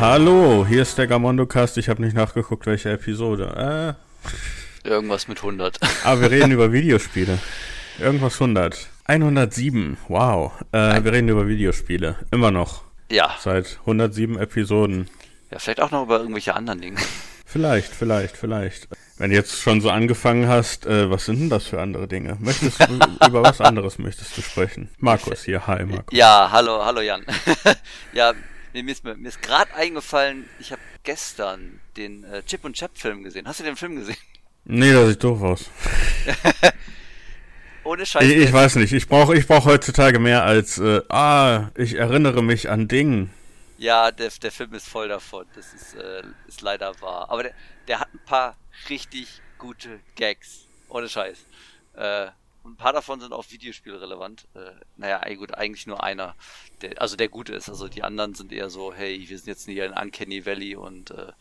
Hallo, 0.00 0.64
hier 0.64 0.82
ist 0.82 0.96
der 0.96 1.08
Gamondo 1.08 1.44
Cast. 1.46 1.76
Ich 1.76 1.88
habe 1.88 2.00
nicht 2.00 2.14
nachgeguckt, 2.14 2.66
welche 2.66 2.92
Episode. 2.92 3.96
Äh. 4.84 4.88
Irgendwas 4.88 5.26
mit 5.26 5.38
100. 5.38 5.80
Aber 6.04 6.20
wir 6.20 6.30
reden 6.30 6.52
über 6.52 6.72
Videospiele. 6.72 7.40
Irgendwas 7.98 8.34
100. 8.34 8.90
107. 9.06 9.96
Wow. 10.06 10.52
Äh, 10.70 11.02
wir 11.02 11.12
reden 11.12 11.28
über 11.28 11.48
Videospiele. 11.48 12.14
Immer 12.30 12.52
noch. 12.52 12.82
Ja. 13.10 13.34
Seit 13.40 13.78
107 13.80 14.38
Episoden. 14.38 15.10
Ja, 15.50 15.58
vielleicht 15.58 15.80
auch 15.80 15.90
noch 15.90 16.04
über 16.04 16.20
irgendwelche 16.20 16.54
anderen 16.54 16.80
Dinge. 16.80 17.00
Vielleicht, 17.50 17.94
vielleicht, 17.94 18.36
vielleicht. 18.36 18.88
Wenn 19.16 19.30
du 19.30 19.36
jetzt 19.36 19.58
schon 19.58 19.80
so 19.80 19.88
angefangen 19.88 20.48
hast, 20.48 20.84
äh, 20.84 21.10
was 21.10 21.24
sind 21.24 21.40
denn 21.40 21.48
das 21.48 21.64
für 21.64 21.80
andere 21.80 22.06
Dinge? 22.06 22.36
Möchtest 22.40 22.78
du, 22.78 22.92
über 23.26 23.42
was 23.42 23.62
anderes 23.62 23.98
möchtest 23.98 24.36
du 24.36 24.42
sprechen? 24.42 24.90
Markus 24.98 25.44
hier, 25.44 25.66
hi 25.66 25.82
Markus. 25.86 26.14
Ja, 26.14 26.50
hallo, 26.52 26.84
hallo 26.84 27.00
Jan. 27.00 27.24
ja, 28.12 28.34
mir 28.72 28.88
ist, 28.88 29.04
mir 29.04 29.28
ist 29.28 29.42
gerade 29.42 29.74
eingefallen, 29.74 30.48
ich 30.58 30.72
habe 30.72 30.80
gestern 31.02 31.80
den 31.96 32.24
äh, 32.24 32.42
Chip 32.44 32.64
und 32.64 32.74
Chap 32.74 32.96
Film 32.96 33.22
gesehen. 33.22 33.46
Hast 33.48 33.60
du 33.60 33.64
den 33.64 33.76
Film 33.76 33.96
gesehen? 33.96 34.16
Nee, 34.64 34.92
das 34.92 35.08
sieht 35.10 35.24
doof 35.24 35.42
aus. 35.42 35.70
Ohne 37.84 38.04
Scheiß. 38.04 38.22
Ich, 38.22 38.36
ich 38.36 38.52
weiß 38.52 38.76
nicht, 38.76 38.92
ich 38.92 39.08
brauche 39.08 39.34
ich 39.36 39.46
brauch 39.46 39.64
heutzutage 39.64 40.18
mehr 40.18 40.44
als, 40.44 40.78
äh, 40.78 41.00
ah, 41.08 41.70
ich 41.74 41.94
erinnere 41.94 42.42
mich 42.42 42.68
an 42.68 42.86
Dingen. 42.86 43.30
Ja, 43.78 44.10
der, 44.10 44.30
der 44.42 44.52
Film 44.52 44.74
ist 44.74 44.88
voll 44.88 45.08
davon. 45.08 45.46
Das 45.54 45.72
ist, 45.72 45.94
äh, 45.94 46.22
ist 46.46 46.60
leider 46.60 47.00
wahr. 47.00 47.30
Aber 47.30 47.44
der, 47.44 47.54
der 47.86 48.00
hat 48.00 48.12
ein 48.12 48.20
paar 48.26 48.56
richtig 48.90 49.40
gute 49.56 50.00
Gags. 50.16 50.66
Ohne 50.88 51.08
Scheiß. 51.08 51.38
Äh, 51.94 52.26
ein 52.68 52.76
paar 52.76 52.92
davon 52.92 53.20
sind 53.20 53.32
auch 53.32 53.50
videospielrelevant. 53.50 54.46
Äh, 54.54 54.70
naja, 54.96 55.34
gut, 55.34 55.54
eigentlich 55.54 55.86
nur 55.86 56.02
einer, 56.02 56.34
der, 56.82 57.00
also 57.00 57.16
der 57.16 57.28
gut 57.28 57.48
ist. 57.50 57.68
Also 57.68 57.88
die 57.88 58.02
anderen 58.02 58.34
sind 58.34 58.52
eher 58.52 58.70
so, 58.70 58.92
hey, 58.92 59.28
wir 59.28 59.38
sind 59.38 59.48
jetzt 59.48 59.66
hier 59.66 59.86
in 59.86 59.92
Uncanny 59.92 60.46
Valley 60.46 60.76
und 60.76 61.10
äh, 61.10 61.32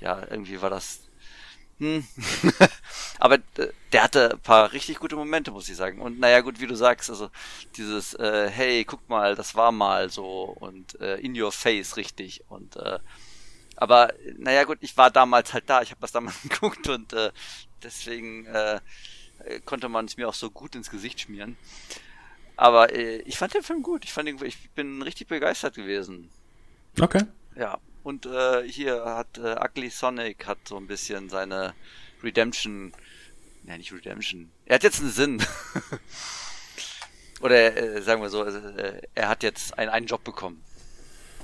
ja, 0.00 0.20
irgendwie 0.30 0.60
war 0.62 0.70
das 0.70 1.06
hm. 1.78 2.06
Aber 3.18 3.34
äh, 3.34 3.68
der 3.92 4.02
hatte 4.02 4.32
ein 4.32 4.40
paar 4.40 4.72
richtig 4.72 4.98
gute 4.98 5.16
Momente, 5.16 5.50
muss 5.50 5.68
ich 5.68 5.76
sagen. 5.76 6.00
Und 6.00 6.18
naja, 6.18 6.40
gut, 6.40 6.60
wie 6.60 6.66
du 6.66 6.74
sagst, 6.74 7.10
also 7.10 7.30
dieses, 7.76 8.14
äh, 8.14 8.48
hey, 8.50 8.84
guck 8.84 9.08
mal, 9.08 9.34
das 9.34 9.54
war 9.54 9.72
mal 9.72 10.08
so 10.10 10.44
und 10.58 10.98
äh, 11.00 11.16
in 11.16 11.38
your 11.40 11.52
face 11.52 11.96
richtig. 11.96 12.44
Und 12.48 12.76
äh, 12.76 12.98
aber 13.76 14.12
naja, 14.38 14.64
gut, 14.64 14.78
ich 14.80 14.96
war 14.96 15.10
damals 15.10 15.52
halt 15.52 15.68
da, 15.68 15.82
ich 15.82 15.90
habe 15.90 16.00
das 16.00 16.12
damals 16.12 16.40
geguckt 16.48 16.88
und 16.88 17.12
äh, 17.12 17.30
deswegen 17.82 18.46
äh, 18.46 18.80
konnte 19.64 19.88
man 19.88 20.06
es 20.06 20.16
mir 20.16 20.28
auch 20.28 20.34
so 20.34 20.50
gut 20.50 20.74
ins 20.74 20.90
Gesicht 20.90 21.20
schmieren. 21.20 21.56
Aber 22.56 22.94
äh, 22.94 23.18
ich 23.18 23.36
fand 23.36 23.54
den 23.54 23.62
Film 23.62 23.82
gut. 23.82 24.04
Ich 24.04 24.12
fand 24.12 24.28
ihn, 24.28 24.42
ich 24.44 24.70
bin 24.70 25.02
richtig 25.02 25.28
begeistert 25.28 25.74
gewesen. 25.74 26.30
Okay. 27.00 27.24
Ja, 27.54 27.78
und 28.02 28.26
äh, 28.26 28.62
hier 28.68 29.04
hat 29.04 29.38
äh, 29.38 29.56
Ugly 29.62 29.90
Sonic 29.90 30.46
hat 30.46 30.58
so 30.66 30.76
ein 30.76 30.86
bisschen 30.86 31.28
seine 31.28 31.74
Redemption. 32.22 32.92
Ja, 33.64 33.76
nicht 33.76 33.92
Redemption. 33.92 34.50
Er 34.64 34.76
hat 34.76 34.84
jetzt 34.84 35.00
einen 35.00 35.10
Sinn. 35.10 35.42
Oder 37.40 37.76
äh, 37.76 38.02
sagen 38.02 38.22
wir 38.22 38.30
so, 38.30 38.44
äh, 38.44 39.02
er 39.14 39.28
hat 39.28 39.42
jetzt 39.42 39.78
ein, 39.78 39.88
einen 39.88 40.06
Job 40.06 40.24
bekommen. 40.24 40.62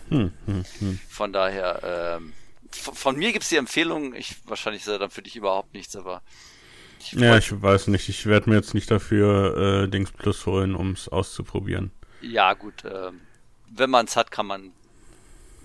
Hm, 0.09 0.33
hm, 0.47 0.65
hm. 0.79 1.01
Von 1.09 1.33
daher, 1.33 2.17
ähm, 2.19 2.33
von 2.71 3.17
mir 3.17 3.33
gibt's 3.33 3.51
die 3.51 3.57
Empfehlung, 3.57 4.15
ich 4.15 4.37
wahrscheinlich 4.47 4.87
ist 4.87 5.01
dann 5.01 5.11
für 5.11 5.23
dich 5.23 5.37
überhaupt 5.37 5.75
nichts, 5.75 5.97
aber. 5.97 6.23
Ich 7.03 7.13
ja, 7.13 7.37
ich 7.37 7.61
weiß 7.61 7.89
nicht, 7.89 8.09
ich 8.09 8.27
werde 8.27 8.49
mir 8.49 8.57
jetzt 8.57 8.75
nicht 8.75 8.91
dafür 8.91 9.85
äh, 9.85 9.89
Dings 9.89 10.13
Plus 10.13 10.47
holen, 10.47 10.77
ums 10.77 11.09
auszuprobieren. 11.09 11.91
Ja, 12.21 12.55
gut, 12.55 12.85
äh, 12.85 13.11
wenn 13.71 13.91
man 13.91 14.07
es 14.07 14.17
hat, 14.17 14.31
kann 14.31 14.47
man 14.47 14.73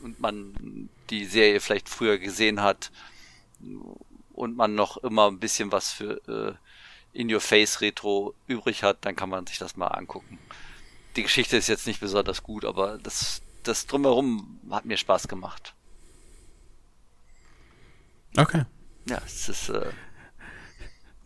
und 0.02 0.20
man 0.20 0.90
die 1.10 1.26
Serie 1.26 1.60
vielleicht 1.60 1.90
früher 1.90 2.18
gesehen 2.18 2.62
hat 2.62 2.92
und 4.34 4.56
man 4.56 4.76
noch 4.76 4.98
immer 4.98 5.28
ein 5.28 5.40
bisschen 5.40 5.72
was 5.72 5.92
für 5.92 6.58
äh, 7.14 7.20
In 7.20 7.32
Your 7.32 7.42
Face 7.42 7.82
Retro 7.82 8.34
übrig 8.48 8.84
hat, 8.84 9.06
dann 9.06 9.16
kann 9.16 9.30
man 9.30 9.46
sich 9.46 9.58
das 9.60 9.76
mal 9.76 9.88
angucken. 9.88 10.40
Die 11.16 11.24
Geschichte 11.24 11.58
ist 11.58 11.68
jetzt 11.68 11.88
nicht 11.88 12.00
besonders 12.00 12.44
gut, 12.44 12.66
aber 12.66 12.98
das, 12.98 13.42
das 13.64 13.86
drumherum 13.88 14.60
hat 14.72 14.86
mir 14.86 14.98
Spaß 14.98 15.28
gemacht. 15.28 15.74
Okay. 18.36 18.66
Ja, 19.10 19.22
es 19.26 19.50
ist. 19.50 19.70
Äh, 19.70 19.92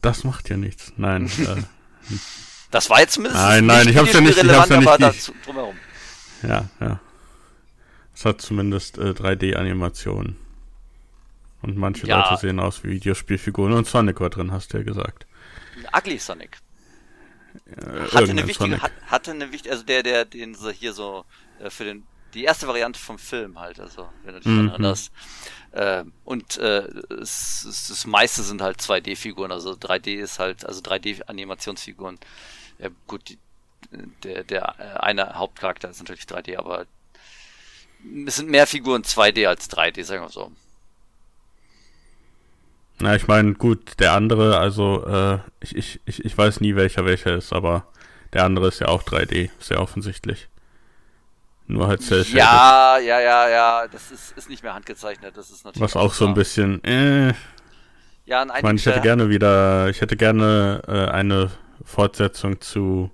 das 0.02 0.24
macht 0.24 0.50
ja 0.50 0.58
nichts. 0.58 0.94
Nein. 0.98 1.26
äh, 1.40 1.62
das 2.72 2.90
war 2.90 3.00
jetzt 3.00 3.14
zumindest. 3.14 3.42
Nein, 3.42 3.66
nein, 3.66 3.90
ich 3.90 3.98
hab's 3.98 4.14
ja 4.14 4.22
nicht. 4.22 4.42
Ich 4.42 4.50
hab's 4.50 4.70
ja 4.70 4.80
nicht. 4.80 5.02
Dazu, 5.02 5.34
drumherum. 5.46 5.76
Ja, 6.44 6.70
ja. 6.80 7.00
Es 8.16 8.26
hat 8.26 8.42
zumindest 8.42 8.98
äh, 8.98 9.12
3D-Animationen. 9.12 10.36
Und 11.62 11.78
manche 11.78 12.08
ja. 12.08 12.22
Leute 12.22 12.42
sehen 12.42 12.60
aus 12.60 12.84
wie 12.84 12.90
Videospielfiguren. 12.90 13.74
Und 13.74 13.88
Sonic 13.88 14.20
war 14.20 14.30
drin, 14.30 14.52
hast 14.52 14.74
du 14.74 14.78
ja 14.78 14.84
gesagt. 14.84 15.28
Ugly 15.96 16.18
Sonic. 16.18 16.58
Äh, 17.66 18.02
hatte, 18.12 18.32
eine 18.32 18.48
wichtige, 18.48 18.54
Sonic. 18.54 18.82
Hat, 18.82 18.92
hatte 19.08 19.32
eine 19.32 19.52
wichtige, 19.52 19.72
also 19.72 19.84
der, 19.84 20.04
der, 20.04 20.26
den 20.26 20.56
sie 20.56 20.74
hier 20.74 20.94
so 20.94 21.26
äh, 21.60 21.70
für 21.70 21.84
den, 21.84 22.04
die 22.34 22.44
erste 22.44 22.68
Variante 22.68 23.00
vom 23.00 23.18
Film 23.18 23.60
halt, 23.60 23.80
also 23.80 24.10
wenn 24.24 24.34
du 24.34 24.40
dich 24.40 24.48
mhm. 24.48 24.70
erinnerst. 24.70 25.12
Äh, 25.72 26.04
und 26.26 26.58
äh, 26.58 26.84
es, 27.22 27.66
es, 27.66 27.88
das 27.88 28.06
meiste 28.06 28.44
sind 28.44 28.62
halt 28.62 28.80
2D-Figuren, 28.80 29.52
also 29.52 29.72
3D 29.72 30.16
ist 30.16 30.40
halt, 30.40 30.66
also 30.66 30.82
3D-Animationsfiguren. 30.82 32.20
Ja, 32.80 32.90
gut, 33.08 33.30
die, 33.30 33.38
der, 34.24 34.44
der 34.44 34.76
äh, 34.80 35.00
eine 35.00 35.36
Hauptcharakter 35.36 35.90
ist 35.90 36.00
natürlich 36.00 36.24
3D, 36.24 36.58
aber 36.58 36.86
es 38.26 38.36
sind 38.36 38.50
mehr 38.50 38.68
Figuren 38.68 39.04
2D 39.04 39.48
als 39.48 39.70
3D, 39.70 40.04
sagen 40.04 40.24
wir 40.24 40.30
so. 40.30 40.52
Na, 43.00 43.16
ich 43.16 43.28
meine, 43.28 43.54
gut, 43.54 44.00
der 44.00 44.14
andere, 44.14 44.60
also, 44.60 45.06
äh, 45.06 45.40
ich, 45.60 45.76
ich, 45.76 46.00
ich, 46.06 46.26
ich 46.26 46.38
weiß 46.38 46.62
nie, 46.62 46.76
welcher 46.76 47.06
welcher 47.06 47.36
ist, 47.36 47.52
aber 47.54 47.88
der 48.34 48.44
andere 48.44 48.68
ist 48.68 48.80
ja 48.80 48.88
auch 48.90 49.04
3D, 49.04 49.50
sehr 49.60 49.82
offensichtlich. 49.82 50.48
Nur 51.72 51.88
halt 51.88 52.02
sehr 52.02 52.22
Ja, 52.24 52.98
ja, 52.98 53.22
ja, 53.22 53.50
ja, 53.50 53.88
das 53.88 54.12
ist, 54.12 54.38
ist 54.38 54.50
nicht 54.50 54.62
mehr 54.62 54.74
handgezeichnet, 54.74 55.38
das 55.38 55.50
ist 55.50 55.64
natürlich. 55.64 55.82
Was 55.82 55.96
auch, 55.96 56.08
auch 56.08 56.14
so 56.14 56.28
ein 56.28 56.34
bisschen, 56.34 56.84
äh. 56.84 57.34
Ja, 58.26 58.44
ich 58.44 58.64
meine, 58.64 58.78
ich 58.78 58.86
hätte 58.86 59.02
gerne 59.02 59.30
wieder, 59.30 59.90
ich 59.90 60.02
hätte 60.02 60.18
gerne 60.18 60.82
äh, 60.88 61.12
eine 61.12 61.50
Fortsetzung 61.84 62.62
zu 62.62 63.10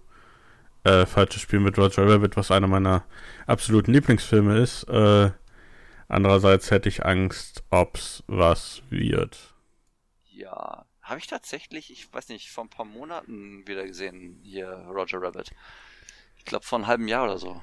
äh, 0.84 1.06
Falsches 1.06 1.41
Spiel 1.41 1.59
mit 1.59 1.78
Roger 1.78 2.07
Rabbit, 2.07 2.35
was 2.35 2.51
einer 2.51 2.68
meiner 2.68 3.03
absoluten 3.45 3.94
Lieblingsfilme 3.94 4.57
ist. 4.59 4.84
Äh, 4.85 5.31
andererseits 6.07 6.72
hätte 6.72 6.89
ich 6.89 7.06
Angst, 7.06 7.63
ob's 7.69 8.24
was 8.28 8.81
wird. 8.89 9.53
Ja, 10.31 10.85
habe 11.01 11.19
ich 11.19 11.28
tatsächlich, 11.28 11.91
ich 11.91 12.12
weiß 12.12 12.29
nicht, 12.29 12.50
vor 12.50 12.66
ein 12.66 12.69
paar 12.69 12.85
Monaten 12.85 13.68
wieder 13.68 13.85
gesehen, 13.85 14.39
hier 14.44 14.68
Roger 14.89 15.22
Rabbit. 15.22 15.51
Ich 16.38 16.45
glaube 16.45 16.66
vor 16.66 16.79
einem 16.79 16.88
halben 16.88 17.07
Jahr 17.07 17.25
oder 17.25 17.38
so. 17.38 17.62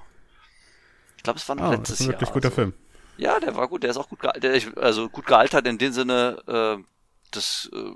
Ich 1.24 1.24
glaube, 1.24 1.38
es 1.38 1.48
war 1.48 1.56
ein 1.56 1.64
oh, 1.64 1.70
letztes 1.70 1.78
Jahr. 1.78 1.78
Das 1.78 1.90
ist 1.90 2.00
ein 2.00 2.08
wirklich 2.08 2.32
guter 2.32 2.48
also. 2.48 2.56
Film. 2.56 2.74
Ja, 3.16 3.40
der 3.40 3.56
war 3.56 3.66
gut, 3.66 3.82
der 3.82 3.88
ist 3.88 3.96
auch 3.96 4.10
gut 4.10 4.20
gealtert, 4.20 4.76
also 4.76 5.08
gut 5.08 5.24
gealtert 5.24 5.66
in 5.66 5.78
dem 5.78 5.90
Sinne, 5.90 6.42
äh, 6.46 6.76
dass 7.30 7.70
äh, 7.72 7.92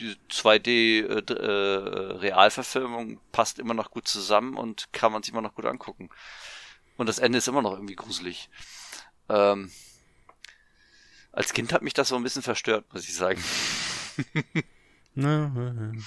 die 0.00 0.16
2D-Realverfilmung 0.30 3.10
äh, 3.10 3.12
äh 3.12 3.18
passt 3.32 3.58
immer 3.58 3.74
noch 3.74 3.90
gut 3.90 4.08
zusammen 4.08 4.56
und 4.56 4.90
kann 4.94 5.12
man 5.12 5.22
sich 5.22 5.34
immer 5.34 5.42
noch 5.42 5.54
gut 5.54 5.66
angucken. 5.66 6.08
Und 6.96 7.06
das 7.06 7.18
Ende 7.18 7.36
ist 7.36 7.48
immer 7.48 7.60
noch 7.60 7.72
irgendwie 7.72 7.96
gruselig. 7.96 8.48
Ähm, 9.28 9.70
als 11.30 11.52
Kind 11.52 11.74
hat 11.74 11.82
mich 11.82 11.92
das 11.92 12.08
so 12.08 12.16
ein 12.16 12.22
bisschen 12.22 12.40
verstört, 12.40 12.86
muss 12.94 13.06
ich 13.06 13.14
sagen. 13.14 13.44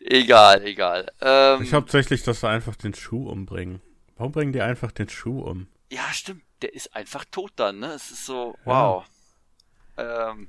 egal, 0.00 0.64
egal. 0.64 1.12
Ähm, 1.20 1.64
ich 1.64 1.74
hauptsächlich, 1.74 2.22
dass 2.22 2.40
sie 2.40 2.48
einfach 2.48 2.76
den 2.76 2.94
Schuh 2.94 3.28
umbringen. 3.28 3.82
Warum 4.22 4.30
bringen 4.30 4.52
die 4.52 4.62
einfach 4.62 4.92
den 4.92 5.08
Schuh 5.08 5.40
um? 5.40 5.66
Ja, 5.90 6.12
stimmt. 6.12 6.44
Der 6.62 6.72
ist 6.72 6.94
einfach 6.94 7.24
tot 7.24 7.50
dann, 7.56 7.80
ne? 7.80 7.88
Es 7.88 8.12
ist 8.12 8.24
so, 8.24 8.56
wow. 8.64 9.04
Ja. 9.98 10.30
Ähm, 10.30 10.48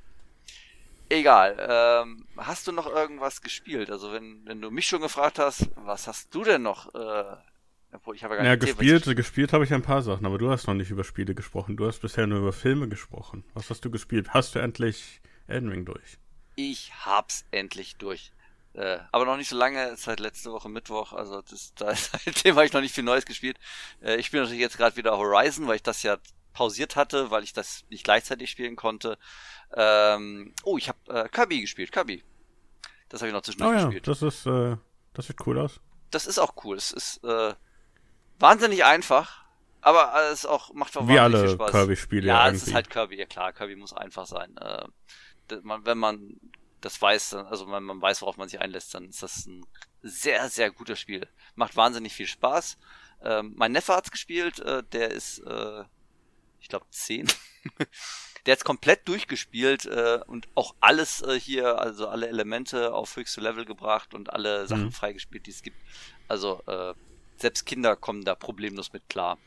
egal. 1.08 1.56
Ähm, 1.58 2.24
hast 2.36 2.68
du 2.68 2.72
noch 2.72 2.86
irgendwas 2.86 3.42
gespielt? 3.42 3.90
Also 3.90 4.12
wenn, 4.12 4.42
wenn 4.46 4.60
du 4.60 4.70
mich 4.70 4.86
schon 4.86 5.02
gefragt 5.02 5.40
hast, 5.40 5.70
was 5.74 6.06
hast 6.06 6.32
du 6.32 6.44
denn 6.44 6.62
noch 6.62 6.94
äh, 6.94 7.36
obwohl, 7.92 8.14
ich 8.14 8.22
habe 8.22 8.34
ja 8.34 8.44
gar 8.44 8.48
nicht 8.48 8.62
ja, 8.62 8.74
gespielt, 8.74 9.08
ich... 9.08 9.16
gespielt 9.16 9.52
habe 9.52 9.64
ich 9.64 9.74
ein 9.74 9.82
paar 9.82 10.02
Sachen, 10.02 10.24
aber 10.24 10.38
du 10.38 10.52
hast 10.52 10.68
noch 10.68 10.74
nicht 10.74 10.92
über 10.92 11.02
Spiele 11.02 11.34
gesprochen. 11.34 11.76
Du 11.76 11.88
hast 11.88 11.98
bisher 11.98 12.28
nur 12.28 12.38
über 12.38 12.52
Filme 12.52 12.88
gesprochen. 12.88 13.42
Was 13.54 13.70
hast 13.70 13.84
du 13.84 13.90
gespielt? 13.90 14.28
Hast 14.30 14.54
du 14.54 14.60
endlich 14.60 15.20
Elden 15.48 15.68
Ring 15.68 15.84
durch? 15.84 16.18
Ich 16.54 16.92
hab's 17.04 17.44
endlich 17.50 17.96
durch. 17.96 18.30
Äh, 18.74 18.98
aber 19.12 19.24
noch 19.24 19.36
nicht 19.36 19.48
so 19.48 19.56
lange, 19.56 19.96
seit 19.96 20.18
letzte 20.18 20.50
Woche 20.50 20.68
Mittwoch, 20.68 21.12
also 21.12 21.42
das, 21.42 21.74
da, 21.76 21.94
seitdem 21.94 22.56
habe 22.56 22.66
ich 22.66 22.72
noch 22.72 22.80
nicht 22.80 22.94
viel 22.94 23.04
Neues 23.04 23.24
gespielt. 23.24 23.58
Äh, 24.02 24.16
ich 24.16 24.26
spiele 24.26 24.42
natürlich 24.42 24.60
jetzt 24.60 24.76
gerade 24.76 24.96
wieder 24.96 25.16
Horizon, 25.16 25.66
weil 25.66 25.76
ich 25.76 25.82
das 25.82 26.02
ja 26.02 26.18
pausiert 26.52 26.96
hatte, 26.96 27.30
weil 27.30 27.44
ich 27.44 27.52
das 27.52 27.84
nicht 27.88 28.04
gleichzeitig 28.04 28.50
spielen 28.50 28.76
konnte. 28.76 29.18
Ähm, 29.74 30.54
oh, 30.64 30.76
ich 30.76 30.88
habe 30.88 30.98
äh, 31.08 31.28
Kirby 31.28 31.60
gespielt, 31.60 31.92
Kirby. 31.92 32.22
Das 33.08 33.20
habe 33.20 33.28
ich 33.28 33.34
noch 33.34 33.42
zwischendurch 33.42 33.76
oh, 33.76 33.78
ja, 33.78 33.84
gespielt. 33.84 34.08
Das 34.08 34.22
ist, 34.22 34.46
äh, 34.46 34.76
das 35.12 35.26
sieht 35.26 35.46
cool 35.46 35.58
aus. 35.58 35.80
Das 36.10 36.26
ist 36.26 36.38
auch 36.38 36.54
cool. 36.64 36.76
Es 36.76 36.90
ist 36.90 37.22
äh, 37.24 37.54
wahnsinnig 38.38 38.84
einfach. 38.84 39.44
Aber 39.80 40.14
es 40.32 40.46
auch 40.46 40.72
macht 40.72 40.94
Wie 41.06 41.18
alle 41.18 41.58
Kirby-Spiele. 41.58 42.26
Ja, 42.26 42.48
es 42.48 42.66
ist 42.66 42.72
halt 42.72 42.88
Kirby, 42.88 43.18
ja 43.18 43.26
klar, 43.26 43.52
Kirby 43.52 43.76
muss 43.76 43.92
einfach 43.92 44.26
sein. 44.26 44.56
Äh, 44.56 44.86
wenn 45.50 45.98
man 45.98 46.40
das 46.84 47.00
weiß, 47.00 47.34
also 47.34 47.70
wenn 47.70 47.82
man 47.82 48.00
weiß, 48.00 48.22
worauf 48.22 48.36
man 48.36 48.48
sich 48.48 48.60
einlässt, 48.60 48.94
dann 48.94 49.08
ist 49.08 49.22
das 49.22 49.46
ein 49.46 49.64
sehr, 50.02 50.48
sehr 50.50 50.70
gutes 50.70 51.00
Spiel. 51.00 51.26
Macht 51.54 51.76
wahnsinnig 51.76 52.12
viel 52.12 52.26
Spaß. 52.26 52.76
Ähm, 53.22 53.54
mein 53.56 53.72
Neffe 53.72 53.94
hat's 53.94 54.10
gespielt, 54.10 54.60
äh, 54.60 54.82
der 54.92 55.10
ist, 55.10 55.38
äh, 55.38 55.84
ich 56.60 56.68
glaube, 56.68 56.86
10. 56.90 57.26
der 58.46 58.52
hat's 58.52 58.64
komplett 58.64 59.08
durchgespielt 59.08 59.86
äh, 59.86 60.20
und 60.26 60.48
auch 60.54 60.74
alles 60.80 61.22
äh, 61.22 61.40
hier, 61.40 61.78
also 61.78 62.08
alle 62.08 62.28
Elemente 62.28 62.92
auf 62.92 63.16
höchste 63.16 63.40
Level 63.40 63.64
gebracht 63.64 64.12
und 64.12 64.30
alle 64.30 64.66
Sachen 64.66 64.86
mhm. 64.86 64.92
freigespielt, 64.92 65.46
die 65.46 65.52
es 65.52 65.62
gibt. 65.62 65.78
Also 66.28 66.62
äh, 66.66 66.92
selbst 67.36 67.64
Kinder 67.64 67.96
kommen 67.96 68.24
da 68.24 68.34
problemlos 68.34 68.92
mit 68.92 69.08
klar. 69.08 69.38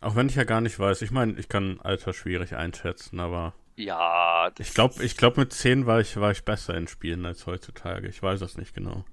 Auch 0.00 0.14
wenn 0.14 0.28
ich 0.28 0.36
ja 0.36 0.44
gar 0.44 0.60
nicht 0.60 0.78
weiß, 0.78 1.02
ich 1.02 1.10
meine, 1.10 1.38
ich 1.38 1.48
kann 1.48 1.80
Alter 1.80 2.12
schwierig 2.12 2.54
einschätzen, 2.54 3.20
aber. 3.20 3.54
Ja, 3.78 4.50
ich 4.58 4.74
glaube, 4.74 5.04
ich 5.04 5.16
glaube 5.16 5.38
mit 5.38 5.52
10 5.52 5.86
war 5.86 6.00
ich, 6.00 6.16
war 6.16 6.32
ich 6.32 6.44
besser 6.44 6.74
in 6.74 6.88
Spielen 6.88 7.24
als 7.24 7.46
heutzutage. 7.46 8.08
Ich 8.08 8.20
weiß 8.20 8.40
das 8.40 8.56
nicht 8.56 8.74
genau. 8.74 9.04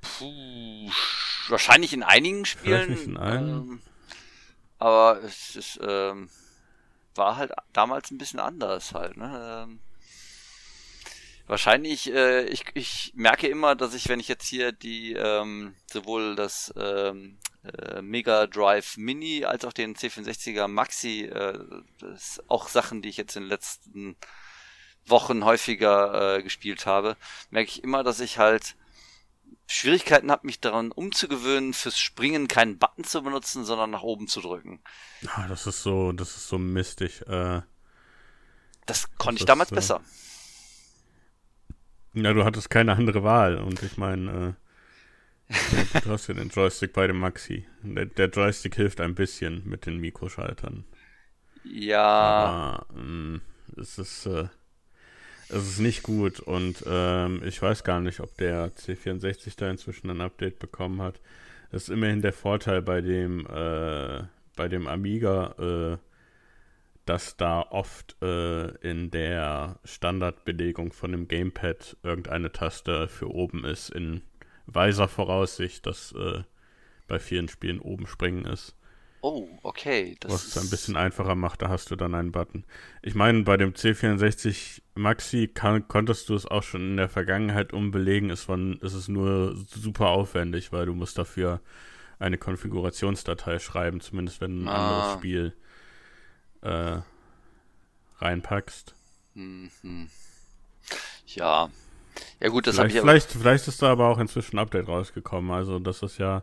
Puh, 0.00 0.88
wahrscheinlich 1.48 1.92
in 1.92 2.04
einigen 2.04 2.44
Spielen. 2.44 2.90
Nicht 2.90 3.06
in 3.06 3.16
allen. 3.16 3.48
Ähm, 3.48 3.82
aber 4.78 5.20
es 5.24 5.56
ist, 5.56 5.80
ähm, 5.82 6.30
war 7.16 7.36
halt 7.36 7.50
damals 7.72 8.12
ein 8.12 8.18
bisschen 8.18 8.38
anders 8.38 8.94
halt, 8.94 9.16
ne? 9.16 9.66
Ähm, 9.66 9.80
wahrscheinlich, 11.48 12.14
äh, 12.14 12.44
ich, 12.44 12.66
ich 12.74 13.10
merke 13.16 13.48
immer, 13.48 13.74
dass 13.74 13.94
ich, 13.94 14.08
wenn 14.08 14.20
ich 14.20 14.28
jetzt 14.28 14.46
hier 14.46 14.70
die, 14.70 15.14
ähm, 15.14 15.74
sowohl 15.90 16.36
das 16.36 16.72
ähm, 16.76 17.36
äh, 17.62 18.02
Mega 18.02 18.46
Drive 18.46 18.96
Mini 18.96 19.44
als 19.44 19.64
auch 19.64 19.72
den 19.72 19.94
C64er 19.94 20.68
Maxi, 20.68 21.24
äh, 21.24 21.58
das 21.98 22.42
auch 22.48 22.68
Sachen, 22.68 23.02
die 23.02 23.08
ich 23.08 23.16
jetzt 23.16 23.36
in 23.36 23.44
den 23.44 23.50
letzten 23.50 24.16
Wochen 25.06 25.44
häufiger 25.44 26.36
äh, 26.36 26.42
gespielt 26.42 26.86
habe, 26.86 27.16
merke 27.50 27.70
ich 27.70 27.84
immer, 27.84 28.02
dass 28.04 28.20
ich 28.20 28.38
halt 28.38 28.76
Schwierigkeiten 29.66 30.30
habe, 30.30 30.46
mich 30.46 30.60
daran 30.60 30.90
umzugewöhnen, 30.90 31.74
fürs 31.74 31.98
Springen 31.98 32.48
keinen 32.48 32.78
Button 32.78 33.04
zu 33.04 33.22
benutzen, 33.22 33.64
sondern 33.64 33.90
nach 33.90 34.02
oben 34.02 34.26
zu 34.26 34.40
drücken. 34.40 34.80
Ah, 35.26 35.46
das 35.48 35.66
ist 35.66 35.82
so, 35.82 36.12
das 36.12 36.36
ist 36.36 36.48
so 36.48 36.58
mistig. 36.58 37.22
Äh, 37.28 37.62
das 38.86 39.16
konnte 39.16 39.34
das 39.34 39.42
ich 39.42 39.46
damals 39.46 39.70
ist, 39.70 39.76
besser. 39.76 40.00
Ja, 42.14 42.32
du 42.32 42.44
hattest 42.44 42.70
keine 42.70 42.92
andere 42.94 43.22
Wahl 43.22 43.58
und 43.58 43.82
ich 43.82 43.96
meine, 43.96 44.56
äh, 44.56 44.59
du 46.04 46.10
hast 46.10 46.28
ja 46.28 46.34
den 46.34 46.48
Joystick 46.48 46.92
bei 46.92 47.06
dem 47.06 47.18
Maxi. 47.18 47.66
Der, 47.82 48.06
der, 48.06 48.28
Joystick 48.28 48.76
hilft 48.76 49.00
ein 49.00 49.14
bisschen 49.14 49.68
mit 49.68 49.86
den 49.86 49.98
Mikroschaltern. 49.98 50.84
Ja. 51.64 52.02
Aber 52.02 52.86
ähm, 52.96 53.40
es 53.76 53.98
ist, 53.98 54.26
äh, 54.26 54.48
es 55.48 55.68
ist 55.68 55.80
nicht 55.80 56.02
gut 56.02 56.40
und 56.40 56.84
ähm, 56.86 57.42
ich 57.44 57.60
weiß 57.60 57.84
gar 57.84 58.00
nicht, 58.00 58.20
ob 58.20 58.36
der 58.36 58.72
C64 58.76 59.54
da 59.56 59.70
inzwischen 59.70 60.10
ein 60.10 60.20
Update 60.20 60.58
bekommen 60.58 61.02
hat. 61.02 61.20
Das 61.72 61.84
ist 61.84 61.88
immerhin 61.88 62.22
der 62.22 62.32
Vorteil 62.32 62.82
bei 62.82 63.00
dem, 63.00 63.46
äh, 63.46 64.22
bei 64.56 64.68
dem 64.68 64.86
Amiga, 64.86 65.54
äh, 65.58 65.98
dass 67.06 67.36
da 67.36 67.62
oft 67.62 68.16
äh, 68.22 68.68
in 68.88 69.10
der 69.10 69.80
Standardbelegung 69.84 70.92
von 70.92 71.10
dem 71.12 71.26
Gamepad 71.26 71.96
irgendeine 72.04 72.52
Taste 72.52 73.08
für 73.08 73.28
oben 73.28 73.64
ist, 73.64 73.90
in 73.90 74.22
weiser 74.74 75.08
Voraussicht, 75.08 75.86
dass 75.86 76.12
äh, 76.12 76.42
bei 77.06 77.18
vielen 77.18 77.48
Spielen 77.48 77.80
oben 77.80 78.06
springen 78.06 78.44
ist. 78.44 78.76
Oh, 79.22 79.48
okay. 79.62 80.16
Das 80.20 80.32
was 80.32 80.46
es 80.46 80.58
ein 80.58 80.70
bisschen 80.70 80.96
einfacher 80.96 81.34
macht, 81.34 81.60
da 81.60 81.68
hast 81.68 81.90
du 81.90 81.96
dann 81.96 82.14
einen 82.14 82.32
Button. 82.32 82.64
Ich 83.02 83.14
meine, 83.14 83.42
bei 83.42 83.56
dem 83.58 83.74
C64 83.74 84.80
Maxi 84.94 85.48
kann, 85.48 85.86
konntest 85.88 86.30
du 86.30 86.34
es 86.34 86.46
auch 86.46 86.62
schon 86.62 86.92
in 86.92 86.96
der 86.96 87.10
Vergangenheit 87.10 87.72
umbelegen. 87.72 88.30
Es, 88.30 88.48
war, 88.48 88.58
es 88.80 88.94
ist 88.94 89.08
nur 89.08 89.54
super 89.66 90.08
aufwendig, 90.08 90.72
weil 90.72 90.86
du 90.86 90.94
musst 90.94 91.18
dafür 91.18 91.60
eine 92.18 92.38
Konfigurationsdatei 92.38 93.58
schreiben, 93.58 94.00
zumindest 94.00 94.40
wenn 94.40 94.64
ein 94.64 94.68
ah. 94.68 94.88
anderes 94.88 95.18
Spiel 95.18 95.54
äh, 96.62 96.98
reinpackst. 98.18 98.94
Mhm. 99.34 100.08
Ja. 101.26 101.70
Ja 102.40 102.48
gut, 102.48 102.66
das 102.66 102.78
habe 102.78 102.88
ich 102.88 102.98
vielleicht, 102.98 103.30
vielleicht 103.32 103.68
ist 103.68 103.82
da 103.82 103.92
aber 103.92 104.08
auch 104.08 104.18
inzwischen 104.18 104.56
ein 104.56 104.60
Update 104.60 104.88
rausgekommen. 104.88 105.50
Also 105.50 105.78
das 105.78 106.02
ist 106.02 106.18
ja, 106.18 106.42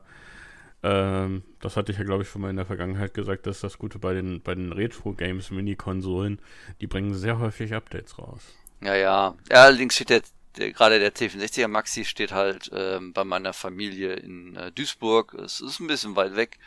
ähm, 0.84 1.44
das 1.60 1.78
hatte 1.78 1.92
ich 1.92 1.98
ja 1.98 2.04
glaube 2.04 2.24
ich 2.24 2.30
schon 2.30 2.42
mal 2.42 2.50
in 2.50 2.56
der 2.56 2.66
Vergangenheit 2.66 3.14
gesagt, 3.14 3.48
dass 3.48 3.62
das 3.62 3.78
Gute 3.78 4.00
bei 4.00 4.14
den 4.14 4.42
bei 4.42 4.56
den 4.56 4.72
Retro 4.72 5.14
Games 5.14 5.52
Mini-Konsolen, 5.52 6.40
die 6.82 6.88
bringen 6.88 7.14
sehr 7.14 7.40
häufig 7.40 7.74
Updates 7.74 8.18
raus. 8.20 8.42
Ja, 8.82 8.96
ja. 8.96 9.36
ja 9.50 9.64
allerdings 9.64 9.96
steht 9.96 10.10
der, 10.10 10.22
der 10.58 10.72
gerade 10.72 11.00
der 11.00 11.14
C64er 11.14 11.68
Maxi 11.68 12.06
steht 12.06 12.32
halt 12.32 12.70
ähm, 12.74 13.14
bei 13.14 13.24
meiner 13.24 13.54
Familie 13.54 14.14
in 14.14 14.56
äh, 14.56 14.72
Duisburg. 14.72 15.34
Es 15.34 15.62
ist 15.62 15.80
ein 15.80 15.88
bisschen 15.88 16.16
weit 16.16 16.36
weg. 16.36 16.60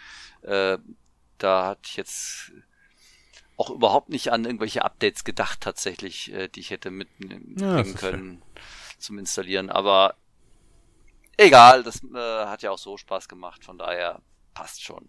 Äh, 0.42 0.78
da 1.38 1.66
hatte 1.66 1.82
ich 1.84 1.96
jetzt 1.96 2.52
auch 3.56 3.70
überhaupt 3.70 4.08
nicht 4.08 4.32
an 4.32 4.44
irgendwelche 4.44 4.84
Updates 4.84 5.22
gedacht 5.22 5.60
tatsächlich, 5.60 6.32
äh, 6.32 6.48
die 6.48 6.60
ich 6.60 6.70
hätte 6.70 6.90
mitnehmen 6.90 7.56
ja, 7.58 7.82
können 7.82 8.42
zum 9.00 9.18
Installieren. 9.18 9.70
Aber 9.70 10.14
egal, 11.36 11.82
das 11.82 12.02
äh, 12.04 12.46
hat 12.46 12.62
ja 12.62 12.70
auch 12.70 12.78
so 12.78 12.96
Spaß 12.96 13.28
gemacht, 13.28 13.64
von 13.64 13.78
daher 13.78 14.20
passt 14.54 14.82
schon. 14.82 15.08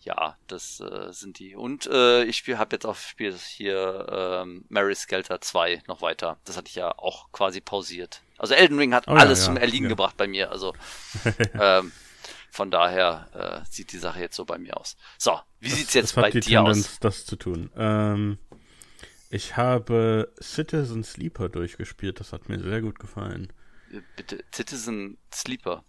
Ja, 0.00 0.36
das 0.48 0.80
äh, 0.80 1.12
sind 1.12 1.38
die. 1.38 1.56
Und 1.56 1.86
äh, 1.86 2.24
ich 2.24 2.46
habe 2.46 2.76
jetzt 2.76 2.84
auch 2.84 2.96
spiel 2.96 3.34
hier 3.34 4.06
ähm, 4.42 4.66
Mary 4.68 4.94
Skelter 4.94 5.40
2 5.40 5.82
noch 5.86 6.02
weiter. 6.02 6.36
Das 6.44 6.58
hatte 6.58 6.68
ich 6.68 6.74
ja 6.74 6.90
auch 6.98 7.32
quasi 7.32 7.62
pausiert. 7.62 8.20
Also 8.36 8.52
Elden 8.52 8.78
Ring 8.78 8.92
hat 8.92 9.08
oh, 9.08 9.12
alles 9.12 9.38
ja, 9.38 9.44
ja, 9.44 9.46
zum 9.46 9.56
Erliegen 9.56 9.86
ja. 9.86 9.88
gebracht 9.88 10.18
bei 10.18 10.26
mir. 10.26 10.50
Also 10.50 10.74
ähm, 11.58 11.90
von 12.50 12.70
daher 12.70 13.62
äh, 13.64 13.68
sieht 13.70 13.92
die 13.92 13.98
Sache 13.98 14.20
jetzt 14.20 14.36
so 14.36 14.44
bei 14.44 14.58
mir 14.58 14.76
aus. 14.76 14.96
So, 15.16 15.40
wie 15.60 15.70
das, 15.70 15.78
sieht's 15.78 15.94
jetzt 15.94 16.14
bei 16.16 16.30
dir 16.30 16.40
Tendenz, 16.40 16.86
aus? 16.86 16.98
Das 17.00 17.24
zu 17.24 17.36
tun. 17.36 17.70
Ähm, 17.74 18.38
ich 19.34 19.56
habe 19.56 20.32
Citizen 20.40 21.02
Sleeper 21.02 21.48
durchgespielt. 21.48 22.20
Das 22.20 22.32
hat 22.32 22.48
mir 22.48 22.60
sehr 22.60 22.80
gut 22.80 23.00
gefallen. 23.00 23.52
Äh, 23.90 24.00
bitte, 24.14 24.44
Citizen 24.54 25.18
Sleeper. 25.32 25.84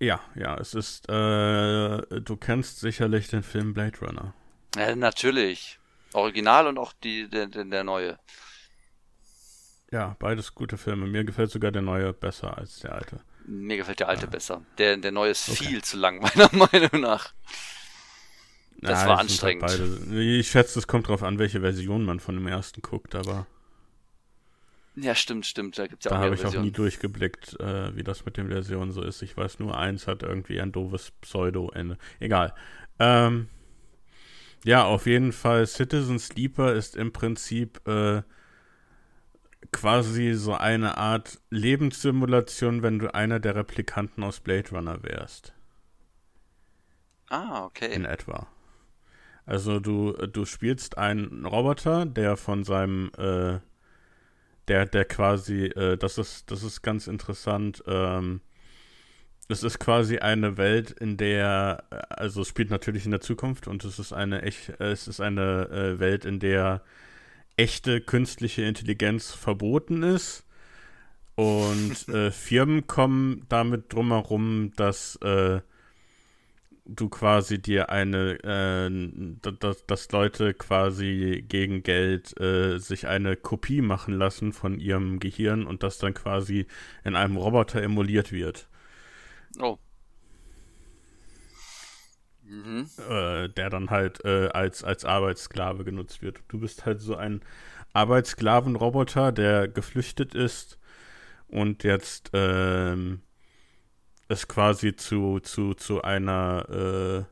Ja, 0.00 0.20
ja, 0.34 0.56
es 0.56 0.72
ist, 0.72 1.06
äh, 1.10 2.20
du 2.20 2.36
kennst 2.38 2.80
sicherlich 2.80 3.28
den 3.28 3.42
Film 3.42 3.74
Blade 3.74 3.98
Runner. 4.00 4.34
Ja, 4.76 4.96
natürlich. 4.96 5.78
Original 6.14 6.66
und 6.66 6.78
auch 6.78 6.94
die, 6.94 7.28
der, 7.28 7.48
der, 7.48 7.64
der 7.66 7.84
neue. 7.84 8.18
Ja, 9.92 10.16
beides 10.18 10.54
gute 10.54 10.78
Filme. 10.78 11.06
Mir 11.06 11.24
gefällt 11.24 11.50
sogar 11.50 11.70
der 11.70 11.82
neue 11.82 12.14
besser 12.14 12.56
als 12.56 12.80
der 12.80 12.94
alte. 12.94 13.20
Mir 13.46 13.76
gefällt 13.76 14.00
der 14.00 14.08
alte 14.08 14.24
ja. 14.24 14.30
besser. 14.30 14.64
Der, 14.78 14.96
der 14.96 15.12
neue 15.12 15.32
ist 15.32 15.50
okay. 15.50 15.64
viel 15.64 15.84
zu 15.84 15.98
lang, 15.98 16.18
meiner 16.34 16.48
Meinung 16.52 17.02
nach. 17.02 17.34
Das 18.84 19.00
ja, 19.00 19.08
war 19.08 19.16
halt 19.16 19.30
anstrengend. 19.30 19.62
Halt 19.62 20.12
ich 20.12 20.48
schätze, 20.48 20.78
es 20.78 20.86
kommt 20.86 21.06
darauf 21.06 21.22
an, 21.22 21.38
welche 21.38 21.60
Version 21.60 22.04
man 22.04 22.20
von 22.20 22.34
dem 22.34 22.46
ersten 22.46 22.82
guckt, 22.82 23.14
aber. 23.14 23.46
Ja, 24.94 25.14
stimmt, 25.14 25.46
stimmt. 25.46 25.78
Da 25.78 25.86
gibt's 25.86 26.04
ja 26.04 26.10
da 26.10 26.18
habe 26.18 26.34
ich 26.34 26.44
auch 26.44 26.54
nie 26.54 26.70
durchgeblickt, 26.70 27.58
äh, 27.60 27.96
wie 27.96 28.04
das 28.04 28.26
mit 28.26 28.36
den 28.36 28.48
Versionen 28.48 28.92
so 28.92 29.02
ist. 29.02 29.22
Ich 29.22 29.36
weiß 29.36 29.58
nur, 29.58 29.76
eins 29.76 30.06
hat 30.06 30.22
irgendwie 30.22 30.60
ein 30.60 30.70
doofes 30.70 31.12
Pseudo-Ende. 31.22 31.96
Egal. 32.20 32.54
Ähm, 32.98 33.48
ja, 34.64 34.84
auf 34.84 35.06
jeden 35.06 35.32
Fall, 35.32 35.66
Citizen 35.66 36.18
Sleeper 36.18 36.74
ist 36.74 36.94
im 36.94 37.12
Prinzip 37.12 37.86
äh, 37.88 38.22
quasi 39.72 40.34
so 40.34 40.54
eine 40.54 40.98
Art 40.98 41.40
Lebenssimulation, 41.48 42.82
wenn 42.82 42.98
du 42.98 43.14
einer 43.14 43.40
der 43.40 43.56
Replikanten 43.56 44.22
aus 44.22 44.40
Blade 44.40 44.70
Runner 44.70 45.02
wärst. 45.02 45.54
Ah, 47.30 47.64
okay. 47.64 47.92
In 47.92 48.04
etwa. 48.04 48.46
Also 49.46 49.78
du, 49.80 50.12
du 50.12 50.44
spielst 50.44 50.96
einen 50.98 51.44
Roboter, 51.44 52.06
der 52.06 52.36
von 52.36 52.64
seinem, 52.64 53.10
äh, 53.18 53.58
der, 54.68 54.86
der 54.86 55.04
quasi, 55.04 55.66
äh, 55.66 55.96
das 55.96 56.18
ist, 56.18 56.50
das 56.50 56.62
ist 56.62 56.82
ganz 56.82 57.06
interessant, 57.06 57.82
ähm, 57.86 58.40
es 59.48 59.62
ist 59.62 59.78
quasi 59.78 60.18
eine 60.18 60.56
Welt, 60.56 60.90
in 60.90 61.18
der, 61.18 61.84
also 62.08 62.40
es 62.40 62.48
spielt 62.48 62.70
natürlich 62.70 63.04
in 63.04 63.10
der 63.10 63.20
Zukunft 63.20 63.68
und 63.68 63.84
es 63.84 63.98
ist 63.98 64.12
eine 64.14 64.42
echt, 64.42 64.70
es 64.80 65.06
ist 65.06 65.20
eine 65.20 65.68
äh, 65.68 65.98
Welt, 66.00 66.24
in 66.24 66.40
der 66.40 66.82
echte 67.56 68.00
künstliche 68.00 68.62
Intelligenz 68.62 69.32
verboten 69.32 70.02
ist. 70.02 70.46
Und 71.34 72.08
äh, 72.08 72.30
Firmen 72.30 72.86
kommen 72.86 73.44
damit 73.48 73.92
drumherum, 73.92 74.72
dass 74.76 75.16
äh, 75.16 75.60
du 76.86 77.08
quasi 77.08 77.60
dir 77.60 77.90
eine, 77.90 78.38
äh, 78.44 79.50
dass, 79.58 79.86
dass 79.86 80.12
Leute 80.12 80.54
quasi 80.54 81.44
gegen 81.48 81.82
Geld 81.82 82.38
äh, 82.40 82.78
sich 82.78 83.06
eine 83.06 83.36
Kopie 83.36 83.80
machen 83.80 84.14
lassen 84.14 84.52
von 84.52 84.78
ihrem 84.78 85.18
Gehirn 85.18 85.66
und 85.66 85.82
das 85.82 85.98
dann 85.98 86.14
quasi 86.14 86.66
in 87.02 87.16
einem 87.16 87.36
Roboter 87.36 87.82
emuliert 87.82 88.32
wird. 88.32 88.68
Oh. 89.58 89.78
Mhm. 92.42 92.80
mhm. 92.80 92.86
äh, 93.08 93.48
der 93.48 93.70
dann 93.70 93.90
halt 93.90 94.24
äh, 94.24 94.48
als, 94.48 94.84
als 94.84 95.04
Arbeitssklave 95.04 95.84
genutzt 95.84 96.22
wird. 96.22 96.42
Du 96.48 96.60
bist 96.60 96.84
halt 96.84 97.00
so 97.00 97.16
ein 97.16 97.40
Arbeitssklavenroboter, 97.94 99.32
der 99.32 99.68
geflüchtet 99.68 100.34
ist 100.34 100.78
und 101.48 101.84
jetzt 101.84 102.30
ähm, 102.34 103.22
es 104.28 104.48
quasi 104.48 104.96
zu, 104.96 105.40
zu, 105.40 105.74
zu 105.74 106.02
einer 106.02 106.68
äh, 106.68 107.24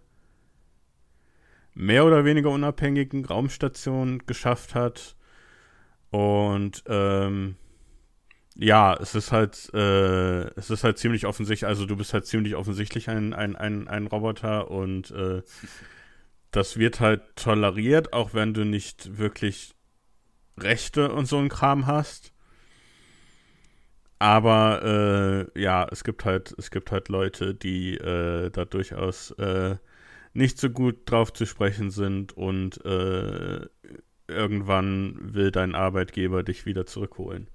mehr 1.74 2.04
oder 2.04 2.24
weniger 2.24 2.50
unabhängigen 2.50 3.24
Raumstation 3.24 4.22
geschafft 4.26 4.74
hat. 4.74 5.16
Und 6.10 6.84
ähm, 6.86 7.56
ja, 8.54 8.94
es 8.94 9.14
ist 9.14 9.32
halt, 9.32 9.72
äh, 9.72 10.42
es 10.58 10.70
ist 10.70 10.84
halt 10.84 10.98
ziemlich 10.98 11.26
offensichtlich, 11.26 11.66
also 11.66 11.86
du 11.86 11.96
bist 11.96 12.12
halt 12.12 12.26
ziemlich 12.26 12.54
offensichtlich 12.54 13.08
ein, 13.08 13.32
ein, 13.32 13.56
ein, 13.56 13.88
ein 13.88 14.06
Roboter 14.06 14.70
und 14.70 15.10
äh, 15.12 15.42
das 16.50 16.76
wird 16.76 17.00
halt 17.00 17.22
toleriert, 17.36 18.12
auch 18.12 18.34
wenn 18.34 18.52
du 18.52 18.64
nicht 18.64 19.16
wirklich 19.16 19.74
Rechte 20.58 21.10
und 21.12 21.26
so 21.26 21.38
ein 21.38 21.48
Kram 21.48 21.86
hast. 21.86 22.31
Aber 24.22 25.48
äh, 25.56 25.60
ja, 25.60 25.84
es 25.90 26.04
gibt 26.04 26.24
halt, 26.24 26.54
es 26.56 26.70
gibt 26.70 26.92
halt 26.92 27.08
Leute, 27.08 27.56
die 27.56 27.94
äh, 27.94 28.50
da 28.50 28.64
durchaus 28.64 29.32
äh, 29.32 29.74
nicht 30.32 30.58
so 30.58 30.70
gut 30.70 31.10
drauf 31.10 31.32
zu 31.32 31.44
sprechen 31.44 31.90
sind 31.90 32.36
und 32.36 32.84
äh, 32.84 33.66
irgendwann 34.28 35.34
will 35.34 35.50
dein 35.50 35.74
Arbeitgeber 35.74 36.44
dich 36.44 36.66
wieder 36.66 36.86
zurückholen. 36.86 37.48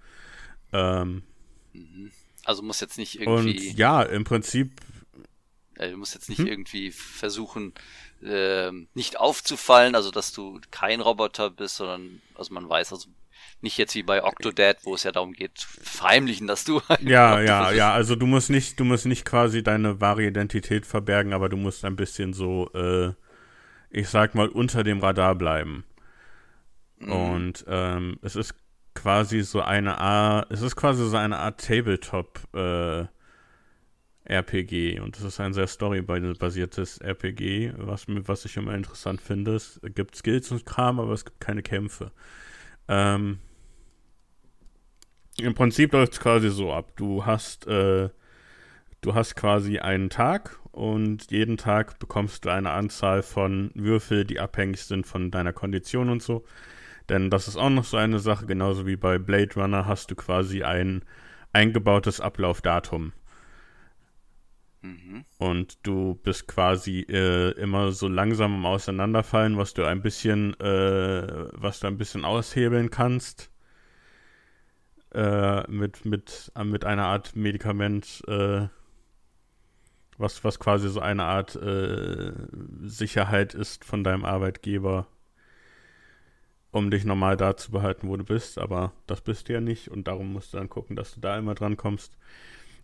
Ähm, 0.73 1.23
mhm. 1.71 2.11
also 2.43 2.63
muss 2.63 2.81
jetzt 2.81 2.97
nicht 2.97 3.21
irgendwie. 3.21 3.69
Und 3.69 3.77
ja, 3.77 4.03
im 4.03 4.25
Prinzip. 4.25 4.81
Äh, 5.75 5.91
du 5.91 5.95
musst 5.95 6.15
jetzt 6.15 6.27
nicht 6.27 6.39
hm? 6.39 6.47
irgendwie 6.47 6.91
versuchen, 6.91 7.75
äh, 8.21 8.73
nicht 8.93 9.17
aufzufallen, 9.17 9.95
also 9.95 10.11
dass 10.11 10.33
du 10.33 10.59
kein 10.69 10.99
Roboter 10.99 11.49
bist, 11.49 11.77
sondern 11.77 12.21
also 12.35 12.53
man 12.53 12.67
weiß, 12.67 12.91
also 12.91 13.07
nicht 13.61 13.77
jetzt 13.77 13.95
wie 13.95 14.03
bei 14.03 14.23
Octodad, 14.23 14.77
wo 14.83 14.95
es 14.95 15.03
ja 15.03 15.11
darum 15.11 15.33
geht, 15.33 15.59
verheimlichen, 15.59 16.47
dass 16.47 16.63
du. 16.63 16.81
Ja, 17.01 17.41
ja, 17.41 17.71
ja. 17.71 17.93
Also 17.93 18.15
du 18.15 18.25
musst 18.25 18.49
nicht, 18.49 18.79
du 18.79 18.85
musst 18.85 19.05
nicht 19.05 19.25
quasi 19.25 19.63
deine 19.63 19.99
wahre 20.01 20.25
Identität 20.25 20.85
verbergen, 20.85 21.33
aber 21.33 21.49
du 21.49 21.57
musst 21.57 21.85
ein 21.85 21.95
bisschen 21.95 22.33
so, 22.33 22.69
äh, 22.73 23.13
ich 23.89 24.09
sag 24.09 24.35
mal, 24.35 24.49
unter 24.49 24.83
dem 24.83 24.99
Radar 24.99 25.35
bleiben. 25.35 25.85
Mhm. 26.99 27.11
Und 27.11 27.65
ähm, 27.67 28.19
es 28.21 28.35
ist 28.35 28.55
quasi 28.93 29.41
so 29.41 29.61
eine 29.61 29.99
Art, 29.99 30.51
es 30.51 30.61
ist 30.61 30.75
quasi 30.75 31.07
so 31.07 31.17
eine 31.17 31.37
Art 31.37 31.63
Tabletop 31.65 32.39
äh, 32.53 33.05
RPG 34.25 34.99
und 34.99 35.17
es 35.17 35.23
ist 35.23 35.39
ein 35.39 35.53
sehr 35.53 35.67
storybasiertes 35.67 36.97
RPG, 36.99 37.73
was, 37.77 38.05
was 38.07 38.45
ich 38.45 38.57
immer 38.57 38.75
interessant 38.75 39.21
finde. 39.21 39.55
Es 39.55 39.79
gibt 39.95 40.15
Skills 40.15 40.51
und 40.51 40.65
Kram, 40.65 40.99
aber 40.99 41.13
es 41.13 41.25
gibt 41.25 41.39
keine 41.39 41.63
Kämpfe. 41.63 42.11
Ähm, 42.87 43.39
Im 45.39 45.53
Prinzip 45.53 45.93
läuft 45.93 46.13
es 46.13 46.19
quasi 46.19 46.49
so 46.49 46.73
ab. 46.73 46.91
Du 46.95 47.25
hast, 47.25 47.67
äh, 47.67 48.09
du 49.01 49.13
hast 49.13 49.35
quasi 49.35 49.79
einen 49.79 50.09
Tag 50.09 50.59
und 50.71 51.31
jeden 51.31 51.57
Tag 51.57 51.99
bekommst 51.99 52.45
du 52.45 52.49
eine 52.49 52.71
Anzahl 52.71 53.23
von 53.23 53.71
Würfel, 53.75 54.25
die 54.25 54.39
abhängig 54.39 54.83
sind 54.83 55.07
von 55.07 55.31
deiner 55.31 55.53
Kondition 55.53 56.09
und 56.09 56.21
so. 56.21 56.45
Denn 57.09 57.29
das 57.29 57.47
ist 57.47 57.57
auch 57.57 57.69
noch 57.69 57.85
so 57.85 57.97
eine 57.97 58.19
Sache, 58.19 58.45
genauso 58.45 58.85
wie 58.85 58.97
bei 58.97 59.17
Blade 59.17 59.55
Runner 59.55 59.85
hast 59.85 60.11
du 60.11 60.15
quasi 60.15 60.63
ein 60.63 61.03
eingebautes 61.53 62.19
Ablaufdatum. 62.21 63.13
Und 65.37 65.85
du 65.85 66.15
bist 66.15 66.47
quasi 66.47 67.01
äh, 67.09 67.51
immer 67.51 67.91
so 67.91 68.07
langsam 68.07 68.53
am 68.55 68.65
Auseinanderfallen, 68.65 69.57
was 69.57 69.73
du 69.73 69.83
ein 69.83 70.01
bisschen, 70.01 70.59
äh, 70.59 71.47
was 71.53 71.79
du 71.79 71.87
ein 71.87 71.97
bisschen 71.97 72.25
aushebeln 72.25 72.89
kannst. 72.89 73.51
Äh, 75.13 75.69
mit, 75.71 76.05
mit, 76.05 76.51
äh, 76.55 76.63
mit 76.63 76.85
einer 76.85 77.05
Art 77.05 77.35
Medikament, 77.35 78.23
äh, 78.27 78.67
was, 80.17 80.43
was 80.43 80.59
quasi 80.59 80.89
so 80.89 80.99
eine 80.99 81.23
Art 81.23 81.55
äh, 81.55 82.33
Sicherheit 82.83 83.53
ist 83.53 83.85
von 83.85 84.03
deinem 84.03 84.25
Arbeitgeber, 84.25 85.07
um 86.71 86.91
dich 86.91 87.05
normal 87.05 87.37
da 87.37 87.55
zu 87.55 87.71
behalten, 87.71 88.09
wo 88.09 88.17
du 88.17 88.25
bist. 88.25 88.57
Aber 88.57 88.93
das 89.07 89.21
bist 89.21 89.47
du 89.47 89.53
ja 89.53 89.61
nicht 89.61 89.87
und 89.89 90.07
darum 90.07 90.33
musst 90.33 90.53
du 90.53 90.57
dann 90.57 90.69
gucken, 90.69 90.95
dass 90.95 91.13
du 91.13 91.19
da 91.21 91.37
immer 91.37 91.55
dran 91.55 91.77
kommst. 91.77 92.17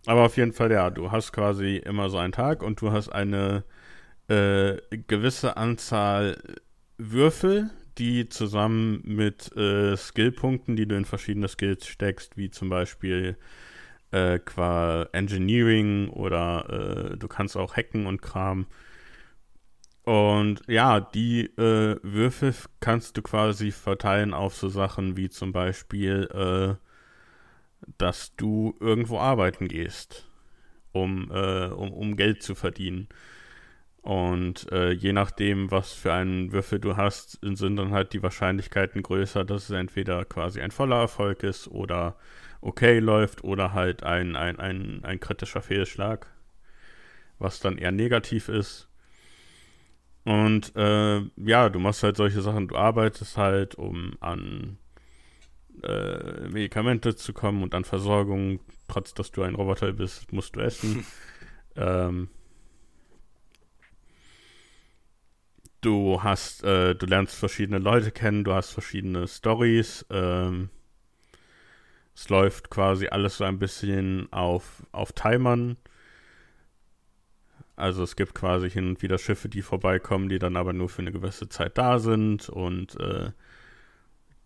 Aber 0.06 0.22
auf 0.22 0.36
jeden 0.36 0.52
Fall, 0.52 0.70
ja, 0.70 0.90
du 0.90 1.10
hast 1.10 1.32
quasi 1.32 1.76
immer 1.76 2.10
so 2.10 2.18
einen 2.18 2.32
Tag 2.32 2.62
und 2.62 2.80
du 2.80 2.92
hast 2.92 3.08
eine 3.08 3.64
äh, 4.28 4.76
gewisse 5.06 5.56
Anzahl 5.56 6.36
Würfel, 6.98 7.70
die 7.98 8.28
zusammen 8.28 9.02
mit 9.04 9.56
äh, 9.56 9.96
Skillpunkten, 9.96 10.76
die 10.76 10.86
du 10.86 10.96
in 10.96 11.04
verschiedene 11.04 11.48
Skills 11.48 11.86
steckst, 11.86 12.36
wie 12.36 12.50
zum 12.50 12.68
Beispiel 12.68 13.36
äh, 14.10 14.38
qua 14.38 15.08
Engineering 15.12 16.08
oder 16.10 17.12
äh, 17.12 17.16
du 17.16 17.28
kannst 17.28 17.56
auch 17.56 17.76
hacken 17.76 18.06
und 18.06 18.22
Kram. 18.22 18.66
Und 20.04 20.62
ja, 20.68 21.00
die 21.00 21.46
äh, 21.56 21.96
Würfel 22.02 22.54
kannst 22.80 23.16
du 23.16 23.22
quasi 23.22 23.70
verteilen 23.72 24.34
auf 24.34 24.54
so 24.54 24.68
Sachen 24.68 25.16
wie 25.16 25.30
zum 25.30 25.52
Beispiel 25.52 26.28
äh, 26.32 26.84
dass 27.98 28.34
du 28.36 28.74
irgendwo 28.80 29.18
arbeiten 29.18 29.68
gehst, 29.68 30.28
um, 30.92 31.30
äh, 31.30 31.66
um, 31.66 31.92
um 31.92 32.16
Geld 32.16 32.42
zu 32.42 32.54
verdienen. 32.54 33.08
Und 34.02 34.70
äh, 34.70 34.90
je 34.90 35.14
nachdem, 35.14 35.70
was 35.70 35.92
für 35.92 36.12
einen 36.12 36.52
Würfel 36.52 36.78
du 36.78 36.96
hast, 36.96 37.38
sind 37.40 37.76
dann 37.76 37.92
halt 37.92 38.12
die 38.12 38.22
Wahrscheinlichkeiten 38.22 39.02
größer, 39.02 39.46
dass 39.46 39.64
es 39.64 39.70
entweder 39.70 40.26
quasi 40.26 40.60
ein 40.60 40.70
voller 40.70 41.00
Erfolg 41.00 41.42
ist 41.42 41.68
oder 41.68 42.16
okay 42.60 42.98
läuft 42.98 43.44
oder 43.44 43.72
halt 43.72 44.02
ein, 44.02 44.36
ein, 44.36 44.60
ein, 44.60 45.00
ein 45.04 45.20
kritischer 45.20 45.62
Fehlschlag, 45.62 46.26
was 47.38 47.60
dann 47.60 47.78
eher 47.78 47.92
negativ 47.92 48.50
ist. 48.50 48.88
Und 50.24 50.74
äh, 50.76 51.20
ja, 51.36 51.68
du 51.70 51.78
machst 51.78 52.02
halt 52.02 52.16
solche 52.16 52.42
Sachen, 52.42 52.68
du 52.68 52.76
arbeitest 52.76 53.38
halt, 53.38 53.74
um 53.74 54.16
an 54.20 54.78
äh, 55.82 56.48
Medikamente 56.48 57.16
zu 57.16 57.32
kommen 57.32 57.62
und 57.62 57.74
an 57.74 57.84
Versorgung. 57.84 58.60
Trotz 58.88 59.14
dass 59.14 59.30
du 59.32 59.42
ein 59.42 59.54
Roboter 59.54 59.92
bist, 59.92 60.32
musst 60.32 60.56
du 60.56 60.60
essen. 60.60 61.04
ähm, 61.76 62.28
du 65.80 66.22
hast, 66.22 66.64
äh, 66.64 66.94
du 66.94 67.06
lernst 67.06 67.36
verschiedene 67.36 67.78
Leute 67.78 68.10
kennen, 68.10 68.44
du 68.44 68.52
hast 68.52 68.70
verschiedene 68.70 69.28
Stories. 69.28 70.06
Ähm, 70.10 70.70
es 72.14 72.28
läuft 72.28 72.70
quasi 72.70 73.08
alles 73.08 73.38
so 73.38 73.44
ein 73.44 73.58
bisschen 73.58 74.32
auf, 74.32 74.84
auf 74.92 75.12
Timern. 75.12 75.76
Also 77.76 78.04
es 78.04 78.14
gibt 78.14 78.34
quasi 78.34 78.70
hin 78.70 78.88
und 78.88 79.02
wieder 79.02 79.18
Schiffe, 79.18 79.48
die 79.48 79.62
vorbeikommen, 79.62 80.28
die 80.28 80.38
dann 80.38 80.56
aber 80.56 80.72
nur 80.72 80.88
für 80.88 81.02
eine 81.02 81.10
gewisse 81.10 81.48
Zeit 81.48 81.76
da 81.76 81.98
sind 81.98 82.48
und 82.48 82.98
äh, 83.00 83.32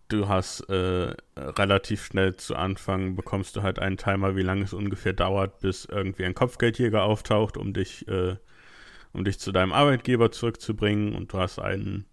du 0.09 0.27
hast 0.27 0.61
äh, 0.69 1.15
relativ 1.37 2.05
schnell 2.05 2.35
zu 2.35 2.55
Anfang 2.55 3.15
bekommst 3.15 3.55
du 3.55 3.63
halt 3.63 3.79
einen 3.79 3.97
Timer, 3.97 4.35
wie 4.35 4.41
lange 4.41 4.63
es 4.63 4.73
ungefähr 4.73 5.13
dauert, 5.13 5.59
bis 5.59 5.85
irgendwie 5.85 6.25
ein 6.25 6.35
Kopfgeldjäger 6.35 7.03
auftaucht, 7.03 7.57
um 7.57 7.73
dich, 7.73 8.07
äh, 8.07 8.35
um 9.13 9.23
dich 9.23 9.39
zu 9.39 9.51
deinem 9.51 9.71
Arbeitgeber 9.71 10.31
zurückzubringen. 10.31 11.15
Und 11.15 11.31
du 11.33 11.39
hast 11.39 11.59
einen 11.59 12.05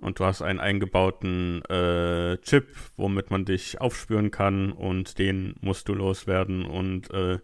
und 0.00 0.20
du 0.20 0.24
hast 0.24 0.42
einen 0.42 0.60
eingebauten 0.60 1.64
äh, 1.64 2.36
Chip, 2.38 2.68
womit 2.96 3.30
man 3.30 3.46
dich 3.46 3.80
aufspüren 3.80 4.30
kann 4.30 4.70
und 4.70 5.18
den 5.18 5.54
musst 5.60 5.88
du 5.88 5.94
loswerden. 5.94 6.66
Und 6.66 7.10
äh, 7.10 7.38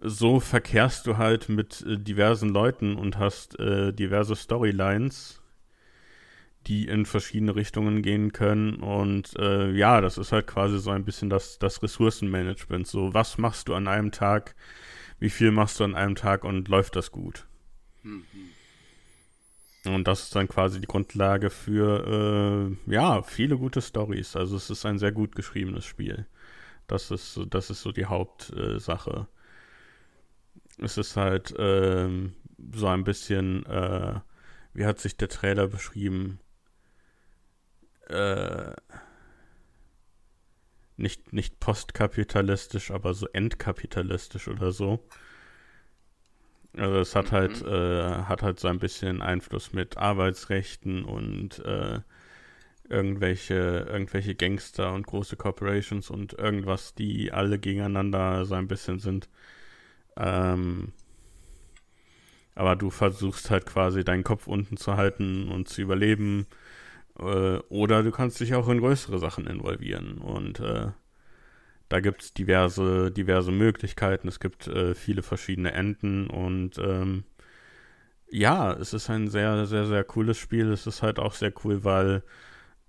so 0.00 0.40
verkehrst 0.40 1.06
du 1.06 1.16
halt 1.16 1.48
mit 1.48 1.82
äh, 1.86 1.98
diversen 1.98 2.50
Leuten 2.50 2.96
und 2.96 3.18
hast 3.18 3.58
äh, 3.58 3.92
diverse 3.92 4.36
Storylines 4.36 5.40
die 6.66 6.86
in 6.86 7.06
verschiedene 7.06 7.54
Richtungen 7.54 8.02
gehen 8.02 8.32
können. 8.32 8.76
Und 8.76 9.36
äh, 9.38 9.70
ja, 9.72 10.00
das 10.00 10.18
ist 10.18 10.32
halt 10.32 10.46
quasi 10.46 10.78
so 10.78 10.90
ein 10.90 11.04
bisschen 11.04 11.30
das, 11.30 11.58
das 11.58 11.82
Ressourcenmanagement. 11.82 12.86
So, 12.86 13.14
was 13.14 13.38
machst 13.38 13.68
du 13.68 13.74
an 13.74 13.88
einem 13.88 14.12
Tag? 14.12 14.54
Wie 15.18 15.30
viel 15.30 15.50
machst 15.50 15.80
du 15.80 15.84
an 15.84 15.94
einem 15.94 16.14
Tag 16.14 16.44
und 16.44 16.68
läuft 16.68 16.96
das 16.96 17.10
gut? 17.10 17.46
Mhm. 18.02 18.24
Und 19.86 20.08
das 20.08 20.24
ist 20.24 20.34
dann 20.34 20.48
quasi 20.48 20.80
die 20.80 20.86
Grundlage 20.86 21.50
für 21.50 22.78
äh, 22.88 22.92
ja 22.92 23.22
viele 23.22 23.58
gute 23.58 23.82
Stories. 23.82 24.34
Also 24.34 24.56
es 24.56 24.70
ist 24.70 24.86
ein 24.86 24.98
sehr 24.98 25.12
gut 25.12 25.36
geschriebenes 25.36 25.84
Spiel. 25.84 26.26
Das 26.86 27.10
ist 27.10 27.40
das 27.50 27.70
ist 27.70 27.82
so 27.82 27.92
die 27.92 28.06
Hauptsache. 28.06 29.26
Äh, 30.80 30.84
es 30.84 30.98
ist 30.98 31.16
halt 31.16 31.54
ähm, 31.58 32.34
so 32.74 32.86
ein 32.88 33.04
bisschen, 33.04 33.64
äh, 33.66 34.20
wie 34.72 34.86
hat 34.86 35.00
sich 35.00 35.16
der 35.16 35.28
Trailer 35.28 35.68
beschrieben? 35.68 36.40
Äh, 38.08 38.72
nicht, 40.96 41.32
nicht 41.32 41.60
postkapitalistisch, 41.60 42.90
aber 42.90 43.14
so 43.14 43.26
entkapitalistisch 43.32 44.48
oder 44.48 44.72
so. 44.72 45.00
Also 46.76 46.98
es 46.98 47.14
hat 47.14 47.32
halt, 47.32 47.62
mhm. 47.62 47.68
äh, 47.68 48.24
hat 48.24 48.42
halt 48.42 48.58
so 48.60 48.68
ein 48.68 48.78
bisschen 48.78 49.22
Einfluss 49.22 49.72
mit 49.72 49.96
Arbeitsrechten 49.96 51.04
und 51.04 51.58
äh, 51.60 52.00
irgendwelche, 52.88 53.86
irgendwelche 53.90 54.34
Gangster 54.34 54.92
und 54.92 55.06
große 55.06 55.36
Corporations 55.36 56.10
und 56.10 56.34
irgendwas, 56.34 56.94
die 56.94 57.32
alle 57.32 57.58
gegeneinander 57.58 58.44
so 58.44 58.54
ein 58.54 58.68
bisschen 58.68 58.98
sind. 58.98 59.28
Ähm, 60.16 60.92
aber 62.54 62.76
du 62.76 62.90
versuchst 62.90 63.50
halt 63.50 63.66
quasi 63.66 64.04
deinen 64.04 64.24
Kopf 64.24 64.46
unten 64.46 64.76
zu 64.76 64.96
halten 64.96 65.48
und 65.48 65.68
zu 65.68 65.82
überleben. 65.82 66.46
Äh, 67.18 67.58
oder 67.68 68.02
du 68.02 68.10
kannst 68.10 68.40
dich 68.40 68.54
auch 68.54 68.68
in 68.68 68.80
größere 68.80 69.18
Sachen 69.18 69.46
involvieren. 69.46 70.18
Und 70.18 70.60
äh, 70.60 70.88
da 71.88 72.00
gibt 72.00 72.22
es 72.22 72.34
diverse, 72.34 73.10
diverse 73.10 73.52
Möglichkeiten. 73.52 74.28
Es 74.28 74.40
gibt 74.40 74.66
äh, 74.66 74.94
viele 74.94 75.22
verschiedene 75.22 75.72
Enden 75.72 76.28
und 76.28 76.78
ähm, 76.78 77.24
ja, 78.30 78.72
es 78.72 78.92
ist 78.94 79.10
ein 79.10 79.28
sehr, 79.28 79.66
sehr, 79.66 79.86
sehr 79.86 80.02
cooles 80.04 80.38
Spiel. 80.38 80.72
Es 80.72 80.86
ist 80.86 81.02
halt 81.02 81.18
auch 81.18 81.34
sehr 81.34 81.52
cool, 81.64 81.84
weil 81.84 82.22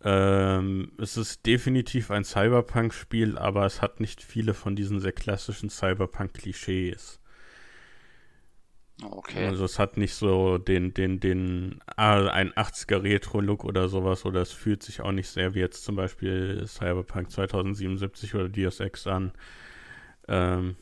ähm, 0.03 0.91
es 0.99 1.17
ist 1.17 1.45
definitiv 1.45 2.11
ein 2.11 2.23
Cyberpunk-Spiel, 2.23 3.37
aber 3.37 3.65
es 3.65 3.81
hat 3.81 3.99
nicht 3.99 4.21
viele 4.23 4.53
von 4.53 4.75
diesen 4.75 4.99
sehr 4.99 5.11
klassischen 5.11 5.69
Cyberpunk-Klischees. 5.69 7.19
Okay. 9.03 9.45
Also 9.45 9.65
es 9.65 9.77
hat 9.77 9.97
nicht 9.97 10.13
so 10.13 10.57
den, 10.57 10.93
den, 10.93 11.19
den, 11.19 11.79
ah, 11.97 12.27
ein 12.27 12.53
80er 12.53 13.03
Retro-Look 13.03 13.65
oder 13.65 13.89
sowas, 13.89 14.25
oder 14.25 14.41
es 14.41 14.53
fühlt 14.53 14.83
sich 14.83 15.01
auch 15.01 15.11
nicht 15.11 15.27
sehr 15.27 15.53
wie 15.53 15.59
jetzt 15.59 15.83
zum 15.83 15.97
Beispiel 15.97 16.65
Cyberpunk 16.65 17.29
2077 17.29 18.35
oder 18.35 18.47
Deus 18.47 18.79
Ex 18.79 19.05
an. 19.05 19.33
Ähm, 20.29 20.77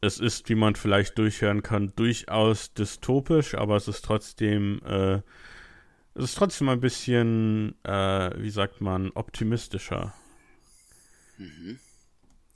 es 0.00 0.18
ist, 0.18 0.48
wie 0.48 0.54
man 0.54 0.74
vielleicht 0.74 1.18
durchhören 1.18 1.62
kann, 1.62 1.94
durchaus 1.94 2.72
dystopisch, 2.74 3.54
aber 3.54 3.76
es 3.76 3.86
ist 3.86 4.04
trotzdem, 4.04 4.80
äh, 4.84 5.20
es 6.14 6.24
ist 6.24 6.34
trotzdem 6.36 6.68
ein 6.68 6.80
bisschen, 6.80 7.76
äh, 7.84 8.30
wie 8.36 8.50
sagt 8.50 8.80
man, 8.80 9.10
optimistischer. 9.10 10.14
Mhm. 11.38 11.78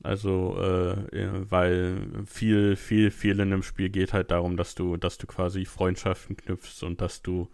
Also, 0.04 0.58
äh, 0.60 1.50
weil 1.50 1.96
viel, 2.26 2.76
viel, 2.76 3.10
viel 3.10 3.40
in 3.40 3.50
dem 3.50 3.62
Spiel 3.62 3.88
geht 3.88 4.12
halt 4.12 4.30
darum, 4.30 4.58
dass 4.58 4.74
du, 4.74 4.98
dass 4.98 5.16
du 5.16 5.26
quasi 5.26 5.64
Freundschaften 5.64 6.36
knüpfst 6.36 6.82
und 6.82 7.00
dass 7.00 7.22
du 7.22 7.48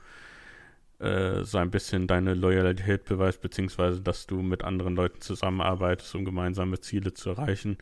äh, 0.99 1.45
so 1.45 1.59
ein 1.59 1.71
bisschen 1.71 2.09
deine 2.09 2.35
Loyalität 2.35 3.05
beweist, 3.05 3.41
beziehungsweise 3.41 4.01
dass 4.01 4.27
du 4.27 4.43
mit 4.43 4.65
anderen 4.65 4.97
Leuten 4.97 5.21
zusammenarbeitest, 5.21 6.13
um 6.17 6.25
gemeinsame 6.25 6.81
Ziele 6.81 7.15
zu 7.15 7.31
erreichen. 7.31 7.79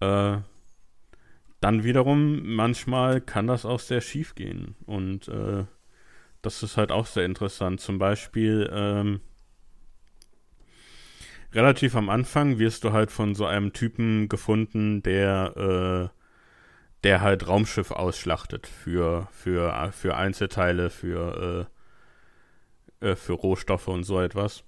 Äh, 0.00 0.38
dann 1.60 1.84
wiederum, 1.84 2.56
manchmal 2.56 3.20
kann 3.20 3.46
das 3.46 3.64
auch 3.64 3.78
sehr 3.78 4.00
schief 4.00 4.34
gehen. 4.34 4.74
Und 4.84 5.28
äh, 5.28 5.64
das 6.42 6.64
ist 6.64 6.76
halt 6.76 6.90
auch 6.90 7.06
sehr 7.06 7.24
interessant. 7.24 7.80
Zum 7.80 7.98
Beispiel, 7.98 8.68
ähm, 8.72 9.20
relativ 11.54 11.96
am 11.96 12.08
Anfang 12.08 12.58
wirst 12.58 12.84
du 12.84 12.92
halt 12.92 13.10
von 13.10 13.34
so 13.34 13.46
einem 13.46 13.72
Typen 13.72 14.28
gefunden, 14.28 15.02
der, 15.02 16.10
äh, 16.12 16.18
der 17.04 17.20
halt 17.20 17.46
Raumschiff 17.48 17.90
ausschlachtet 17.90 18.66
für, 18.66 19.28
für, 19.32 19.90
für 19.92 20.16
Einzelteile, 20.16 20.90
für, 20.90 21.68
äh, 23.00 23.08
äh, 23.10 23.16
für 23.16 23.34
Rohstoffe 23.34 23.88
und 23.88 24.04
so 24.04 24.20
etwas. 24.20 24.64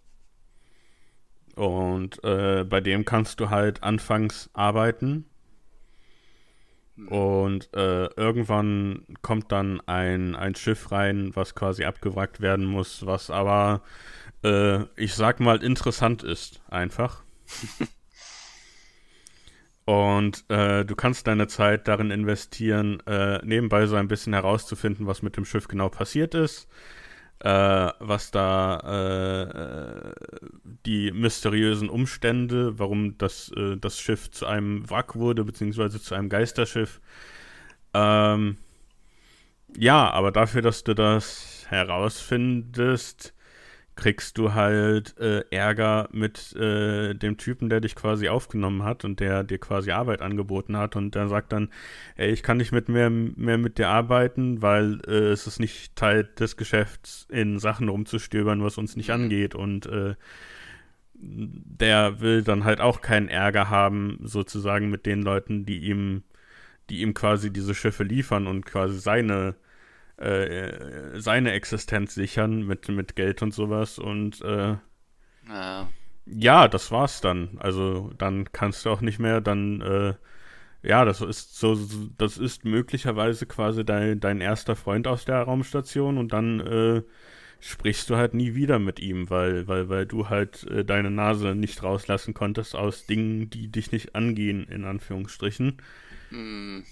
Und 1.57 2.23
äh, 2.25 2.65
bei 2.65 2.81
dem 2.81 3.05
kannst 3.05 3.41
du 3.41 3.51
halt 3.51 3.83
anfangs 3.83 4.51
arbeiten. 4.53 5.27
Und 7.09 7.75
äh, 7.75 8.07
irgendwann 8.15 9.05
kommt 9.21 9.51
dann 9.51 9.81
ein, 9.81 10.37
ein 10.37 10.55
Schiff 10.55 10.93
rein, 10.93 11.35
was 11.35 11.55
quasi 11.55 11.85
abgewrackt 11.85 12.41
werden 12.41 12.67
muss, 12.67 13.05
was 13.05 13.31
aber 13.31 13.83
äh, 14.45 14.85
ich 14.97 15.15
sag 15.15 15.41
mal, 15.41 15.63
interessant 15.63 16.23
ist, 16.23 16.63
einfach. 16.69 17.23
Und 19.87 20.45
äh, 20.49 20.85
du 20.85 20.95
kannst 20.95 21.27
deine 21.27 21.47
Zeit 21.47 21.89
darin 21.89 22.11
investieren, 22.11 23.01
äh, 23.07 23.45
nebenbei 23.45 23.87
so 23.87 23.97
ein 23.97 24.09
bisschen 24.09 24.33
herauszufinden, 24.33 25.07
was 25.07 25.21
mit 25.21 25.37
dem 25.37 25.45
Schiff 25.45 25.69
genau 25.69 25.91
passiert 25.91 26.35
ist, 26.35 26.69
äh, 27.41 27.49
was 27.99 28.31
da 28.31 28.79
äh, 28.81 30.15
die 30.87 31.13
mysteriösen 31.13 31.91
Umstände, 31.91 32.79
warum 32.79 33.19
das, 33.19 33.53
äh, 33.57 33.77
das 33.77 34.01
Schiff 34.01 34.31
zu 34.31 34.47
einem 34.47 34.89
Wrack 34.89 35.17
wurde, 35.17 35.45
beziehungsweise 35.45 36.01
zu 36.01 36.15
einem 36.15 36.31
Geisterschiff. 36.31 37.03
Ähm, 37.93 38.57
ja, 39.77 40.11
aber 40.11 40.33
dafür, 40.33 40.63
dass 40.63 40.83
du 40.85 40.95
das 40.95 41.67
herausfindest, 41.69 43.34
kriegst 43.97 44.39
du 44.39 44.55
halt 44.55 45.17
äh, 45.19 45.45
Ärger 45.51 46.09
mit 46.13 46.55
äh, 46.57 47.15
dem 47.15 47.37
Typen, 47.37 47.69
der 47.69 47.81
dich 47.81 47.95
quasi 47.95 48.29
aufgenommen 48.29 48.83
hat 48.83 49.05
und 49.05 49.21
der 49.21 49.45
dir 49.45 49.59
quasi 49.59 49.93
Arbeit 49.93 50.21
angeboten 50.21 50.77
hat 50.77 50.97
und 50.97 51.15
der 51.15 51.29
sagt 51.29 51.53
dann, 51.53 51.71
ey, 52.17 52.31
ich 52.31 52.43
kann 52.43 52.57
nicht 52.57 52.73
mit 52.73 52.89
mehr, 52.89 53.11
mehr 53.11 53.59
mit 53.59 53.79
dir 53.79 53.89
arbeiten, 53.89 54.63
weil 54.63 55.01
äh, 55.07 55.31
es 55.31 55.47
ist 55.47 55.61
nicht 55.61 55.95
Teil 55.97 56.25
des 56.25 56.57
Geschäfts, 56.57 57.27
in 57.31 57.59
Sachen 57.59 57.89
rumzustöbern, 57.89 58.63
was 58.65 58.79
uns 58.79 58.97
nicht 58.97 59.11
angeht 59.11 59.55
und 59.55 59.87
äh, 59.87 60.15
der 61.15 62.21
will 62.21 62.43
dann 62.43 62.65
halt 62.65 62.81
auch 62.81 63.01
keinen 63.01 63.29
Ärger 63.29 63.71
haben, 63.71 64.19
sozusagen 64.23 64.91
mit 64.91 65.07
den 65.07 65.23
Leuten, 65.23 65.65
die 65.65 65.79
ihm, 65.79 66.25
die 66.91 67.01
ihm 67.01 67.15
quasi 67.15 67.53
diese 67.53 67.75
Schiffe 67.75 68.03
liefern 68.03 68.47
und 68.47 68.67
quasi 68.67 68.99
seine 68.99 69.55
äh, 70.17 71.19
seine 71.21 71.53
Existenz 71.53 72.15
sichern 72.15 72.63
mit, 72.67 72.89
mit 72.89 73.17
Geld 73.17 73.43
und 73.43 73.53
sowas 73.53 73.99
und 73.99 74.41
äh, 74.43 74.77
ja. 75.49 75.89
ja, 76.27 76.69
das 76.69 76.91
war's 76.91 77.21
dann. 77.21 77.59
Also 77.59 78.13
dann 78.19 78.53
kannst 78.53 78.85
du 78.85 78.91
auch 78.91 79.01
nicht 79.01 79.19
mehr, 79.19 79.41
dann 79.41 79.81
äh, 79.81 80.15
ja, 80.83 81.05
das 81.05 81.21
ist 81.21 81.57
so, 81.59 81.79
das 82.19 82.37
ist 82.37 82.65
möglicherweise 82.65 83.47
quasi 83.47 83.85
dein, 83.85 84.21
dein 84.21 84.41
erster 84.41 84.77
Freund 84.77 85.07
aus 85.07 85.25
der 85.25 85.43
Raumstation 85.43 86.19
und 86.19 86.33
dann 86.33 86.61
äh, 86.61 87.03
sprichst 87.61 88.11
du 88.11 88.17
halt 88.17 88.35
nie 88.35 88.55
wieder 88.55 88.79
mit 88.79 89.01
ihm, 89.01 89.31
weil, 89.31 89.67
weil, 89.67 89.89
weil 89.89 90.05
du 90.05 90.29
halt 90.29 90.65
äh, 90.65 90.85
deine 90.85 91.11
Nase 91.11 91.55
nicht 91.55 91.83
rauslassen 91.83 92.35
konntest 92.35 92.77
aus 92.77 93.07
Dingen, 93.07 93.49
die 93.49 93.69
dich 93.69 93.93
nicht 93.93 94.15
angehen, 94.15 94.65
in 94.69 94.85
Anführungsstrichen. 94.85 95.79
Hm. 96.29 96.85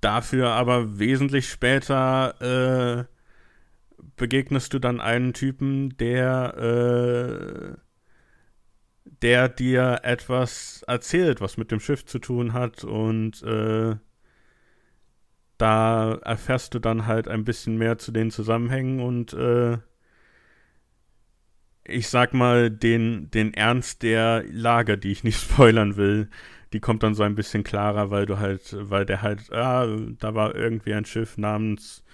Dafür 0.00 0.50
aber 0.50 0.98
wesentlich 0.98 1.48
später 1.48 3.08
äh, 3.08 3.12
begegnest 4.16 4.72
du 4.74 4.78
dann 4.78 5.00
einen 5.00 5.32
Typen, 5.32 5.96
der, 5.96 7.76
äh, 7.76 7.76
der 9.22 9.48
dir 9.48 10.00
etwas 10.02 10.84
erzählt, 10.86 11.40
was 11.40 11.56
mit 11.56 11.70
dem 11.70 11.80
Schiff 11.80 12.04
zu 12.04 12.18
tun 12.18 12.52
hat 12.52 12.84
und 12.84 13.42
äh, 13.42 13.96
da 15.58 16.14
erfährst 16.24 16.74
du 16.74 16.78
dann 16.80 17.06
halt 17.06 17.28
ein 17.28 17.44
bisschen 17.44 17.76
mehr 17.76 17.98
zu 17.98 18.10
den 18.10 18.30
Zusammenhängen 18.30 19.00
und 19.00 19.32
äh, 19.32 19.78
ich 21.84 22.08
sag 22.08 22.32
mal, 22.34 22.70
den, 22.70 23.30
den 23.30 23.54
Ernst 23.54 24.02
der 24.02 24.44
Lage, 24.48 24.98
die 24.98 25.12
ich 25.12 25.24
nicht 25.24 25.40
spoilern 25.40 25.96
will, 25.96 26.28
die 26.72 26.80
kommt 26.80 27.02
dann 27.02 27.14
so 27.14 27.22
ein 27.22 27.34
bisschen 27.34 27.64
klarer, 27.64 28.10
weil 28.10 28.26
du 28.26 28.38
halt, 28.38 28.74
weil 28.78 29.04
der 29.04 29.22
halt, 29.22 29.52
ah, 29.52 29.86
da 30.18 30.34
war 30.34 30.54
irgendwie 30.54 30.94
ein 30.94 31.04
Schiff 31.04 31.36
namens 31.36 32.04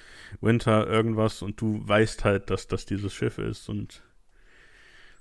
Winter 0.40 0.86
irgendwas 0.86 1.42
und 1.42 1.60
du 1.60 1.86
weißt 1.86 2.24
halt, 2.24 2.50
dass 2.50 2.66
das 2.66 2.84
dieses 2.86 3.14
Schiff 3.14 3.38
ist 3.38 3.68
und 3.68 4.02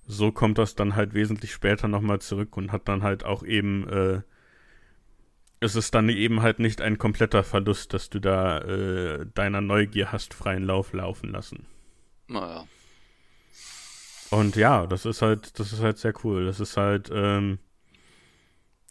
so 0.08 0.32
kommt 0.32 0.58
das 0.58 0.76
dann 0.76 0.96
halt 0.96 1.14
wesentlich 1.14 1.52
später 1.52 1.88
nochmal 1.88 2.20
zurück 2.20 2.56
und 2.58 2.72
hat 2.72 2.88
dann 2.88 3.04
halt 3.04 3.26
auch 3.26 3.44
eben, 3.44 3.88
äh, 3.90 4.22
es 5.60 5.76
ist 5.76 5.94
dann 5.94 6.10
eben 6.10 6.42
halt 6.42 6.60
nicht 6.60 6.82
ein 6.82 6.98
kompletter 6.98 7.44
Verlust, 7.44 7.94
dass 7.94 8.10
du 8.10 8.20
da 8.20 8.60
äh, 8.60 9.26
deiner 9.34 9.62
Neugier 9.62 10.12
hast 10.12 10.34
freien 10.34 10.64
Lauf 10.64 10.94
laufen 10.94 11.32
lassen. 11.32 11.66
Naja. 12.28 12.66
Und 14.30 14.56
ja, 14.56 14.88
das 14.88 15.06
ist 15.06 15.22
halt, 15.22 15.60
das 15.60 15.74
ist 15.74 15.82
halt 15.82 15.98
sehr 15.98 16.14
cool. 16.24 16.46
Das 16.46 16.60
ist 16.60 16.78
halt, 16.78 17.10
ähm, 17.14 17.60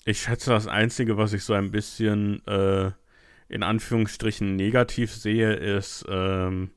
ich 0.07 0.21
schätze, 0.21 0.51
das 0.51 0.69
Einzige, 0.69 1.16
was 1.16 1.33
ich 1.33 1.42
so 1.42 1.53
ein 1.53 1.73
bisschen 1.73 2.47
äh, 2.47 2.92
in 3.49 3.64
Anführungsstrichen 3.64 4.55
negativ 4.55 5.12
sehe, 5.12 5.53
ist, 5.53 6.05
ähm, 6.09 6.71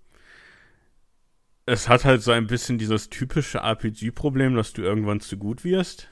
es 1.68 1.88
hat 1.88 2.06
halt 2.06 2.24
so 2.24 2.32
ein 2.32 2.48
bisschen 2.48 2.80
dieses 2.80 3.10
typische 3.10 3.60
RPG-Problem, 3.60 4.56
dass 4.56 4.74
du 4.74 4.82
irgendwann 4.82 5.20
zu 5.20 5.38
gut 5.38 5.64
wirst. 5.64 6.10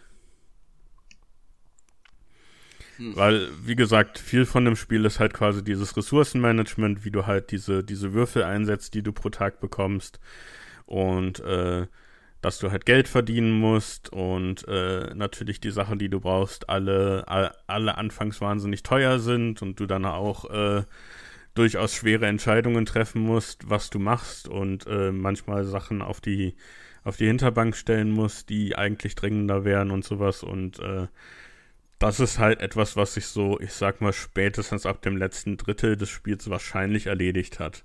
Hm. 2.97 3.15
Weil, 3.15 3.49
wie 3.65 3.75
gesagt, 3.75 4.19
viel 4.19 4.45
von 4.45 4.65
dem 4.65 4.75
Spiel 4.75 5.03
ist 5.03 5.19
halt 5.19 5.33
quasi 5.33 5.63
dieses 5.63 5.97
Ressourcenmanagement, 5.97 7.03
wie 7.03 7.11
du 7.11 7.25
halt 7.25 7.49
diese, 7.49 7.83
diese 7.83 8.13
Würfel 8.13 8.43
einsetzt, 8.43 8.93
die 8.93 9.01
du 9.01 9.11
pro 9.11 9.29
Tag 9.29 9.59
bekommst. 9.59 10.19
Und 10.85 11.39
äh, 11.39 11.87
dass 12.47 12.59
du 12.59 12.71
halt 12.71 12.85
Geld 12.85 13.09
verdienen 13.09 13.59
musst 13.59 14.07
und 14.07 14.65
äh, 14.69 15.13
natürlich 15.13 15.59
die 15.59 15.69
Sachen, 15.69 15.99
die 15.99 16.07
du 16.07 16.21
brauchst, 16.21 16.69
alle, 16.69 17.25
alle 17.67 17.97
anfangs 17.97 18.39
wahnsinnig 18.39 18.83
teuer 18.83 19.19
sind 19.19 19.61
und 19.61 19.81
du 19.81 19.85
dann 19.85 20.05
auch 20.05 20.49
äh, 20.49 20.83
durchaus 21.55 21.93
schwere 21.93 22.25
Entscheidungen 22.25 22.85
treffen 22.85 23.21
musst, 23.21 23.69
was 23.69 23.89
du 23.89 23.99
machst 23.99 24.47
und 24.47 24.87
äh, 24.87 25.11
manchmal 25.11 25.65
Sachen 25.65 26.01
auf 26.01 26.21
die 26.21 26.55
auf 27.03 27.17
die 27.17 27.27
Hinterbank 27.27 27.75
stellen 27.75 28.11
musst, 28.11 28.49
die 28.49 28.77
eigentlich 28.77 29.15
dringender 29.15 29.65
wären 29.65 29.91
und 29.91 30.05
sowas 30.05 30.41
und 30.41 30.79
äh, 30.79 31.07
das 31.99 32.21
ist 32.21 32.39
halt 32.39 32.61
etwas, 32.61 32.95
was 32.95 33.15
sich 33.15 33.25
so, 33.25 33.59
ich 33.59 33.73
sag 33.73 33.99
mal, 33.99 34.13
spätestens 34.13 34.85
ab 34.85 35.01
dem 35.01 35.17
letzten 35.17 35.57
Drittel 35.57 35.97
des 35.97 36.09
Spiels 36.09 36.49
wahrscheinlich 36.49 37.07
erledigt 37.07 37.59
hat. 37.59 37.83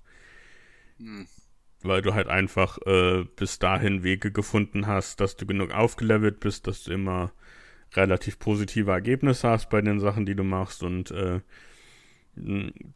Hm. 0.99 1.27
Weil 1.85 2.03
du 2.03 2.15
halt 2.15 2.29
einfach 2.29 2.79
äh, 2.87 3.25
bis 3.37 3.59
dahin 3.59 4.03
Wege 4.03 4.31
gefunden 4.31 4.87
hast, 4.87 5.21
dass 5.21 5.37
du 5.37 5.47
genug 5.47 5.73
aufgelevelt 5.73 6.41
bist, 6.41 6.67
dass 6.67 6.85
du 6.85 6.93
immer 6.93 7.33
relativ 7.95 8.39
positive 8.39 8.91
Ergebnisse 8.91 9.49
hast 9.49 9.69
bei 9.71 9.81
den 9.81 10.01
Sachen, 10.01 10.27
die 10.27 10.35
du 10.35 10.45
machst 10.45 10.83
und 10.83 11.11
äh, 11.11 11.41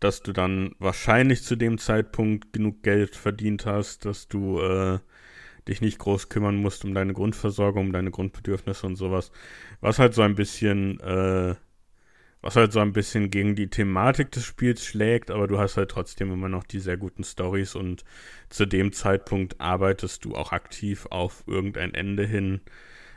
dass 0.00 0.22
du 0.22 0.32
dann 0.32 0.74
wahrscheinlich 0.78 1.42
zu 1.42 1.56
dem 1.56 1.78
Zeitpunkt 1.78 2.52
genug 2.52 2.82
Geld 2.82 3.16
verdient 3.16 3.66
hast, 3.66 4.04
dass 4.06 4.28
du 4.28 4.60
äh, 4.60 4.98
dich 5.68 5.80
nicht 5.80 5.98
groß 5.98 6.28
kümmern 6.28 6.56
musst 6.56 6.84
um 6.84 6.94
deine 6.94 7.12
Grundversorgung, 7.12 7.86
um 7.86 7.92
deine 7.92 8.10
Grundbedürfnisse 8.10 8.86
und 8.86 8.96
sowas. 8.96 9.32
Was 9.80 9.98
halt 9.98 10.14
so 10.14 10.22
ein 10.22 10.36
bisschen, 10.36 11.00
äh, 11.00 11.54
was 12.46 12.54
halt 12.54 12.72
so 12.72 12.78
ein 12.78 12.92
bisschen 12.92 13.30
gegen 13.30 13.56
die 13.56 13.66
Thematik 13.66 14.30
des 14.30 14.44
Spiels 14.44 14.86
schlägt, 14.86 15.32
aber 15.32 15.48
du 15.48 15.58
hast 15.58 15.76
halt 15.76 15.90
trotzdem 15.90 16.32
immer 16.32 16.48
noch 16.48 16.62
die 16.62 16.78
sehr 16.78 16.96
guten 16.96 17.24
Stories 17.24 17.74
und 17.74 18.04
zu 18.50 18.66
dem 18.66 18.92
Zeitpunkt 18.92 19.60
arbeitest 19.60 20.24
du 20.24 20.36
auch 20.36 20.52
aktiv 20.52 21.08
auf 21.10 21.42
irgendein 21.48 21.92
Ende 21.92 22.24
hin, 22.24 22.60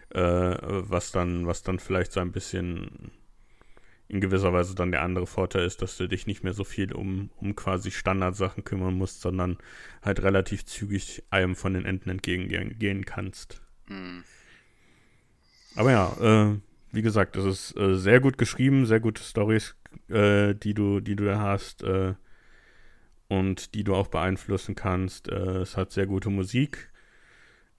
äh, 0.10 0.20
was 0.20 1.12
dann, 1.12 1.46
was 1.46 1.62
dann 1.62 1.78
vielleicht 1.78 2.12
so 2.12 2.22
ein 2.22 2.32
bisschen 2.32 3.12
in 4.08 4.20
gewisser 4.20 4.52
Weise 4.52 4.74
dann 4.74 4.90
der 4.90 5.04
andere 5.04 5.28
Vorteil 5.28 5.64
ist, 5.64 5.84
dass 5.84 5.96
du 5.96 6.08
dich 6.08 6.26
nicht 6.26 6.44
mehr 6.44 6.54
so 6.54 6.64
viel 6.64 6.92
um, 6.92 7.30
um 7.36 7.56
quasi 7.56 7.92
Standardsachen 7.92 8.64
kümmern 8.64 8.96
musst, 8.96 9.22
sondern 9.22 9.60
halt 10.02 10.24
relativ 10.24 10.66
zügig 10.66 11.22
einem 11.30 11.56
von 11.56 11.76
den 11.76 11.86
Enden 11.86 12.10
entgegengehen 12.10 13.06
kannst. 13.06 13.62
Mhm. 13.88 14.24
Aber 15.76 15.92
ja, 15.92 16.18
äh, 16.20 16.60
wie 16.92 17.02
gesagt, 17.02 17.36
es 17.36 17.46
ist 17.46 17.78
äh, 17.78 17.96
sehr 17.96 18.20
gut 18.20 18.38
geschrieben, 18.38 18.86
sehr 18.86 19.00
gute 19.00 19.24
Stories, 19.24 19.76
äh, 20.10 20.54
die 20.56 20.74
du, 20.74 21.00
die 21.00 21.16
du 21.16 21.26
da 21.26 21.40
hast 21.40 21.84
äh, 21.84 22.16
und 23.28 23.74
die 23.76 23.84
du 23.84 23.96
auch 23.96 24.08
beeinflussen 24.08 24.76
kannst. 24.76 25.30
Äh, 25.30 25.60
es 25.60 25.78
hat 25.78 25.92
sehr 25.92 26.08
gute 26.08 26.30
Musik. 26.30 26.92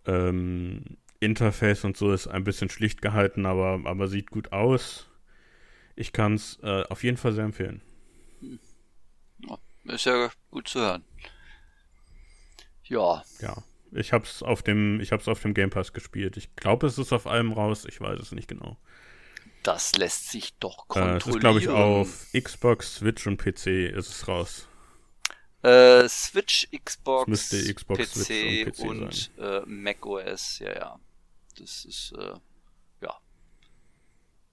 Ähm, 0.06 0.96
Interface 1.20 1.84
und 1.84 1.96
so 1.96 2.12
ist 2.12 2.28
ein 2.28 2.44
bisschen 2.44 2.70
schlicht 2.70 3.02
gehalten, 3.02 3.44
aber, 3.44 3.80
aber 3.84 4.08
sieht 4.08 4.30
gut 4.30 4.52
aus. 4.52 5.06
Ich 5.94 6.12
kann 6.12 6.34
es 6.34 6.58
äh, 6.62 6.84
auf 6.84 7.04
jeden 7.04 7.18
Fall 7.18 7.32
sehr 7.32 7.44
empfehlen. 7.44 7.82
Ist 9.84 10.06
ja 10.06 10.30
gut 10.50 10.68
zu 10.68 10.80
hören. 10.80 11.04
Ja. 12.84 13.22
Ja. 13.40 13.62
Ich 13.92 14.12
hab's 14.12 14.42
auf 14.42 14.62
dem, 14.62 15.00
ich 15.00 15.12
hab's 15.12 15.28
auf 15.28 15.40
dem 15.42 15.54
Game 15.54 15.70
Pass 15.70 15.92
gespielt. 15.92 16.36
Ich 16.36 16.54
glaube, 16.56 16.86
es 16.86 16.98
ist 16.98 17.12
auf 17.12 17.26
allem 17.26 17.52
raus. 17.52 17.84
Ich 17.88 18.00
weiß 18.00 18.20
es 18.20 18.32
nicht 18.32 18.48
genau. 18.48 18.76
Das 19.62 19.96
lässt 19.96 20.30
sich 20.30 20.54
doch 20.58 20.88
kontrollieren. 20.88 21.14
Äh, 21.14 21.18
es 21.18 21.26
ist, 21.26 21.40
glaube 21.40 21.58
ich, 21.58 21.68
auf 21.68 22.26
Xbox, 22.32 22.94
Switch 22.96 23.26
und 23.26 23.36
PC 23.36 23.90
ist 23.90 24.08
es 24.08 24.28
raus. 24.28 24.68
Äh, 25.62 26.08
Switch, 26.08 26.68
Xbox, 26.72 27.28
müsste 27.28 27.74
Xbox, 27.74 28.00
PC, 28.00 28.24
Switch 28.24 28.78
und, 28.80 29.10
PC 29.10 29.38
und 29.38 29.38
äh, 29.38 29.60
Mac 29.66 30.06
OS, 30.06 30.58
ja, 30.60 30.72
ja. 30.72 31.00
Das 31.58 31.84
ist, 31.84 32.12
äh, 32.16 32.34
ja. 33.02 33.14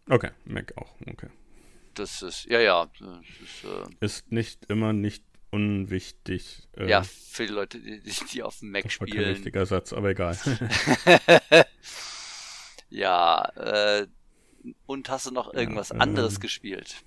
Okay, 0.10 0.32
Mac 0.44 0.74
auch, 0.76 0.94
okay. 1.10 1.30
Das 1.94 2.22
ist, 2.22 2.46
ja, 2.46 2.60
ja. 2.60 2.90
Ist, 3.42 3.64
äh, 3.64 4.06
ist 4.06 4.32
nicht 4.32 4.66
immer 4.66 4.92
nicht 4.92 5.24
unwichtig. 5.52 6.68
Äh, 6.76 6.90
ja, 6.90 7.04
für 7.04 7.46
die 7.46 7.54
Leute, 7.54 7.80
die, 7.80 8.02
die 8.32 8.44
auf 8.44 8.60
dem 8.60 8.72
Mac 8.72 8.84
das 8.84 8.94
spielen. 8.94 9.18
War 9.18 9.24
kein 9.24 9.34
richtiger 9.34 9.66
Satz, 9.66 9.94
aber 9.94 10.10
egal. 10.10 10.38
ja, 12.90 13.44
äh, 13.56 14.08
und 14.86 15.10
hast 15.10 15.28
du 15.28 15.32
noch 15.32 15.54
irgendwas 15.54 15.90
ja, 15.90 15.98
anderes 15.98 16.40
gespielt? 16.40 17.04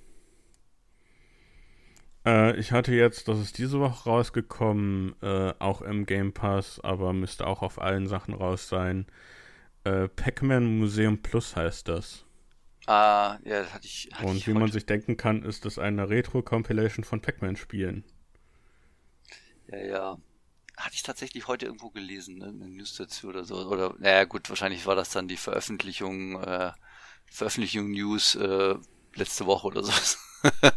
Äh, 2.26 2.56
ich 2.56 2.72
hatte 2.72 2.92
jetzt, 2.92 3.28
das 3.28 3.38
ist 3.38 3.58
diese 3.58 3.80
Woche 3.80 4.08
rausgekommen, 4.08 5.14
äh, 5.22 5.52
auch 5.58 5.82
im 5.82 6.06
Game 6.06 6.32
Pass, 6.32 6.80
aber 6.80 7.12
müsste 7.12 7.46
auch 7.46 7.62
auf 7.62 7.80
allen 7.80 8.06
Sachen 8.06 8.34
raus 8.34 8.68
sein. 8.68 9.06
Äh, 9.84 10.08
Pac-Man 10.08 10.78
Museum 10.78 11.22
Plus 11.22 11.56
heißt 11.56 11.88
das. 11.88 12.24
Ah, 12.86 13.38
ja, 13.44 13.62
das 13.62 13.74
hatte 13.74 13.86
ich. 13.86 14.08
Hatte 14.12 14.26
Und 14.26 14.36
ich 14.36 14.46
wie 14.46 14.52
heute. 14.52 14.60
man 14.60 14.70
sich 14.72 14.86
denken 14.86 15.16
kann, 15.16 15.42
ist 15.42 15.64
das 15.64 15.78
eine 15.78 16.08
Retro-Compilation 16.08 17.04
von 17.04 17.20
Pac-Man-Spielen. 17.20 18.04
Ja, 19.70 19.78
ja. 19.78 20.18
Hatte 20.76 20.94
ich 20.94 21.02
tatsächlich 21.02 21.46
heute 21.46 21.66
irgendwo 21.66 21.90
gelesen, 21.90 22.38
ne? 22.38 22.46
eine 22.46 22.68
News 22.68 22.96
dazu 22.96 23.28
oder 23.28 23.44
so. 23.44 23.56
Oder, 23.66 23.94
naja, 23.98 24.24
gut, 24.24 24.48
wahrscheinlich 24.48 24.86
war 24.86 24.96
das 24.96 25.10
dann 25.10 25.28
die 25.28 25.36
Veröffentlichung, 25.36 26.42
äh, 26.42 26.72
Veröffentlichung 27.26 27.90
News 27.90 28.34
äh, 28.34 28.74
letzte 29.14 29.46
Woche 29.46 29.66
oder 29.66 29.82
so. 29.82 29.92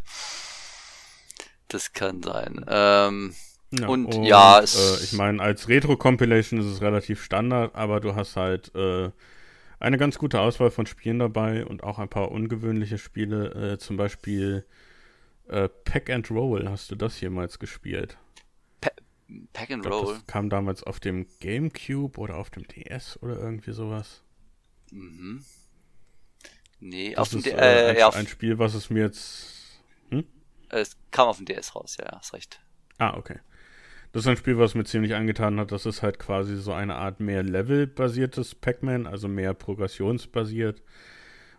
das 1.69 1.93
kann 1.93 2.21
sein. 2.21 2.65
Ähm, 2.67 3.33
ja, 3.71 3.87
und, 3.87 4.05
und, 4.05 4.23
ja, 4.23 4.59
es, 4.59 5.01
äh, 5.01 5.03
ich 5.03 5.13
meine, 5.13 5.41
als 5.41 5.67
Retro-Compilation 5.67 6.59
ist 6.59 6.67
es 6.67 6.81
relativ 6.81 7.23
Standard, 7.23 7.73
aber 7.75 8.01
du 8.01 8.15
hast 8.15 8.35
halt 8.35 8.73
äh, 8.75 9.09
eine 9.79 9.97
ganz 9.97 10.17
gute 10.17 10.39
Auswahl 10.39 10.69
von 10.69 10.85
Spielen 10.85 11.19
dabei 11.19 11.65
und 11.65 11.83
auch 11.83 11.97
ein 11.97 12.09
paar 12.09 12.31
ungewöhnliche 12.31 12.97
Spiele, 12.97 13.73
äh, 13.73 13.77
zum 13.77 13.97
Beispiel 13.97 14.65
äh, 15.47 15.69
Pack 15.85 16.09
and 16.09 16.29
Roll. 16.29 16.69
Hast 16.69 16.91
du 16.91 16.95
das 16.95 17.19
jemals 17.21 17.57
gespielt? 17.57 18.17
Pa 19.53 19.59
Pack 19.59 19.71
and 19.71 19.83
glaub, 19.83 20.05
Roll? 20.05 20.13
Das 20.15 20.27
kam 20.27 20.49
damals 20.49 20.83
auf 20.83 20.99
dem 20.99 21.27
GameCube 21.39 22.17
oder 22.19 22.37
auf 22.37 22.49
dem 22.49 22.67
DS 22.67 23.21
oder 23.21 23.37
irgendwie 23.37 23.71
sowas. 23.71 24.23
Mhm. 24.91 25.43
Nee, 26.79 27.11
das 27.11 27.19
auf 27.19 27.29
dem 27.29 27.43
DS. 27.43 27.53
Äh, 27.53 27.89
ein, 27.89 27.97
ja, 27.97 28.07
auf 28.07 28.15
ein 28.15 28.27
Spiel, 28.27 28.59
was 28.59 28.73
es 28.73 28.89
mir 28.89 29.03
jetzt. 29.03 29.81
Hm? 30.09 30.25
Es 30.69 30.97
kam 31.11 31.27
auf 31.27 31.37
dem 31.37 31.45
DS 31.45 31.75
raus, 31.75 31.97
ja, 31.99 32.17
hast 32.17 32.33
recht. 32.33 32.61
Ah, 32.97 33.15
okay. 33.17 33.39
Das 34.11 34.23
ist 34.23 34.27
ein 34.27 34.37
Spiel, 34.37 34.59
was 34.59 34.75
mir 34.75 34.83
ziemlich 34.83 35.15
angetan 35.15 35.59
hat. 35.59 35.71
Das 35.71 35.87
ist 35.87 36.03
halt 36.03 36.19
quasi 36.19 36.55
so 36.57 36.71
eine 36.71 36.95
Art 36.95 37.19
mehr 37.19 37.41
Level-basiertes 37.41 38.53
Pac-Man, 38.53 39.07
also 39.07 39.27
mehr 39.27 39.55
progressionsbasiert. 39.55 40.83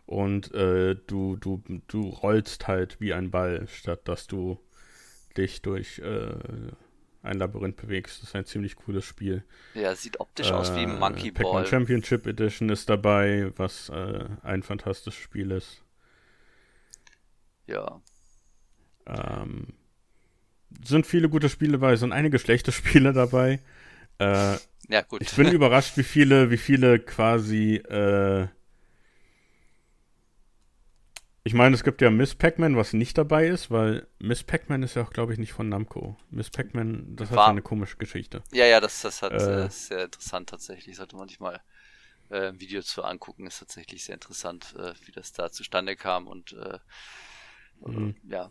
Und 0.07 0.55
äh, 0.55 0.95
du, 0.95 1.37
du, 1.37 1.63
du 1.89 2.09
rollst 2.11 2.69
halt 2.69 3.01
wie 3.01 3.13
ein 3.13 3.31
Ball, 3.31 3.67
statt 3.67 4.07
dass 4.07 4.29
du 4.29 4.61
dich 5.37 5.63
durch 5.63 5.99
äh, 5.99 6.37
ein 7.25 7.39
Labyrinth 7.39 7.77
bewegst. 7.77 8.23
Das 8.23 8.31
ist 8.31 8.37
ein 8.37 8.45
ziemlich 8.45 8.77
cooles 8.77 9.05
Spiel. 9.05 9.45
Ja, 9.75 9.95
sieht 9.95 10.21
optisch 10.21 10.51
äh, 10.51 10.53
aus 10.53 10.75
wie 10.75 10.81
ein 10.81 10.99
Monkey 10.99 11.31
Ball. 11.31 11.67
Championship 11.67 12.27
Edition 12.27 12.69
ist 12.69 12.89
dabei, 12.89 13.51
was 13.57 13.89
äh, 13.89 14.27
ein 14.43 14.63
fantastisches 14.63 15.21
Spiel 15.21 15.51
ist. 15.51 15.83
Ja. 17.67 18.01
Ähm, 19.07 19.75
sind 20.85 21.07
viele 21.07 21.29
gute 21.29 21.49
Spiele 21.49 21.73
dabei, 21.73 21.97
sind 21.97 22.13
einige 22.13 22.39
schlechte 22.39 22.73
Spiele 22.73 23.13
dabei. 23.13 23.61
Äh, 24.19 24.57
ja, 24.89 25.03
gut. 25.09 25.23
Ich 25.23 25.35
bin 25.35 25.49
überrascht, 25.53 25.97
wie 25.97 26.03
viele, 26.03 26.51
wie 26.51 26.59
viele 26.59 26.99
quasi, 26.99 27.77
äh, 27.77 28.47
ich 31.45 31.55
meine, 31.55 31.75
es 31.75 31.85
gibt 31.85 32.01
ja 32.01 32.11
Miss 32.11 32.35
Pac-Man, 32.35 32.77
was 32.77 32.93
nicht 32.93 33.17
dabei 33.19 33.47
ist, 33.47 33.71
weil 33.71 34.07
Miss 34.19 34.43
Pac-Man 34.43 34.83
ist 34.83 34.97
ja 34.97 35.03
auch, 35.03 35.11
glaube 35.11 35.33
ich, 35.33 35.39
nicht 35.39 35.53
von 35.53 35.69
Namco. 35.69 36.17
Miss 36.31 36.51
Pac-Man, 36.51 37.17
das 37.17 37.31
War, 37.31 37.45
hat 37.45 37.51
eine 37.51 37.63
komische 37.63 37.97
Geschichte. 37.97 38.43
Ja, 38.53 38.67
ja, 38.67 38.81
das, 38.81 39.03
das 39.03 39.23
hat, 39.23 39.33
äh, 39.33 39.67
ist 39.67 39.87
sehr 39.87 40.05
interessant 40.05 40.49
tatsächlich. 40.49 40.97
Sollte 40.97 41.17
man 41.17 41.29
sich 41.29 41.41
mal 41.41 41.61
äh, 42.31 42.49
ein 42.49 42.61
Video 42.61 42.83
zu 42.83 43.05
angucken, 43.05 43.47
ist 43.47 43.59
tatsächlich 43.61 44.05
sehr 44.05 44.15
interessant, 44.15 44.75
äh, 44.79 44.95
wie 45.05 45.13
das 45.13 45.33
da 45.33 45.53
zustande 45.53 45.97
kam 45.97 46.27
und 46.27 46.53
äh, 46.55 46.79
mhm. 47.87 48.17
ja, 48.27 48.51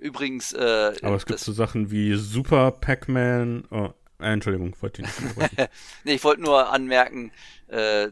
Übrigens, 0.00 0.54
äh, 0.54 0.94
Aber 1.02 1.16
es 1.16 1.26
gibt 1.26 1.40
so 1.40 1.52
Sachen 1.52 1.90
wie 1.90 2.14
Super 2.14 2.72
Pac-Man. 2.72 3.68
Oh, 3.70 3.92
äh, 4.18 4.32
Entschuldigung, 4.32 4.74
wollte 4.80 5.02
ich 5.02 5.08
nicht 5.08 5.50
Nee, 6.04 6.14
ich 6.14 6.24
wollte 6.24 6.40
nur 6.40 6.72
anmerken, 6.72 7.32
äh, 7.68 8.08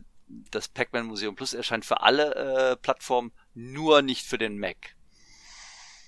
das 0.50 0.68
Pac-Man 0.68 1.06
Museum 1.06 1.34
Plus 1.34 1.54
erscheint 1.54 1.86
für 1.86 2.02
alle 2.02 2.34
äh, 2.34 2.76
Plattformen, 2.76 3.32
nur 3.58 4.02
nicht 4.02 4.26
für 4.26 4.38
den 4.38 4.58
Mac. 4.58 4.94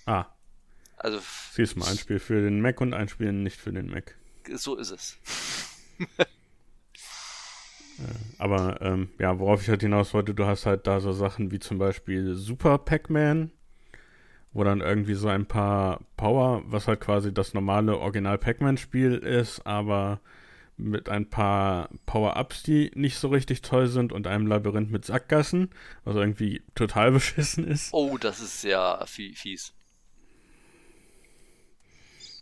Ah. 0.06 0.26
Also. 0.96 1.20
Siehst 1.52 1.74
du 1.74 1.80
mal, 1.80 1.88
ein 1.90 1.98
Spiel 1.98 2.18
für 2.18 2.40
den 2.42 2.60
Mac 2.60 2.80
und 2.80 2.94
ein 2.94 3.08
Spiel 3.08 3.32
nicht 3.32 3.60
für 3.60 3.72
den 3.72 3.90
Mac. 3.90 4.16
So 4.54 4.76
ist 4.76 4.90
es. 4.90 5.18
Äh, 7.98 8.14
aber 8.38 8.80
ähm, 8.80 9.10
ja, 9.18 9.38
worauf 9.38 9.60
ich 9.60 9.68
halt 9.68 9.82
hinaus 9.82 10.14
wollte, 10.14 10.32
du 10.32 10.46
hast 10.46 10.64
halt 10.64 10.86
da 10.86 11.00
so 11.00 11.12
Sachen 11.12 11.50
wie 11.50 11.58
zum 11.58 11.76
Beispiel 11.76 12.34
Super 12.34 12.78
Pac-Man, 12.78 13.50
wo 14.54 14.64
dann 14.64 14.80
irgendwie 14.80 15.12
so 15.12 15.28
ein 15.28 15.44
paar 15.44 16.00
Power, 16.16 16.62
was 16.64 16.88
halt 16.88 17.00
quasi 17.00 17.34
das 17.34 17.52
normale 17.52 17.98
Original 17.98 18.38
Pac-Man-Spiel 18.38 19.16
ist, 19.16 19.66
aber 19.66 20.22
mit 20.82 21.08
ein 21.08 21.28
paar 21.28 21.90
Power-Ups, 22.06 22.62
die 22.62 22.90
nicht 22.94 23.18
so 23.18 23.28
richtig 23.28 23.62
toll 23.62 23.86
sind 23.86 24.12
und 24.12 24.26
einem 24.26 24.46
Labyrinth 24.46 24.90
mit 24.90 25.04
Sackgassen, 25.04 25.70
was 26.04 26.16
irgendwie 26.16 26.62
total 26.74 27.12
beschissen 27.12 27.66
ist. 27.66 27.92
Oh, 27.92 28.18
das 28.18 28.40
ist 28.40 28.64
ja 28.64 29.04
fies. 29.06 29.72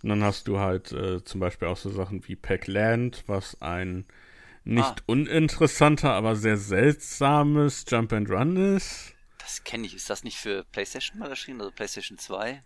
Und 0.03 0.11
dann 0.11 0.23
hast 0.23 0.47
du 0.47 0.59
halt 0.59 0.93
äh, 0.93 1.25
zum 1.25 1.41
Beispiel 1.41 1.69
auch 1.69 1.77
so 1.77 1.91
Sachen 1.91 2.27
wie 2.29 2.37
Pac-Land, 2.37 3.25
was 3.27 3.61
ein 3.61 4.07
nicht 4.65 4.85
ah. 4.85 4.97
uninteressanter, 5.07 6.13
aber 6.13 6.37
sehr 6.37 6.57
seltsames 6.57 7.85
Jump 7.89 8.13
and 8.13 8.31
Run 8.31 8.77
ist. 8.77 9.15
Das 9.39 9.65
kenne 9.65 9.87
ich. 9.87 9.95
Ist 9.95 10.11
das 10.11 10.25
nicht 10.25 10.37
für 10.37 10.65
PlayStation 10.65 11.19
mal 11.19 11.31
erschienen, 11.31 11.61
also 11.61 11.73
PlayStation 11.73 12.19
2? 12.19 12.63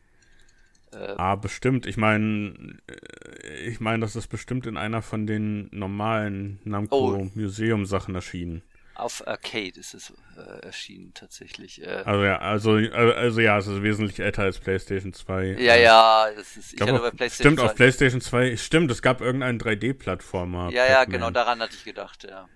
Äh, 0.93 1.15
ah, 1.17 1.37
bestimmt. 1.37 1.87
Ich 1.87 1.97
meine, 1.97 2.77
äh, 2.87 3.69
ich 3.69 3.81
meine, 3.81 4.01
das 4.01 4.17
ist 4.17 4.29
bestimmt 4.29 4.67
in 4.67 4.77
einer 4.77 5.03
von 5.03 5.27
den 5.27 5.69
normalen 5.73 6.61
Namco 6.65 7.15
oh. 7.15 7.31
Museum 7.35 7.87
Sachen 7.87 8.15
erschienen. 8.15 8.63
Auf 8.95 9.27
Arcade 9.27 9.81
ist 9.81 9.95
es 9.95 10.13
äh, 10.37 10.67
erschienen 10.67 11.13
tatsächlich. 11.15 11.83
Äh, 11.83 12.03
also 12.05 12.25
ja, 12.25 12.39
also, 12.39 12.79
äh, 12.79 12.91
also 12.91 13.41
ja, 13.41 13.57
es 13.57 13.67
ist 13.67 13.83
wesentlich 13.83 14.21
älter 14.21 14.43
als 14.43 14.59
PlayStation 14.59 15.15
2. 15.15 15.57
Ja, 15.59 15.77
ja, 15.77 16.27
das 16.37 16.57
ist, 16.59 16.75
ich, 16.75 16.81
ich 16.81 16.87
hatte 16.87 17.01
bei 17.01 17.11
PlayStation 17.11 17.55
Stimmt, 17.55 17.59
2. 17.61 17.65
auf 17.65 17.75
PlayStation 17.75 18.21
2, 18.21 18.57
stimmt, 18.57 18.91
es 18.91 19.01
gab 19.01 19.23
irgendeinen 19.23 19.59
3D-Plattformer. 19.59 20.71
Ja, 20.73 20.87
ja, 20.87 21.05
genau, 21.05 21.31
daran 21.31 21.61
hatte 21.61 21.75
ich 21.75 21.85
gedacht, 21.85 22.25
ja. 22.25 22.49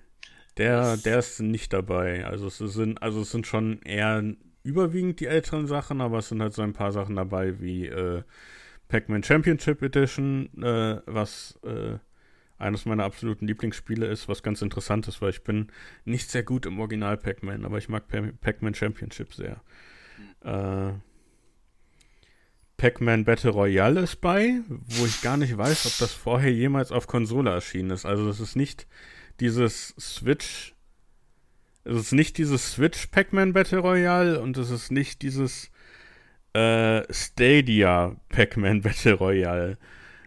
Der, 0.58 0.96
der 0.96 1.18
ist 1.18 1.40
nicht 1.40 1.72
dabei. 1.72 2.24
Also 2.24 2.46
es 2.46 2.58
sind, 2.58 3.02
also 3.02 3.22
es 3.22 3.30
sind 3.30 3.46
schon 3.46 3.82
eher 3.82 4.22
überwiegend 4.66 5.20
die 5.20 5.26
älteren 5.26 5.66
Sachen, 5.66 6.00
aber 6.00 6.18
es 6.18 6.28
sind 6.28 6.42
halt 6.42 6.52
so 6.52 6.62
ein 6.62 6.72
paar 6.72 6.92
Sachen 6.92 7.16
dabei 7.16 7.60
wie 7.60 7.86
äh, 7.86 8.22
Pac-Man 8.88 9.22
Championship 9.22 9.82
Edition, 9.82 10.50
äh, 10.62 11.00
was 11.06 11.58
äh, 11.64 11.98
eines 12.58 12.86
meiner 12.86 13.04
absoluten 13.04 13.46
Lieblingsspiele 13.46 14.06
ist, 14.06 14.28
was 14.28 14.42
ganz 14.42 14.62
interessant 14.62 15.08
ist, 15.08 15.20
weil 15.20 15.30
ich 15.30 15.44
bin 15.44 15.68
nicht 16.04 16.30
sehr 16.30 16.42
gut 16.42 16.66
im 16.66 16.78
Original 16.80 17.16
Pac-Man, 17.16 17.64
aber 17.64 17.78
ich 17.78 17.88
mag 17.88 18.04
Pac-Man 18.08 18.74
Championship 18.74 19.34
sehr. 19.34 19.60
Äh, 20.40 20.92
Pac-Man 22.76 23.24
Battle 23.24 23.50
Royale 23.50 24.00
ist 24.00 24.20
bei, 24.20 24.60
wo 24.68 25.06
ich 25.06 25.22
gar 25.22 25.36
nicht 25.36 25.56
weiß, 25.56 25.86
ob 25.86 25.98
das 25.98 26.12
vorher 26.12 26.52
jemals 26.52 26.92
auf 26.92 27.06
Konsole 27.06 27.50
erschienen 27.50 27.90
ist. 27.90 28.04
Also 28.04 28.28
es 28.28 28.40
ist 28.40 28.54
nicht 28.54 28.86
dieses 29.40 29.94
Switch 29.98 30.75
es 31.86 31.96
ist 31.96 32.12
nicht 32.12 32.38
dieses 32.38 32.72
Switch 32.72 33.06
Pac-Man 33.06 33.52
Battle 33.52 33.78
Royale 33.78 34.40
und 34.40 34.56
es 34.58 34.70
ist 34.70 34.90
nicht 34.90 35.22
dieses 35.22 35.70
äh, 36.52 37.02
Stadia 37.12 38.16
Pac-Man 38.28 38.80
Battle 38.82 39.14
Royale. 39.14 39.78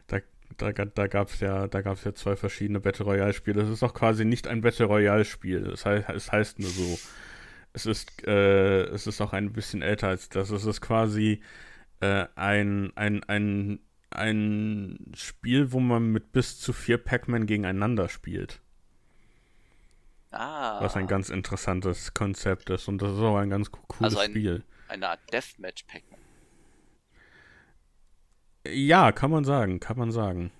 Da, 0.07 0.19
da, 0.57 0.71
da 0.85 1.07
gab 1.07 1.29
es 1.29 1.39
ja, 1.39 1.67
da 1.67 1.81
gab's 1.81 2.03
ja 2.03 2.13
zwei 2.13 2.35
verschiedene 2.35 2.79
Battle 2.79 3.05
Royale-Spiele. 3.05 3.61
Es 3.61 3.69
ist 3.69 3.83
auch 3.83 3.93
quasi 3.93 4.25
nicht 4.25 4.47
ein 4.47 4.61
Battle 4.61 4.85
Royale-Spiel. 4.85 5.67
Es, 5.67 5.85
heißt, 5.85 6.09
es 6.09 6.31
heißt 6.31 6.59
nur 6.59 6.69
so. 6.69 6.99
Es 7.73 7.85
ist, 7.85 8.27
äh, 8.27 8.83
es 8.85 9.05
ist 9.05 9.21
auch 9.21 9.33
ein 9.33 9.53
bisschen 9.53 9.81
älter 9.81 10.07
als 10.07 10.29
das. 10.29 10.49
Es 10.49 10.65
ist 10.65 10.81
quasi 10.81 11.41
äh, 11.99 12.25
ein, 12.35 12.91
ein, 12.95 13.23
ein, 13.25 13.79
ein 14.09 15.11
Spiel, 15.15 15.71
wo 15.71 15.79
man 15.79 16.11
mit 16.11 16.31
bis 16.31 16.59
zu 16.59 16.73
vier 16.73 16.97
Pac-Man 16.97 17.45
gegeneinander 17.45 18.09
spielt. 18.09 18.61
Ah. 20.31 20.81
Was 20.81 20.95
ein 20.95 21.07
ganz 21.07 21.29
interessantes 21.29 22.13
Konzept 22.13 22.69
ist 22.69 22.87
und 22.87 23.01
das 23.01 23.13
ist 23.13 23.19
auch 23.19 23.37
ein 23.37 23.49
ganz 23.49 23.71
cooles 23.71 24.01
also 24.01 24.19
ein, 24.19 24.29
Spiel. 24.31 24.63
Eine 24.87 25.09
Art 25.09 25.19
Deathmatch 25.31 25.83
Pac-Man. 25.83 26.19
Ja, 28.67 29.11
kann 29.11 29.31
man 29.31 29.43
sagen, 29.43 29.79
kann 29.79 29.97
man 29.97 30.11
sagen. 30.11 30.51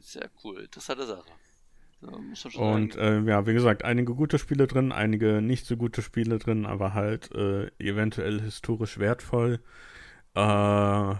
Sehr 0.00 0.30
cool, 0.44 0.60
interessante 0.60 1.06
Sache. 1.06 1.24
und 2.56 2.96
äh, 2.96 3.20
ja, 3.20 3.46
wie 3.46 3.54
gesagt, 3.54 3.84
einige 3.84 4.14
gute 4.14 4.38
Spiele 4.38 4.66
drin, 4.66 4.92
einige 4.92 5.42
nicht 5.42 5.66
so 5.66 5.76
gute 5.76 6.02
Spiele 6.02 6.38
drin, 6.38 6.64
aber 6.64 6.94
halt 6.94 7.34
äh, 7.34 7.70
eventuell 7.78 8.40
historisch 8.40 8.98
wertvoll. 8.98 9.60
Äh, 10.34 11.14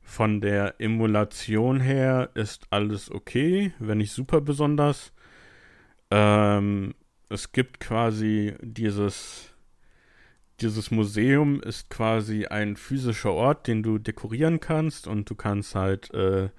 von 0.00 0.40
der 0.40 0.80
Emulation 0.80 1.80
her 1.80 2.30
ist 2.34 2.66
alles 2.70 3.10
okay, 3.10 3.72
wenn 3.78 3.98
nicht 3.98 4.12
super 4.12 4.40
besonders. 4.40 5.12
Ähm, 6.10 6.94
es 7.28 7.52
gibt 7.52 7.80
quasi 7.80 8.54
dieses 8.60 9.46
dieses 10.60 10.90
Museum 10.90 11.62
ist 11.62 11.88
quasi 11.88 12.46
ein 12.46 12.76
physischer 12.76 13.32
Ort, 13.32 13.66
den 13.66 13.82
du 13.82 13.98
dekorieren 13.98 14.60
kannst 14.60 15.06
und 15.06 15.30
du 15.30 15.34
kannst 15.34 15.74
halt 15.74 16.12
äh, 16.12 16.50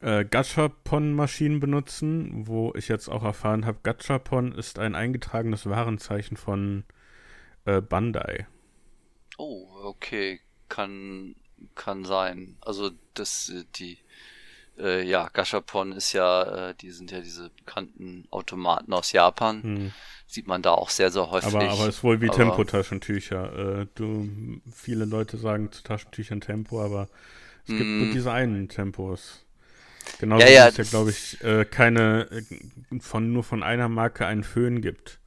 äh, 0.00 0.24
Gachapon-Maschinen 0.24 1.60
benutzen, 1.60 2.46
wo 2.46 2.72
ich 2.74 2.88
jetzt 2.88 3.08
auch 3.08 3.24
erfahren 3.24 3.64
habe, 3.64 3.78
Gachapon 3.82 4.52
ist 4.52 4.78
ein 4.78 4.94
eingetragenes 4.94 5.66
Warenzeichen 5.66 6.36
von 6.36 6.84
äh, 7.64 7.80
Bandai. 7.80 8.46
Oh, 9.38 9.66
okay, 9.82 10.40
kann 10.68 11.36
kann 11.74 12.04
sein. 12.04 12.56
Also 12.60 12.90
das 13.14 13.52
die 13.76 13.98
äh, 14.78 15.02
ja, 15.02 15.28
Gashapon 15.32 15.92
ist 15.92 16.12
ja, 16.12 16.70
äh, 16.70 16.74
die 16.74 16.90
sind 16.90 17.10
ja 17.10 17.20
diese 17.20 17.50
bekannten 17.50 18.26
Automaten 18.30 18.92
aus 18.92 19.12
Japan. 19.12 19.62
Hm. 19.62 19.92
Sieht 20.26 20.48
man 20.48 20.60
da 20.60 20.72
auch 20.72 20.90
sehr, 20.90 21.10
sehr 21.10 21.30
häufig. 21.30 21.54
Aber, 21.54 21.68
aber 21.68 21.88
ist 21.88 22.02
wohl 22.02 22.20
wie 22.20 22.28
Tempo-Taschentücher. 22.28 23.80
Äh, 23.80 23.86
du, 23.94 24.28
viele 24.74 25.04
Leute 25.04 25.38
sagen 25.38 25.70
zu 25.70 25.82
Taschentüchern 25.82 26.40
Tempo, 26.40 26.82
aber 26.82 27.08
es 27.62 27.68
gibt 27.68 27.86
nur 27.86 28.06
hm. 28.06 28.12
diese 28.12 28.32
einen 28.32 28.68
Tempos. 28.68 29.44
Genau 30.18 30.38
ja, 30.38 30.48
ja, 30.48 30.68
es 30.68 30.76
ja, 30.76 30.84
glaube 30.84 31.10
ich, 31.10 31.42
äh, 31.42 31.64
keine, 31.64 32.28
äh, 32.30 33.00
von, 33.00 33.32
nur 33.32 33.44
von 33.44 33.62
einer 33.62 33.88
Marke 33.88 34.26
einen 34.26 34.44
Föhn 34.44 34.80
gibt. 34.80 35.18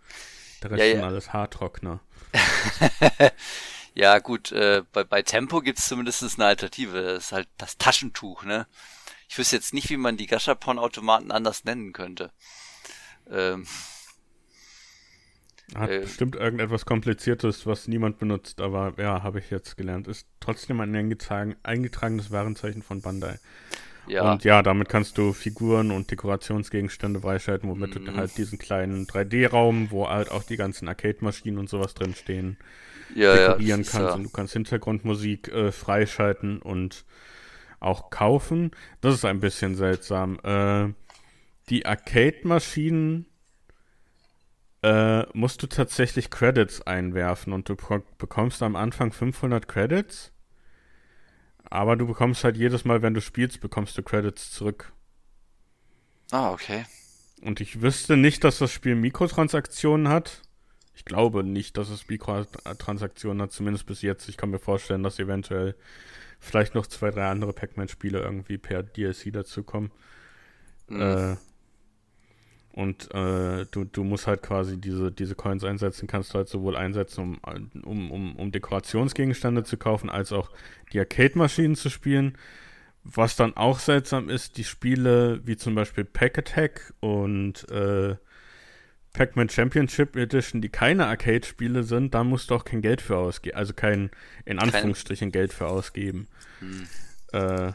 Der 0.63 0.71
Rest 0.71 0.83
ja, 0.83 0.91
sind 0.93 1.03
alles 1.03 1.33
Haartrockner. 1.33 2.01
ja, 3.93 4.19
gut, 4.19 4.51
äh, 4.51 4.83
bei, 4.91 5.03
bei 5.03 5.21
Tempo 5.21 5.62
gibt 5.62 5.79
es 5.79 5.88
zumindest 5.88 6.23
eine 6.23 6.47
Alternative. 6.47 7.01
Das 7.01 7.25
ist 7.25 7.31
halt 7.31 7.47
das 7.57 7.77
Taschentuch, 7.77 8.43
ne? 8.43 8.67
Ich 9.30 9.38
wüsste 9.38 9.58
jetzt 9.58 9.76
nicht, 9.76 9.92
wie 9.92 9.98
man 9.98 10.18
die 10.18 10.26
Gashapon-Automaten 10.26 11.32
anders 11.32 11.63
nennen 11.63 11.94
könnte. 11.94 12.32
Ähm, 13.30 13.68
Hat 15.76 15.92
äh, 15.92 16.00
bestimmt 16.00 16.36
irgendetwas 16.36 16.88
Kompliziertes, 16.88 17.68
was 17.68 17.88
niemand 17.88 18.18
benutzt, 18.18 18.60
aber 18.60 18.96
ja, 18.98 19.22
habe 19.22 19.38
ich 19.38 19.52
jetzt 19.52 19.78
gelernt. 19.78 20.08
Ist 20.08 20.28
trotzdem 20.39 20.82
ein 20.82 20.96
eingetragen, 20.96 21.56
eingetragenes 21.62 22.32
Warenzeichen 22.32 22.82
von 22.82 23.02
Bandai. 23.02 23.39
Ja. 24.08 24.32
Und 24.32 24.44
ja, 24.46 24.63
damit 24.63 24.89
kannst 24.89 25.20
du 25.20 25.32
Figuren 25.34 25.92
und 25.92 26.10
Dekorationsgegenstände 26.10 27.22
freischalten, 27.22 27.70
womit 27.70 27.92
mm. 27.92 28.06
du 28.06 28.12
mhm. 28.12 28.18
halt 28.18 28.36
diesen 28.36 28.58
kleinen 28.58 29.06
3D-Raum, 29.06 29.92
wo 29.92 30.10
halt 30.10 30.32
auch 30.32 30.42
die 30.42 30.58
ganzen 30.58 30.88
Arcade-Maschinen 30.88 31.60
und 31.60 31.70
sowas 31.70 31.94
drinstehen, 31.94 32.58
ja, 33.13 33.36
dekorieren 33.36 33.84
ja, 33.84 33.92
kannst. 33.92 34.08
Ja. 34.08 34.13
Und 34.15 34.24
du 34.24 34.30
kannst 34.32 34.54
Hintergrundmusik 34.54 35.50
äh, 35.50 35.72
freischalten 35.72 36.63
und 36.63 37.06
auch 37.80 38.10
kaufen. 38.10 38.72
Das 39.02 39.13
ist 39.15 39.26
ein 39.26 39.39
bisschen 39.39 39.76
seltsam. 39.76 40.39
Äh, 40.44 40.94
die 41.70 41.86
Arcade-Maschinen 41.86 43.26
äh, 44.82 45.24
musst 45.34 45.62
du 45.62 45.68
tatsächlich 45.68 46.30
Credits 46.30 46.82
einwerfen 46.82 47.54
und 47.54 47.70
du 47.70 47.76
bekommst 48.18 48.63
am 48.63 48.76
Anfang 48.76 49.12
500 49.12 49.68
Credits. 49.68 50.32
Aber 51.63 51.96
du 51.96 52.08
bekommst 52.08 52.44
halt 52.44 52.58
jedes 52.58 52.86
Mal, 52.86 53.02
wenn 53.02 53.13
du 53.13 53.22
spielst, 53.22 53.62
bekommst 53.62 53.98
du 53.98 54.04
Credits 54.04 54.52
zurück. 54.52 54.92
Ah, 56.32 56.52
okay. 56.52 56.86
Und 57.42 57.62
ich 57.62 57.82
wüsste 57.82 58.18
nicht, 58.18 58.44
dass 58.44 58.58
das 58.58 58.72
Spiel 58.72 58.96
Mikrotransaktionen 58.96 60.10
hat. 60.10 60.42
Ich 60.96 61.06
glaube 61.06 61.44
nicht, 61.44 61.78
dass 61.78 61.89
es 61.89 62.08
Mikrotransaktionen 62.08 63.42
hat, 63.42 63.52
zumindest 63.52 63.86
bis 63.86 64.02
jetzt. 64.02 64.28
Ich 64.28 64.38
kann 64.38 64.50
mir 64.50 64.60
vorstellen, 64.60 65.04
dass 65.04 65.20
eventuell 65.20 65.76
vielleicht 66.39 66.75
noch 66.75 66.88
zwei, 66.88 67.12
drei 67.12 67.28
andere 67.30 67.54
Pac-Man-Spiele 67.54 68.19
irgendwie 68.19 68.58
per 68.58 68.84
DLC 68.84 69.32
dazukommen. 69.34 69.91
Mhm. 70.88 71.02
Äh, 71.02 71.36
und 72.71 73.13
äh, 73.13 73.65
du, 73.71 73.84
du 73.84 74.04
musst 74.04 74.28
halt 74.28 74.41
quasi 74.41 74.80
diese, 74.80 75.12
diese 75.12 75.36
Coins 75.36 75.63
einsetzen, 75.63 76.08
kannst 76.08 76.34
du 76.34 76.38
halt 76.38 76.47
sowohl 76.47 76.78
einsetzen, 76.78 77.38
um, 77.43 77.71
um, 77.84 78.12
um, 78.12 78.36
um 78.36 78.52
Dekorationsgegenstände 78.52 79.63
zu 79.63 79.78
kaufen, 79.78 80.10
als 80.10 80.32
auch 80.32 80.49
die 80.93 80.99
Arcade-Maschinen 80.99 81.75
zu 81.75 81.89
spielen. 81.89 82.38
Was 83.04 83.36
dann 83.36 83.56
auch 83.58 83.80
seltsam 83.80 84.30
ist, 84.30 84.58
die 84.58 84.63
Spiele 84.63 85.41
wie 85.45 85.58
zum 85.58 85.73
Beispiel 85.73 86.06
Pack 86.06 86.38
Attack 86.38 86.93
und 86.99 87.69
äh, 87.69 88.15
Pac-Man 89.13 89.50
Championship 89.50 90.15
Edition, 90.15 90.62
die 90.62 90.69
keine 90.69 91.08
Arcade-Spiele 91.08 91.84
sind, 91.84 92.13
da 92.13 92.24
musst 92.24 92.50
du 92.50 92.56
auch 92.56 92.63
kein 92.63 92.82
Geld 92.82 93.02
für 93.02 93.17
ausgeben. 93.17 93.58
Also 93.58 93.74
kein, 93.74 94.12
in 94.45 94.60
Anführungsstrichen, 94.60 95.32
Geld 95.32 95.52
für 95.52 95.67
ausgeben. 95.67 96.28
Hm. 96.60 96.88
Äh, 97.34 97.74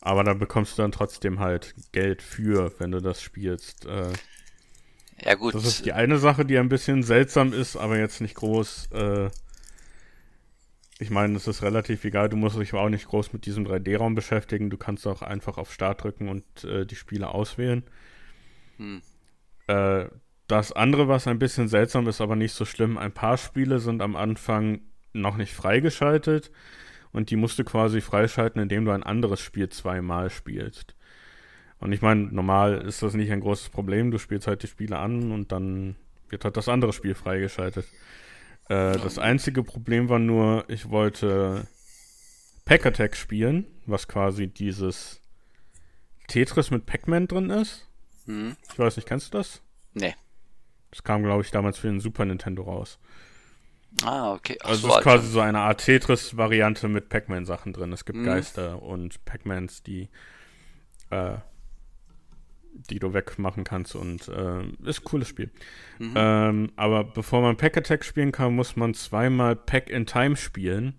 aber 0.00 0.24
da 0.24 0.34
bekommst 0.34 0.76
du 0.76 0.82
dann 0.82 0.92
trotzdem 0.92 1.38
halt 1.38 1.74
Geld 1.92 2.22
für, 2.22 2.72
wenn 2.78 2.90
du 2.90 3.00
das 3.00 3.22
spielst. 3.22 3.86
Äh, 3.86 4.12
ja, 5.24 5.34
gut. 5.34 5.54
Das 5.54 5.64
ist 5.64 5.86
die 5.86 5.92
eine 5.92 6.18
Sache, 6.18 6.44
die 6.44 6.58
ein 6.58 6.68
bisschen 6.68 7.04
seltsam 7.04 7.52
ist, 7.52 7.76
aber 7.76 7.98
jetzt 7.98 8.20
nicht 8.20 8.34
groß. 8.34 8.88
Äh, 8.92 9.30
ich 10.98 11.10
meine, 11.10 11.36
es 11.36 11.46
ist 11.46 11.62
relativ 11.62 12.04
egal, 12.04 12.28
du 12.28 12.36
musst 12.36 12.58
dich 12.58 12.74
auch 12.74 12.88
nicht 12.88 13.06
groß 13.06 13.32
mit 13.32 13.46
diesem 13.46 13.66
3D-Raum 13.66 14.14
beschäftigen. 14.14 14.70
Du 14.70 14.76
kannst 14.76 15.06
auch 15.06 15.22
einfach 15.22 15.58
auf 15.58 15.72
Start 15.72 16.02
drücken 16.02 16.28
und 16.28 16.64
äh, 16.64 16.84
die 16.84 16.96
Spiele 16.96 17.28
auswählen. 17.28 17.84
Hm. 18.78 19.02
Das 20.48 20.72
andere, 20.72 21.08
was 21.08 21.26
ein 21.26 21.38
bisschen 21.38 21.68
seltsam 21.68 22.06
ist, 22.08 22.20
aber 22.20 22.36
nicht 22.36 22.52
so 22.52 22.64
schlimm, 22.64 22.98
ein 22.98 23.12
paar 23.12 23.38
Spiele 23.38 23.78
sind 23.78 24.02
am 24.02 24.16
Anfang 24.16 24.82
noch 25.12 25.36
nicht 25.36 25.54
freigeschaltet 25.54 26.50
und 27.12 27.30
die 27.30 27.36
musst 27.36 27.58
du 27.58 27.64
quasi 27.64 28.00
freischalten, 28.00 28.60
indem 28.60 28.84
du 28.84 28.90
ein 28.90 29.02
anderes 29.02 29.40
Spiel 29.40 29.68
zweimal 29.68 30.30
spielst. 30.30 30.94
Und 31.78 31.92
ich 31.92 32.00
meine, 32.00 32.22
normal 32.32 32.80
ist 32.82 33.02
das 33.02 33.14
nicht 33.14 33.32
ein 33.32 33.40
großes 33.40 33.70
Problem. 33.70 34.10
Du 34.10 34.18
spielst 34.18 34.46
halt 34.46 34.62
die 34.62 34.68
Spiele 34.68 34.98
an 34.98 35.32
und 35.32 35.50
dann 35.52 35.96
wird 36.28 36.44
halt 36.44 36.56
das 36.56 36.68
andere 36.68 36.92
Spiel 36.92 37.14
freigeschaltet. 37.14 37.86
Äh, 38.68 38.92
das 38.98 39.18
einzige 39.18 39.62
Problem 39.64 40.08
war 40.08 40.18
nur, 40.18 40.64
ich 40.68 40.90
wollte 40.90 41.66
Pack 42.64 42.86
Attack 42.86 43.16
spielen, 43.16 43.66
was 43.86 44.06
quasi 44.06 44.46
dieses 44.46 45.20
Tetris 46.28 46.70
mit 46.70 46.86
Pac-Man 46.86 47.26
drin 47.26 47.50
ist. 47.50 47.88
Hm. 48.26 48.56
Ich 48.70 48.78
weiß 48.78 48.96
nicht, 48.96 49.08
kennst 49.08 49.34
du 49.34 49.38
das? 49.38 49.60
Nee. 49.92 50.14
Das 50.92 51.02
kam, 51.02 51.22
glaube 51.22 51.42
ich, 51.42 51.50
damals 51.50 51.78
für 51.78 51.88
den 51.88 52.00
Super 52.00 52.24
Nintendo 52.26 52.62
raus. 52.62 52.98
Ah, 54.04 54.32
okay. 54.34 54.58
Ach, 54.62 54.70
also 54.70 54.88
es 54.88 54.96
ist 54.96 55.02
quasi 55.02 55.28
so 55.28 55.40
eine 55.40 55.60
Art 55.60 55.84
Tetris-Variante 55.84 56.88
mit 56.88 57.08
Pac-Man-Sachen 57.08 57.72
drin. 57.72 57.92
Es 57.92 58.04
gibt 58.04 58.18
hm. 58.18 58.24
Geister 58.24 58.82
und 58.82 59.24
Pac-Mans, 59.24 59.82
die, 59.82 60.08
äh, 61.10 61.36
die 62.90 62.98
du 62.98 63.14
wegmachen 63.14 63.64
kannst 63.64 63.94
und 63.94 64.28
äh, 64.28 64.64
ist 64.84 65.00
ein 65.00 65.04
cooles 65.04 65.28
Spiel. 65.28 65.50
Mhm. 65.98 66.12
Ähm, 66.14 66.72
aber 66.76 67.04
bevor 67.04 67.40
man 67.42 67.56
Pack 67.56 67.76
Attack 67.76 68.04
spielen 68.04 68.32
kann, 68.32 68.54
muss 68.54 68.76
man 68.76 68.94
zweimal 68.94 69.56
Pack 69.56 69.90
in 69.90 70.06
Time 70.06 70.36
spielen. 70.36 70.94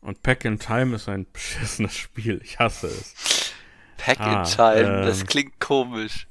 Und 0.00 0.22
Pack 0.22 0.44
in 0.44 0.58
Time 0.58 0.96
ist 0.96 1.08
ein 1.08 1.26
beschissenes 1.32 1.96
Spiel. 1.96 2.40
Ich 2.42 2.58
hasse 2.58 2.88
es. 2.88 3.52
Pack 3.96 4.20
ah, 4.20 4.40
in 4.40 4.44
Time, 4.44 4.98
ähm, 4.98 5.06
das 5.06 5.24
klingt 5.24 5.60
komisch. 5.60 6.26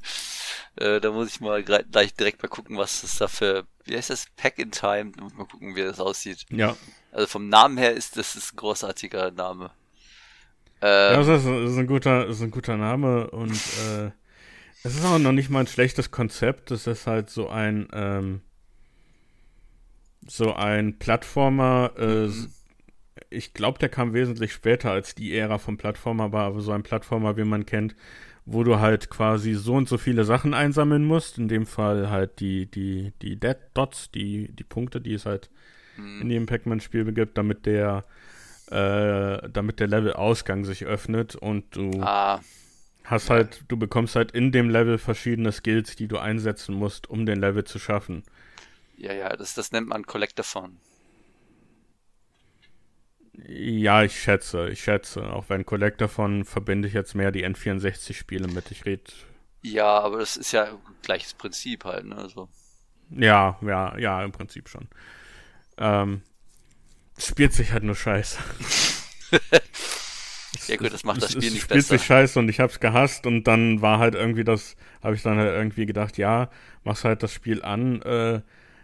Äh, 0.76 1.00
da 1.00 1.12
muss 1.12 1.30
ich 1.30 1.40
mal 1.40 1.64
gleich 1.64 2.14
direkt 2.16 2.42
mal 2.42 2.50
gucken, 2.50 2.78
was 2.78 3.02
das 3.02 3.18
da 3.18 3.28
für, 3.28 3.66
wie 3.86 3.96
heißt 3.96 4.10
das? 4.10 4.26
Pack 4.36 4.58
in 4.58 4.72
Time. 4.72 5.12
Da 5.16 5.24
muss 5.24 5.34
mal 5.34 5.46
gucken, 5.46 5.76
wie 5.76 5.82
das 5.82 6.00
aussieht. 6.00 6.46
Ja. 6.50 6.76
Also 7.12 7.28
vom 7.28 7.50
Namen 7.50 7.78
her 7.78 7.94
ist 7.94 8.18
das 8.18 8.36
ist 8.36 8.54
ein 8.54 8.58
großartiger 8.58 9.32
Name. 9.32 9.72
Ähm, 10.82 11.14
ja, 11.14 11.24
das 11.24 11.44
ist, 11.44 11.50
ist, 11.50 11.78
ein 11.78 11.88
guter, 11.88 12.28
ist 12.28 12.42
ein 12.42 12.52
guter 12.52 12.76
Name 12.76 13.30
und 13.30 13.52
äh, 13.54 14.12
es 14.84 14.96
ist 14.96 15.06
auch 15.06 15.20
noch 15.20 15.32
nicht 15.32 15.50
mal 15.50 15.62
ein 15.62 15.68
schlechtes 15.68 16.12
Konzept. 16.12 16.72
Es 16.72 16.88
ist 16.88 17.08
halt 17.08 17.30
so 17.30 17.50
ein 17.50 17.88
ähm, 17.94 18.42
so 20.28 20.54
ein 20.54 20.98
Plattformer. 21.00 21.92
Äh, 21.98 22.28
mhm. 22.28 22.50
Ich 23.30 23.54
glaube, 23.54 23.80
der 23.80 23.90
kam 23.90 24.14
wesentlich 24.14 24.54
später 24.54 24.92
als 24.92 25.16
die 25.16 25.36
Ära 25.36 25.58
vom 25.58 25.78
Plattformer 25.78 26.32
war, 26.32 26.46
aber 26.46 26.62
so 26.62 26.72
ein 26.72 26.84
Plattformer, 26.84 27.38
wie 27.38 27.44
man 27.44 27.66
kennt, 27.66 27.96
wo 28.46 28.64
du 28.64 28.80
halt 28.80 29.10
quasi 29.10 29.54
so 29.54 29.76
und 29.76 29.88
so 29.88 29.98
viele 29.98 30.26
Sachen 30.26 30.54
einsammeln 30.54 31.06
musst. 31.06 31.38
In 31.38 31.48
dem 31.48 31.66
Fall 31.66 32.10
halt 32.10 32.40
die, 32.40 32.66
die, 32.66 33.14
die 33.22 33.40
Dead 33.40 33.58
Dots, 33.74 34.12
die, 34.12 34.50
die 34.54 34.64
Punkte, 34.64 35.00
die 35.00 35.14
es 35.14 35.26
halt 35.26 35.50
mhm. 35.98 36.22
in 36.22 36.30
jedem 36.30 36.46
Pac-Man-Spiel 36.46 37.12
gibt, 37.14 37.38
damit 37.38 37.66
der, 37.66 38.04
äh, 38.70 39.50
damit 39.50 39.80
der 39.80 39.88
Level-Ausgang 39.88 40.66
sich 40.66 40.86
öffnet 40.86 41.36
und 41.36 41.76
du 41.76 41.92
ah. 42.02 42.42
hast 43.06 43.30
halt, 43.30 43.64
du 43.70 43.78
bekommst 43.78 44.16
halt 44.16 44.32
in 44.32 44.52
dem 44.52 44.70
Level 44.70 44.98
verschiedene 44.98 45.52
Skills, 45.52 45.96
die 45.96 46.08
du 46.08 46.18
einsetzen 46.18 46.76
musst, 46.76 47.10
um 47.10 47.26
den 47.26 47.40
Level 47.40 47.64
zu 47.64 47.80
schaffen. 47.80 48.24
Ja, 48.98 49.14
ja, 49.14 49.30
das, 49.36 49.54
das 49.54 49.72
nennt 49.72 49.88
man 49.88 50.06
Collectathon. 50.06 50.78
Ja, 53.34 54.04
ich 54.04 54.22
schätze, 54.22 54.70
ich 54.70 54.84
schätze. 54.84 55.34
Auch 55.34 55.46
wenn 55.50 55.66
Collector 55.66 56.08
von 56.08 56.46
verbinde 56.46 56.88
ich 56.88 56.94
jetzt 56.94 57.16
mehr 57.16 57.32
die 57.32 57.46
N64-Spiele 57.46 58.48
mit. 58.48 58.70
Ich 58.72 58.86
rede. 58.86 59.04
Ja, 59.64 60.00
aber 60.00 60.20
das 60.20 60.38
ist 60.38 60.52
ja 60.52 60.68
gleiches 61.02 61.34
Prinzip 61.34 61.86
halt, 61.86 62.06
ne? 62.06 62.16
Also. 62.16 62.50
Ja, 63.10 63.58
ja, 63.62 63.98
ja, 63.98 64.24
im 64.24 64.32
Prinzip 64.32 64.70
schon. 64.70 64.88
Ähm, 65.78 66.22
spielt 67.18 67.54
sich 67.54 67.72
halt 67.72 67.84
nur 67.84 67.96
scheiße. 67.96 68.38
ja 70.68 70.76
gut, 70.76 70.94
das 70.94 71.04
macht 71.04 71.24
das 71.24 71.32
Spiel 71.32 71.48
es, 71.48 71.54
nicht 71.54 71.64
spielt 71.64 71.78
besser. 71.78 71.86
Spielt 71.88 72.00
sich 72.00 72.08
scheiße 72.08 72.40
und 72.40 72.50
ich 72.50 72.60
hab's 72.60 72.80
gehasst 72.80 73.26
und 73.26 73.46
dann 73.46 73.82
war 73.82 74.00
halt 74.00 74.14
irgendwie 74.16 74.44
das, 74.44 74.76
habe 75.02 75.16
ich 75.16 75.24
dann 75.24 75.38
halt 75.38 75.54
irgendwie 75.54 75.86
gedacht, 75.86 76.18
ja, 76.18 76.50
machst 76.84 77.04
halt 77.04 77.24
das 77.24 77.34
Spiel 77.34 77.64
an, 77.64 78.02
äh, 78.04 78.42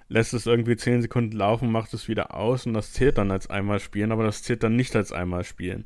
lässt 0.10 0.34
es 0.34 0.48
irgendwie 0.48 0.76
10 0.76 1.04
Sekunden 1.04 1.38
laufen, 1.38 1.72
macht 1.72 1.94
es 1.94 2.08
wieder 2.08 2.36
aus 2.36 2.66
und 2.66 2.74
das 2.74 2.94
zählt 2.94 3.18
dann 3.18 3.32
als 3.32 3.50
einmal 3.50 3.80
spielen, 3.80 4.12
aber 4.12 4.24
das 4.24 4.44
zählt 4.44 4.64
dann 4.64 4.76
nicht 4.76 4.96
als 4.96 5.12
einmal 5.12 5.44
spielen. 5.44 5.86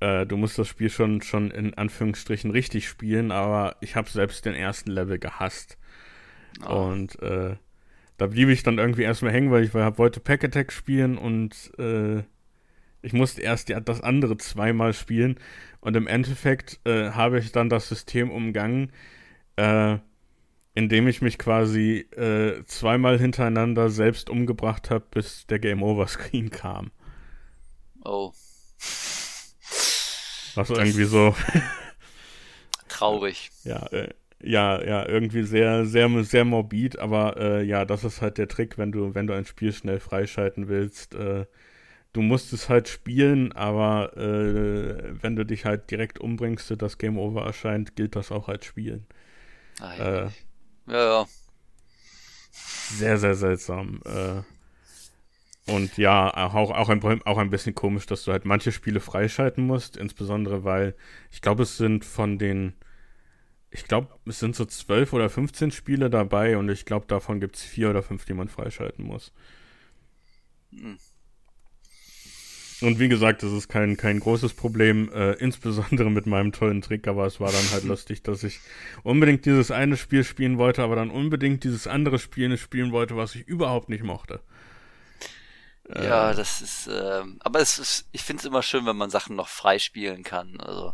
Äh, 0.00 0.26
du 0.26 0.36
musst 0.36 0.58
das 0.58 0.68
Spiel 0.68 0.90
schon, 0.90 1.22
schon 1.22 1.50
in 1.50 1.74
Anführungsstrichen 1.74 2.50
richtig 2.50 2.86
spielen, 2.86 3.32
aber 3.32 3.76
ich 3.80 3.96
habe 3.96 4.08
selbst 4.10 4.44
den 4.44 4.54
ersten 4.54 4.90
Level 4.90 5.18
gehasst. 5.18 5.78
Oh. 6.66 6.90
Und 6.90 7.20
äh, 7.22 7.56
da 8.18 8.26
blieb 8.26 8.50
ich 8.50 8.62
dann 8.62 8.78
irgendwie 8.78 9.02
erstmal 9.02 9.32
hängen, 9.32 9.50
weil 9.50 9.64
ich 9.64 9.74
wollte 9.74 10.20
Pack 10.20 10.44
Attack 10.44 10.70
spielen 10.70 11.16
und 11.16 11.72
äh, 11.78 12.22
ich 13.00 13.12
musste 13.12 13.40
erst 13.40 13.70
die, 13.70 13.76
das 13.82 14.02
andere 14.02 14.36
zweimal 14.36 14.92
spielen 14.92 15.36
und 15.80 15.96
im 15.96 16.06
Endeffekt 16.06 16.80
äh, 16.84 17.10
habe 17.10 17.38
ich 17.38 17.50
dann 17.50 17.68
das 17.68 17.88
System 17.88 18.30
umgangen, 18.30 18.92
äh, 19.56 19.98
indem 20.74 21.06
ich 21.06 21.22
mich 21.22 21.38
quasi 21.38 22.06
äh, 22.16 22.64
zweimal 22.66 23.18
hintereinander 23.18 23.90
selbst 23.90 24.28
umgebracht 24.28 24.90
habe, 24.90 25.06
bis 25.10 25.46
der 25.46 25.60
Game 25.60 25.82
Over 25.82 26.08
Screen 26.08 26.50
kam. 26.50 26.90
Oh. 28.04 28.32
Was 30.56 30.70
irgendwie 30.70 31.04
so 31.04 31.34
traurig. 32.88 33.50
Ja, 33.64 33.86
äh, 33.86 34.08
ja, 34.42 34.82
ja, 34.84 35.08
irgendwie 35.08 35.42
sehr, 35.44 35.86
sehr, 35.86 36.24
sehr 36.24 36.44
morbid, 36.44 36.98
aber 36.98 37.36
äh, 37.38 37.64
ja, 37.64 37.84
das 37.84 38.04
ist 38.04 38.20
halt 38.20 38.36
der 38.38 38.48
Trick, 38.48 38.76
wenn 38.76 38.92
du, 38.92 39.14
wenn 39.14 39.26
du 39.26 39.32
ein 39.32 39.46
Spiel 39.46 39.72
schnell 39.72 40.00
freischalten 40.00 40.68
willst. 40.68 41.14
Äh, 41.14 41.46
du 42.12 42.20
musst 42.20 42.52
es 42.52 42.68
halt 42.68 42.88
spielen, 42.88 43.52
aber 43.52 44.16
äh, 44.16 45.22
wenn 45.22 45.36
du 45.36 45.46
dich 45.46 45.64
halt 45.64 45.90
direkt 45.90 46.18
umbringst, 46.18 46.74
das 46.76 46.98
Game 46.98 47.18
Over 47.18 47.44
erscheint, 47.46 47.96
gilt 47.96 48.16
das 48.16 48.30
auch 48.30 48.48
als 48.48 48.66
Spielen. 48.66 49.06
Ah, 49.80 49.96
ja. 49.96 50.32
Ja, 50.86 50.94
ja. 50.96 51.26
Sehr, 52.52 53.18
sehr 53.18 53.34
seltsam. 53.34 54.00
Äh, 54.04 54.42
und 55.66 55.96
ja, 55.96 56.32
auch, 56.54 56.70
auch, 56.70 56.88
ein, 56.90 57.22
auch 57.24 57.38
ein 57.38 57.50
bisschen 57.50 57.74
komisch, 57.74 58.06
dass 58.06 58.24
du 58.24 58.32
halt 58.32 58.44
manche 58.44 58.70
Spiele 58.70 59.00
freischalten 59.00 59.66
musst, 59.66 59.96
insbesondere 59.96 60.64
weil 60.64 60.94
ich 61.30 61.40
glaube, 61.40 61.62
es 61.62 61.78
sind 61.78 62.04
von 62.04 62.38
den, 62.38 62.74
ich 63.70 63.84
glaube, 63.84 64.08
es 64.26 64.38
sind 64.40 64.56
so 64.56 64.64
zwölf 64.66 65.12
oder 65.12 65.30
15 65.30 65.70
Spiele 65.72 66.10
dabei 66.10 66.58
und 66.58 66.68
ich 66.70 66.84
glaube, 66.86 67.06
davon 67.08 67.40
gibt 67.40 67.56
es 67.56 67.62
vier 67.62 67.90
oder 67.90 68.02
fünf, 68.02 68.24
die 68.26 68.34
man 68.34 68.48
freischalten 68.48 69.04
muss. 69.04 69.32
Hm. 70.72 70.98
Und 72.84 72.98
wie 72.98 73.08
gesagt, 73.08 73.42
das 73.42 73.50
ist 73.52 73.68
kein, 73.68 73.96
kein 73.96 74.20
großes 74.20 74.52
Problem, 74.52 75.10
äh, 75.12 75.32
insbesondere 75.32 76.10
mit 76.10 76.26
meinem 76.26 76.52
tollen 76.52 76.82
Trick, 76.82 77.08
aber 77.08 77.24
es 77.26 77.40
war 77.40 77.50
dann 77.50 77.70
halt 77.72 77.84
lustig, 77.84 78.22
dass 78.22 78.44
ich 78.44 78.60
unbedingt 79.02 79.46
dieses 79.46 79.70
eine 79.70 79.96
Spiel 79.96 80.22
spielen 80.22 80.58
wollte, 80.58 80.82
aber 80.82 80.94
dann 80.94 81.10
unbedingt 81.10 81.64
dieses 81.64 81.86
andere 81.86 82.18
Spiel 82.18 82.56
spielen 82.58 82.92
wollte, 82.92 83.16
was 83.16 83.34
ich 83.34 83.48
überhaupt 83.48 83.88
nicht 83.88 84.04
mochte. 84.04 84.40
Ja, 85.88 86.30
äh, 86.30 86.34
das 86.34 86.60
ist, 86.60 86.86
äh, 86.88 87.22
aber 87.40 87.60
es 87.60 87.78
ist, 87.78 88.08
ich 88.12 88.22
finde 88.22 88.40
es 88.40 88.46
immer 88.46 88.62
schön, 88.62 88.84
wenn 88.86 88.96
man 88.96 89.10
Sachen 89.10 89.34
noch 89.34 89.48
freispielen 89.48 90.22
kann. 90.22 90.60
Also 90.60 90.92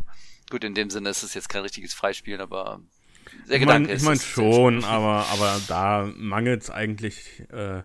gut, 0.49 0.63
in 0.63 0.75
dem 0.75 0.89
Sinne 0.89 1.09
ist 1.09 1.23
es 1.23 1.33
jetzt 1.33 1.49
kein 1.49 1.63
richtiges 1.63 1.93
Freispielen, 1.93 2.41
aber 2.41 2.81
der 3.49 3.55
ich 3.55 3.61
Gedanke 3.61 3.87
mein, 3.87 3.95
ist. 3.95 4.01
Ich 4.01 4.07
meine 4.07 4.19
schon, 4.19 4.83
aber, 4.85 5.25
aber 5.27 5.59
da 5.67 6.09
mangelt 6.15 6.63
es 6.63 6.69
eigentlich, 6.69 7.41
äh, 7.51 7.83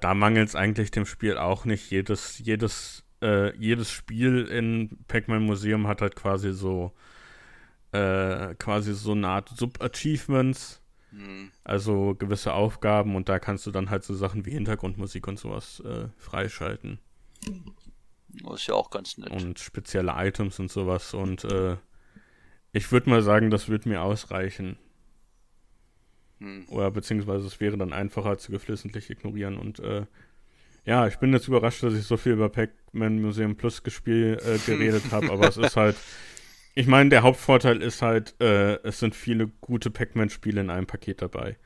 da 0.00 0.14
mangelt 0.14 0.48
es 0.48 0.54
eigentlich 0.54 0.90
dem 0.92 1.06
Spiel 1.06 1.38
auch 1.38 1.64
nicht. 1.64 1.90
Jedes, 1.90 2.38
jedes 2.38 3.05
äh, 3.22 3.56
jedes 3.56 3.90
Spiel 3.90 4.46
in 4.46 4.98
Pac-Man 5.08 5.44
Museum 5.44 5.86
hat 5.86 6.02
halt 6.02 6.16
quasi 6.16 6.52
so 6.52 6.92
äh, 7.92 8.54
quasi 8.56 8.94
so 8.94 9.12
eine 9.12 9.28
Art 9.28 9.48
Sub-Achievements. 9.50 10.82
Mhm. 11.12 11.50
Also 11.64 12.14
gewisse 12.18 12.52
Aufgaben 12.52 13.16
und 13.16 13.28
da 13.28 13.38
kannst 13.38 13.66
du 13.66 13.70
dann 13.70 13.90
halt 13.90 14.04
so 14.04 14.14
Sachen 14.14 14.44
wie 14.44 14.50
Hintergrundmusik 14.50 15.26
und 15.28 15.38
sowas 15.38 15.80
äh, 15.80 16.08
freischalten. 16.18 16.98
Das 18.42 18.60
ist 18.60 18.66
ja 18.66 18.74
auch 18.74 18.90
ganz 18.90 19.16
nett. 19.18 19.30
Und 19.30 19.58
spezielle 19.58 20.12
Items 20.16 20.58
und 20.58 20.70
sowas. 20.70 21.14
Und 21.14 21.44
äh, 21.44 21.76
ich 22.72 22.90
würde 22.92 23.08
mal 23.08 23.22
sagen, 23.22 23.50
das 23.50 23.68
würde 23.68 23.88
mir 23.88 24.02
ausreichen. 24.02 24.78
Hm. 26.40 26.66
Oder 26.68 26.90
beziehungsweise 26.90 27.46
es 27.46 27.60
wäre 27.60 27.78
dann 27.78 27.92
einfacher 27.92 28.36
zu 28.36 28.52
geflissentlich 28.52 29.08
ignorieren. 29.08 29.56
Und 29.56 29.80
äh, 29.80 30.06
ja, 30.86 31.08
ich 31.08 31.18
bin 31.18 31.32
jetzt 31.32 31.48
überrascht, 31.48 31.82
dass 31.82 31.94
ich 31.94 32.04
so 32.04 32.16
viel 32.16 32.32
über 32.32 32.48
Pac-Man 32.48 33.20
Museum 33.20 33.56
Plus 33.56 33.82
gespielt, 33.82 34.40
äh, 34.42 34.58
geredet 34.66 35.10
habe, 35.10 35.30
aber 35.30 35.48
es 35.48 35.56
ist 35.56 35.76
halt. 35.76 35.96
Ich 36.78 36.86
meine, 36.86 37.10
der 37.10 37.22
Hauptvorteil 37.22 37.82
ist 37.82 38.02
halt, 38.02 38.34
äh, 38.40 38.74
es 38.82 39.00
sind 39.00 39.14
viele 39.14 39.48
gute 39.62 39.90
Pac-Man-Spiele 39.90 40.60
in 40.60 40.70
einem 40.70 40.86
Paket 40.86 41.22
dabei. 41.22 41.56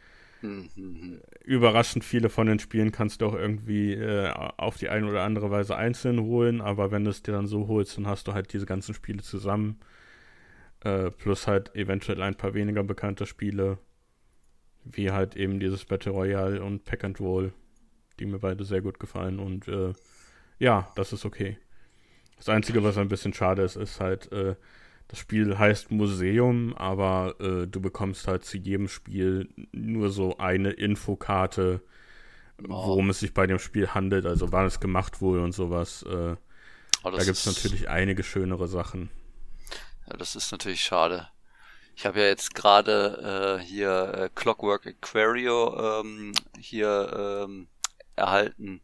Mhm. 0.40 1.20
Überraschend 1.44 2.04
viele 2.04 2.28
von 2.28 2.46
den 2.46 2.60
Spielen 2.60 2.92
kannst 2.92 3.20
du 3.20 3.26
auch 3.26 3.34
irgendwie 3.34 3.92
äh, 3.92 4.30
auf 4.30 4.76
die 4.76 4.88
eine 4.88 5.08
oder 5.08 5.24
andere 5.24 5.50
Weise 5.50 5.76
einzeln 5.76 6.20
holen, 6.20 6.60
aber 6.60 6.92
wenn 6.92 7.04
du 7.04 7.10
es 7.10 7.22
dir 7.22 7.32
dann 7.32 7.48
so 7.48 7.66
holst, 7.66 7.98
dann 7.98 8.06
hast 8.06 8.28
du 8.28 8.34
halt 8.34 8.52
diese 8.52 8.66
ganzen 8.66 8.94
Spiele 8.94 9.22
zusammen. 9.22 9.80
Äh, 10.82 11.10
plus 11.10 11.46
halt 11.46 11.74
eventuell 11.74 12.22
ein 12.22 12.36
paar 12.36 12.54
weniger 12.54 12.84
bekannte 12.84 13.26
Spiele, 13.26 13.78
wie 14.84 15.10
halt 15.10 15.36
eben 15.36 15.60
dieses 15.60 15.84
Battle 15.84 16.12
Royale 16.12 16.62
und 16.62 16.84
Pack 16.84 17.04
and 17.04 17.20
Roll 17.20 17.52
die 18.20 18.26
mir 18.26 18.38
beide 18.38 18.64
sehr 18.64 18.82
gut 18.82 19.00
gefallen. 19.00 19.38
Und 19.38 19.66
äh, 19.68 19.92
ja, 20.58 20.90
das 20.94 21.12
ist 21.12 21.24
okay. 21.24 21.58
Das 22.36 22.48
Einzige, 22.48 22.82
was 22.84 22.96
ein 22.96 23.08
bisschen 23.08 23.34
schade 23.34 23.62
ist, 23.62 23.76
ist 23.76 24.00
halt, 24.00 24.30
äh, 24.32 24.54
das 25.08 25.18
Spiel 25.18 25.58
heißt 25.58 25.90
Museum, 25.90 26.74
aber 26.76 27.34
äh, 27.40 27.66
du 27.66 27.80
bekommst 27.80 28.28
halt 28.28 28.44
zu 28.44 28.56
jedem 28.56 28.88
Spiel 28.88 29.48
nur 29.72 30.10
so 30.10 30.38
eine 30.38 30.70
Infokarte, 30.70 31.82
oh. 32.62 32.68
worum 32.68 33.10
es 33.10 33.20
sich 33.20 33.34
bei 33.34 33.46
dem 33.46 33.58
Spiel 33.58 33.88
handelt, 33.88 34.24
also 34.24 34.52
wann 34.52 34.66
es 34.66 34.80
gemacht 34.80 35.20
wurde 35.20 35.42
und 35.42 35.52
sowas. 35.52 36.02
Äh, 36.04 36.36
oh, 37.02 37.10
da 37.10 37.24
gibt 37.24 37.36
es 37.36 37.46
natürlich 37.46 37.88
einige 37.88 38.22
schönere 38.22 38.68
Sachen. 38.68 39.10
Ja, 40.06 40.16
das 40.16 40.36
ist 40.36 40.52
natürlich 40.52 40.82
schade. 40.82 41.28
Ich 41.96 42.06
habe 42.06 42.20
ja 42.20 42.26
jetzt 42.26 42.54
gerade 42.54 43.58
äh, 43.60 43.62
hier 43.62 44.14
äh, 44.14 44.28
Clockwork 44.34 44.86
Aquario 44.86 46.00
ähm, 46.00 46.32
hier 46.58 47.44
ähm, 47.44 47.68
erhalten. 48.20 48.80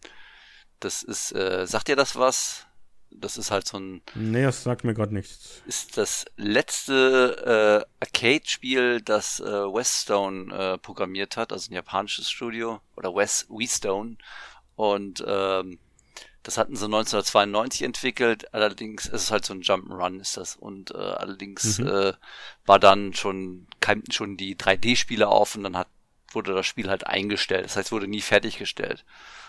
Das 0.81 1.03
ist, 1.03 1.33
äh, 1.33 1.67
sagt 1.67 1.89
ihr 1.89 1.97
das 1.97 2.17
was? 2.17 2.67
Das 3.11 3.39
ist 3.39 3.51
halt 3.51 3.67
so 3.67 3.79
ein. 3.79 4.03
Nee, 4.15 4.43
das 4.43 4.63
sagt 4.63 4.85
mir 4.85 4.93
gerade 4.93 5.15
nichts. 5.15 5.63
Ist 5.67 5.97
das 5.97 6.27
letzte 6.37 7.87
äh, 7.87 8.05
Arcade-Spiel, 8.05 9.01
das 9.01 9.41
äh, 9.41 9.45
Weststone 9.45 10.55
äh, 10.55 10.79
programmiert 10.79 11.37
hat, 11.37 11.53
also 11.53 11.71
ein 11.71 11.75
japanisches 11.75 12.29
Studio 12.29 12.81
oder 12.97 13.15
West 13.15 13.47
Westone. 13.49 14.17
Und 14.75 15.25
ähm, 15.27 15.79
das 16.47 16.59
hatten 16.59 16.77
sie 16.77 16.85
1992 16.85 17.83
entwickelt, 17.83 18.55
allerdings 18.55 19.07
ist 19.07 19.23
es 19.25 19.31
halt 19.33 19.45
so 19.45 19.53
ein 19.53 19.63
Jump'n'Run 19.63 20.21
ist 20.21 20.37
das 20.37 20.55
und 20.55 20.93
äh, 20.93 20.97
allerdings 20.97 21.79
mhm. 21.81 21.89
äh, 21.89 22.13
war 22.67 22.79
dann 22.79 23.15
schon 23.15 23.67
keimten 23.81 24.13
schon 24.13 24.37
die 24.37 24.55
3D-Spiele 24.55 25.27
auf 25.27 25.57
und 25.57 25.65
dann 25.65 25.77
hat 25.77 25.89
wurde 26.33 26.55
das 26.55 26.67
Spiel 26.67 26.89
halt 26.89 27.07
eingestellt. 27.07 27.65
Das 27.65 27.77
heißt, 27.77 27.93
wurde 27.93 28.09
nie 28.09 28.21
fertiggestellt. 28.21 29.05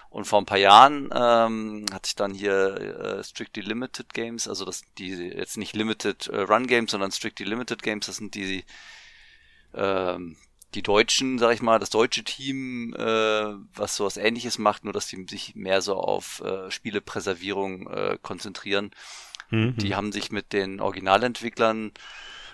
Und 0.09 0.25
vor 0.25 0.39
ein 0.39 0.45
paar 0.45 0.57
Jahren 0.57 1.09
ähm, 1.13 1.85
hat 1.91 2.05
sich 2.05 2.15
dann 2.15 2.33
hier 2.33 3.19
äh, 3.19 3.23
Strictly 3.23 3.61
Limited 3.61 4.13
Games, 4.13 4.47
also 4.47 4.63
das 4.63 4.83
die 4.97 5.09
jetzt 5.09 5.57
nicht 5.57 5.75
Limited 5.75 6.27
äh, 6.27 6.41
Run 6.41 6.65
Games, 6.65 6.91
sondern 6.91 7.11
Strictly 7.11 7.45
Limited 7.45 7.83
Games, 7.83 8.05
das 8.05 8.15
sind 8.15 8.33
die 8.33 8.63
ähm, 9.73 10.37
die 10.75 10.81
Deutschen, 10.81 11.39
sag 11.39 11.53
ich 11.53 11.61
mal, 11.61 11.79
das 11.79 11.89
deutsche 11.89 12.23
Team, 12.23 12.93
äh, 12.97 13.53
was 13.73 13.95
so 13.95 14.05
was 14.05 14.17
ähnliches 14.17 14.57
macht, 14.57 14.83
nur 14.83 14.93
dass 14.93 15.07
die 15.07 15.25
sich 15.29 15.55
mehr 15.55 15.81
so 15.81 15.95
auf 15.95 16.41
äh, 16.41 16.69
Spielepräservierung 16.71 17.87
äh, 17.87 18.17
konzentrieren. 18.21 18.91
Mhm. 19.49 19.77
Die 19.77 19.95
haben 19.95 20.11
sich 20.11 20.31
mit 20.31 20.53
den 20.53 20.79
Originalentwicklern 20.81 21.91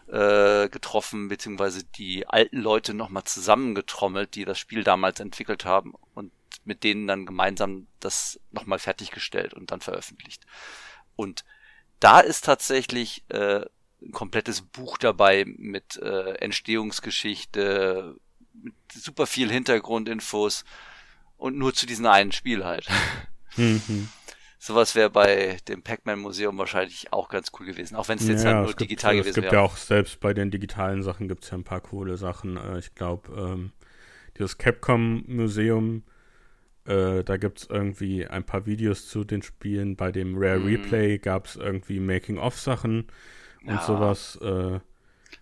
äh, 0.08 0.70
getroffen, 0.70 1.30
beziehungsweise 1.30 1.84
die 1.84 2.28
alten 2.28 2.58
Leute 2.58 2.94
nochmal 2.94 3.24
zusammengetrommelt, 3.24 4.36
die 4.36 4.46
das 4.46 4.60
Spiel 4.60 4.84
damals 4.84 5.20
entwickelt 5.20 5.66
haben 5.66 5.94
und 6.14 6.32
mit 6.66 6.84
denen 6.84 7.08
dann 7.08 7.26
gemeinsam 7.26 7.88
das 8.00 8.40
nochmal 8.52 8.80
fertiggestellt 8.80 9.54
und 9.54 9.72
dann 9.72 9.82
veröffentlicht. 9.82 10.46
Und 11.16 11.44
da 12.00 12.20
ist 12.20 12.46
tatsächlich 12.46 13.24
äh, 13.30 13.66
ein 14.02 14.12
komplettes 14.12 14.62
Buch 14.62 14.98
dabei 14.98 15.46
mit 15.46 15.98
äh, 15.98 16.36
Entstehungsgeschichte, 16.36 18.16
mit 18.54 18.76
super 18.94 19.26
viel 19.26 19.50
Hintergrundinfos 19.50 20.66
und 21.38 21.58
nur 21.58 21.74
zu 21.74 21.86
diesem 21.86 22.06
einen 22.06 22.32
Spiel 22.32 22.64
halt. 22.64 22.88
Mhm. 23.56 24.10
Sowas 24.66 24.96
wäre 24.96 25.10
bei 25.10 25.58
dem 25.68 25.82
Pac-Man 25.82 26.20
Museum 26.20 26.58
wahrscheinlich 26.58 27.12
auch 27.12 27.28
ganz 27.28 27.52
cool 27.60 27.66
gewesen, 27.66 27.98
auch 27.98 28.08
wenn 28.08 28.18
es 28.18 28.30
jetzt 28.30 28.46
ja, 28.46 28.54
halt 28.54 28.64
nur 28.64 28.74
digital 28.74 29.14
gibt, 29.16 29.26
gewesen 29.26 29.36
wäre. 29.36 29.48
Es 29.48 29.52
gibt 29.52 29.54
ja 29.54 29.60
auch 29.60 29.76
selbst 29.76 30.22
bei 30.22 30.34
den 30.34 30.52
digitalen 30.52 31.04
Sachen 31.04 31.28
gibt 31.28 31.44
es 31.44 31.52
ja 31.52 31.58
ein 31.58 31.66
paar 31.66 31.82
coole 31.82 32.16
Sachen. 32.16 32.56
Äh, 32.56 32.80
ich 32.80 32.96
glaube, 32.96 33.30
ähm, 33.38 33.72
dieses 34.38 34.58
Capcom 34.58 35.26
Museum, 35.28 36.04
äh, 36.86 37.26
da 37.26 37.36
gibt 37.36 37.58
es 37.60 37.70
irgendwie 37.70 38.26
ein 38.26 38.46
paar 38.46 38.66
Videos 38.66 39.10
zu 39.10 39.26
den 39.26 39.42
Spielen. 39.42 39.98
Bei 39.98 40.14
dem 40.14 40.38
Rare 40.38 40.60
mhm. 40.60 40.68
Replay 40.68 41.18
gab 41.18 41.48
es 41.48 41.58
irgendwie 41.58 42.00
Making-of-Sachen 42.00 43.08
und 43.64 43.68
ja. 43.68 43.82
sowas. 43.82 44.40
Äh, 44.42 44.48
ja, 44.76 44.80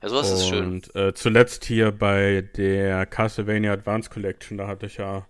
sowas 0.02 0.32
ist 0.32 0.48
schön. 0.48 0.66
Und 0.66 0.96
äh, 0.96 1.14
zuletzt 1.14 1.66
hier 1.66 1.92
bei 1.92 2.50
der 2.58 3.06
Castlevania 3.06 3.74
Advance 3.74 4.10
Collection, 4.10 4.58
da 4.58 4.66
hatte 4.66 4.88
ich 4.88 4.98
ja 4.98 5.28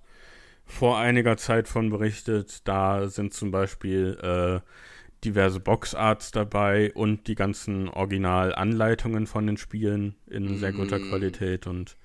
vor 0.72 0.98
einiger 0.98 1.38
Zeit 1.38 1.68
von 1.68 1.90
berichtet. 1.90 2.68
Da 2.68 3.08
sind 3.08 3.34
zum 3.34 3.52
Beispiel 3.52 4.18
äh, 4.22 4.68
diverse 5.24 5.60
Boxarts 5.60 6.32
dabei 6.32 6.92
und 6.94 7.28
die 7.28 7.36
ganzen 7.36 7.90
Originalanleitungen 7.90 9.28
von 9.28 9.46
den 9.46 9.58
Spielen 9.58 10.16
in 10.28 10.58
sehr 10.58 10.72
guter 10.72 10.98
mm. 10.98 11.10
Qualität 11.10 11.68
und 11.68 11.98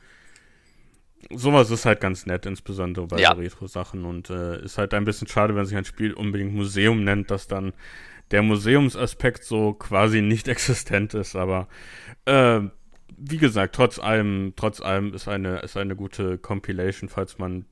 sowas 1.30 1.70
ist 1.70 1.86
halt 1.86 2.00
ganz 2.00 2.26
nett, 2.26 2.44
insbesondere 2.44 3.06
bei 3.06 3.18
ja. 3.18 3.32
Retro-Sachen 3.32 4.04
und 4.04 4.30
äh, 4.30 4.62
ist 4.62 4.78
halt 4.78 4.92
ein 4.92 5.04
bisschen 5.04 5.28
schade, 5.28 5.54
wenn 5.54 5.64
sich 5.64 5.76
ein 5.76 5.84
Spiel 5.84 6.12
unbedingt 6.12 6.54
Museum 6.54 7.04
nennt, 7.04 7.30
dass 7.30 7.48
dann 7.48 7.72
der 8.32 8.42
Museumsaspekt 8.42 9.44
so 9.44 9.72
quasi 9.72 10.20
nicht 10.20 10.48
existent 10.48 11.14
ist, 11.14 11.36
aber 11.36 11.68
äh, 12.26 12.60
wie 13.16 13.38
gesagt, 13.38 13.74
trotz 13.74 13.98
allem, 13.98 14.52
trotz 14.56 14.80
allem 14.80 15.14
ist 15.14 15.26
eine, 15.26 15.60
ist 15.60 15.76
eine 15.76 15.96
gute 15.96 16.36
Compilation, 16.36 17.08
falls 17.08 17.38
man 17.38 17.64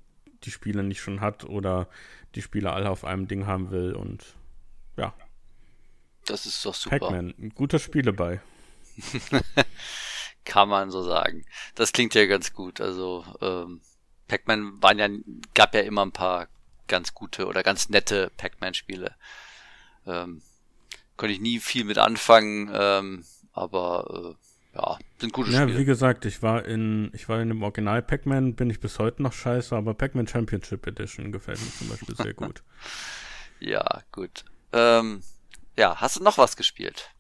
die 0.45 0.51
Spiele 0.51 0.83
nicht 0.83 1.01
schon 1.01 1.21
hat 1.21 1.45
oder 1.45 1.89
die 2.35 2.43
Spiele 2.43 2.73
alle 2.73 2.91
auf 2.91 3.05
einem 3.05 3.29
Ding 3.29 3.47
haben 3.47 3.71
will 3.71 3.95
und 3.95 4.35
ja. 4.97 5.15
Das 6.27 6.47
ist 6.47 6.65
doch 6.65 6.75
super. 6.75 6.99
Pac-Man, 6.99 7.35
ein 7.39 7.51
guter 7.51 7.79
Spiele 7.79 8.13
bei. 8.13 8.41
Kann 10.45 10.69
man 10.69 10.91
so 10.91 11.03
sagen. 11.03 11.45
Das 11.75 11.93
klingt 11.93 12.15
ja 12.15 12.27
ganz 12.27 12.53
gut. 12.53 12.81
Also 12.81 13.25
ähm, 13.41 13.81
Pac-Man 14.29 14.83
waren 14.83 14.99
ja, 14.99 15.09
gab 15.55 15.75
ja 15.75 15.81
immer 15.81 16.05
ein 16.05 16.13
paar 16.13 16.49
ganz 16.87 17.15
gute 17.15 17.47
oder 17.47 17.63
ganz 17.63 17.89
nette 17.89 18.31
Pac-Man-Spiele. 18.37 19.15
Ähm, 20.07 20.43
konnte 21.17 21.33
ich 21.33 21.41
nie 21.41 21.61
viel 21.61 21.85
mit 21.85 21.99
anfangen, 21.99 22.71
ähm, 22.73 23.25
aber 23.53 24.37
äh, 24.37 24.44
ja, 24.75 24.99
sind 25.19 25.33
gute 25.33 25.51
Spiele. 25.51 25.73
Ja, 25.73 25.79
wie 25.79 25.85
gesagt, 25.85 26.25
ich 26.25 26.43
war 26.43 26.65
in, 26.65 27.11
ich 27.15 27.29
war 27.29 27.41
in 27.41 27.49
dem 27.49 27.63
Original 27.63 28.03
Pac-Man, 28.03 28.55
bin 28.55 28.71
ich 28.71 28.81
bis 28.81 28.99
heute 28.99 29.23
noch 29.23 29.33
scheiße, 29.33 29.75
aber 29.75 29.95
Pac-Man 29.95 30.27
Championship 30.27 30.87
Edition 30.87 31.33
gefällt 31.33 31.61
mir 31.61 31.71
zum 31.71 31.89
Beispiel 31.89 32.17
sehr 32.17 32.35
gut. 32.35 32.63
ja, 33.61 34.03
gut. 34.13 34.45
Ähm, 34.73 35.23
ja, 35.77 36.01
hast 36.01 36.19
du 36.19 36.23
noch 36.23 36.39
was 36.39 36.57
gespielt? 36.57 37.11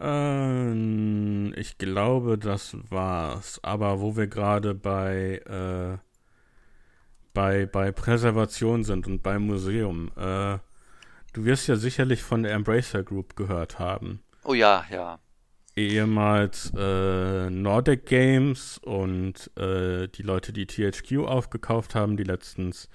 Ähm, 0.00 1.54
ich 1.56 1.78
glaube, 1.78 2.38
das 2.38 2.76
war's. 2.90 3.60
Aber 3.62 4.00
wo 4.00 4.16
wir 4.16 4.26
gerade 4.26 4.74
bei, 4.74 5.42
äh, 5.46 5.98
bei, 7.32 7.66
bei 7.66 7.92
Präservation 7.92 8.84
sind 8.84 9.06
und 9.06 9.22
beim 9.22 9.46
Museum, 9.46 10.10
äh, 10.16 10.58
Du 11.34 11.44
wirst 11.44 11.66
ja 11.66 11.74
sicherlich 11.74 12.22
von 12.22 12.44
der 12.44 12.52
Embracer 12.52 13.02
Group 13.02 13.34
gehört 13.34 13.80
haben. 13.80 14.22
Oh 14.44 14.54
ja, 14.54 14.84
ja. 14.90 15.18
Ehemals 15.76 16.72
äh, 16.76 17.50
Nordic 17.50 18.06
Games 18.06 18.78
und 18.78 19.50
äh, 19.56 20.08
die 20.08 20.22
Leute, 20.22 20.52
die 20.52 20.66
THQ 20.66 21.26
aufgekauft 21.26 21.94
haben, 21.94 22.16
die 22.16 22.24
letztens 22.24 22.88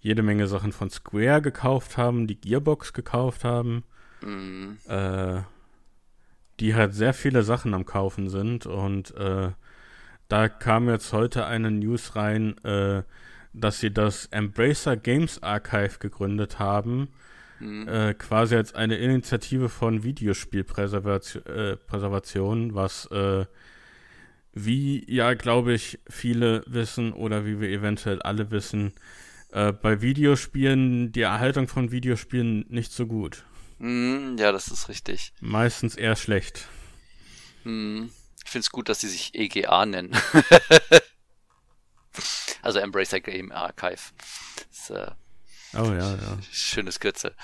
jede 0.00 0.22
Menge 0.22 0.46
Sachen 0.46 0.72
von 0.72 0.90
Square 0.90 1.42
gekauft 1.42 1.96
haben, 1.96 2.26
die 2.26 2.40
Gearbox 2.40 2.92
gekauft 2.92 3.44
haben. 3.44 3.84
Mhm. 4.22 4.78
Äh, 4.88 5.42
die 6.60 6.74
halt 6.74 6.94
sehr 6.94 7.14
viele 7.14 7.42
Sachen 7.42 7.74
am 7.74 7.84
Kaufen 7.84 8.28
sind 8.28 8.64
und 8.66 9.14
äh, 9.16 9.50
da 10.28 10.48
kam 10.48 10.88
jetzt 10.88 11.12
heute 11.12 11.46
eine 11.46 11.70
News 11.70 12.16
rein, 12.16 12.56
äh, 12.64 13.02
dass 13.52 13.80
sie 13.80 13.92
das 13.92 14.26
Embracer 14.26 14.96
Games 14.96 15.42
Archive 15.42 15.98
gegründet 15.98 16.58
haben 16.58 17.08
mhm. 17.60 17.88
äh, 17.88 18.14
quasi 18.14 18.56
als 18.56 18.74
eine 18.74 18.96
Initiative 18.96 19.68
von 19.68 20.02
Videospielpräservation, 20.02 22.70
äh, 22.70 22.74
was 22.74 23.06
äh, 23.06 23.46
wie 24.52 25.04
ja, 25.12 25.34
glaube 25.34 25.74
ich, 25.74 25.98
viele 26.08 26.62
wissen 26.66 27.12
oder 27.12 27.44
wie 27.44 27.60
wir 27.60 27.68
eventuell 27.70 28.22
alle 28.22 28.50
wissen, 28.50 28.94
äh, 29.50 29.72
bei 29.72 30.00
Videospielen 30.00 31.12
die 31.12 31.22
Erhaltung 31.22 31.68
von 31.68 31.90
Videospielen 31.90 32.64
nicht 32.68 32.92
so 32.92 33.06
gut. 33.06 33.44
Mhm, 33.78 34.36
ja, 34.38 34.52
das 34.52 34.68
ist 34.68 34.88
richtig. 34.88 35.32
Meistens 35.40 35.96
eher 35.96 36.16
schlecht. 36.16 36.68
Mhm. 37.64 38.10
Ich 38.44 38.50
finde 38.50 38.64
es 38.64 38.70
gut, 38.70 38.88
dass 38.88 39.00
sie 39.00 39.08
sich 39.08 39.34
EGA 39.34 39.86
nennen. 39.86 40.12
also 42.62 42.78
Embracer 42.78 43.20
Game 43.20 43.52
Archive. 43.52 44.12
Das, 44.88 45.16
Oh 45.76 45.92
ja, 45.92 46.14
ja. 46.14 46.38
Schönes 46.50 47.00
Kürzel. 47.00 47.34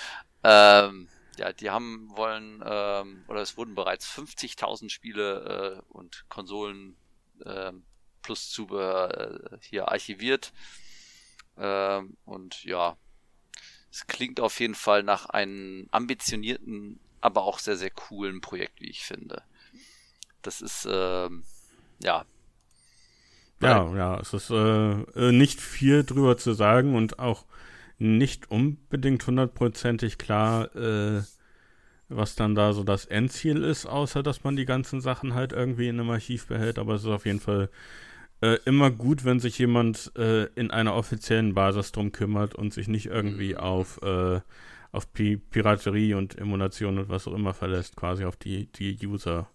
Ähm, 0.43 1.09
ja, 1.37 1.53
die 1.53 1.71
haben 1.71 2.09
wollen, 2.17 2.63
ähm, 2.65 3.25
oder 3.29 3.41
es 3.41 3.57
wurden 3.57 3.75
bereits 3.75 4.07
50.000 4.07 4.91
Spiele 4.91 5.83
äh, 5.89 5.93
und 5.93 6.25
Konsolen 6.29 6.97
äh, 7.45 7.73
plus 8.23 8.51
Zubehör 8.51 9.53
äh, 9.53 9.59
hier 9.61 9.89
archiviert. 9.89 10.53
Ähm, 11.57 12.17
und 12.25 12.65
ja, 12.65 12.97
es 13.91 14.07
klingt 14.07 14.41
auf 14.41 14.61
jeden 14.61 14.75
Fall 14.75 15.03
nach 15.03 15.27
einem 15.27 15.89
ambitionierten, 15.91 17.01
aber 17.21 17.43
auch 17.43 17.59
sehr, 17.59 17.77
sehr 17.77 17.91
coolen 17.91 18.41
Projekt, 18.41 18.81
wie 18.81 18.91
ich 18.91 19.05
finde. 19.05 19.43
Das 20.43 20.61
ist, 20.61 20.87
ähm, 20.91 21.45
ja. 22.03 22.25
Ja, 23.61 23.95
ja, 23.95 24.19
es 24.21 24.33
ist 24.33 24.51
äh, 24.51 24.55
äh, 24.55 25.33
nicht 25.33 25.61
viel 25.61 26.05
drüber 26.05 26.39
zu 26.39 26.55
sagen 26.55 26.95
und 26.95 27.19
auch 27.19 27.45
nicht 28.01 28.51
unbedingt 28.51 29.27
hundertprozentig 29.27 30.19
klar, 30.19 30.75
äh, 30.75 31.23
was 32.09 32.35
dann 32.35 32.55
da 32.55 32.73
so 32.73 32.83
das 32.83 33.05
Endziel 33.05 33.63
ist, 33.63 33.87
außer 33.87 34.23
dass 34.23 34.43
man 34.43 34.57
die 34.57 34.65
ganzen 34.65 35.01
Sachen 35.01 35.35
halt 35.35 35.53
irgendwie 35.53 35.89
in 35.89 36.01
einem 36.01 36.11
Archiv 36.11 36.47
behält. 36.47 36.79
Aber 36.79 36.95
es 36.95 37.03
ist 37.03 37.09
auf 37.09 37.27
jeden 37.27 37.41
Fall 37.41 37.69
äh, 38.41 38.59
immer 38.65 38.91
gut, 38.91 39.25
wenn 39.25 39.39
sich 39.39 39.59
jemand 39.59 40.13
äh, 40.17 40.47
in 40.55 40.71
einer 40.71 40.95
offiziellen 40.95 41.55
Basis 41.55 41.93
drum 41.93 42.11
kümmert 42.11 42.55
und 42.55 42.73
sich 42.73 42.89
nicht 42.89 43.07
irgendwie 43.07 43.53
mhm. 43.53 43.61
auf, 43.61 44.03
äh, 44.03 44.41
auf 44.93 45.13
Pi 45.13 45.37
Piraterie 45.37 46.15
und 46.15 46.39
Emulation 46.39 46.99
und 46.99 47.11
was 47.11 47.29
auch 47.29 47.35
immer 47.35 47.53
verlässt, 47.53 47.97
quasi 47.97 48.25
auf 48.25 48.37
die, 48.37 48.67
die 48.73 48.99
User. 49.07 49.49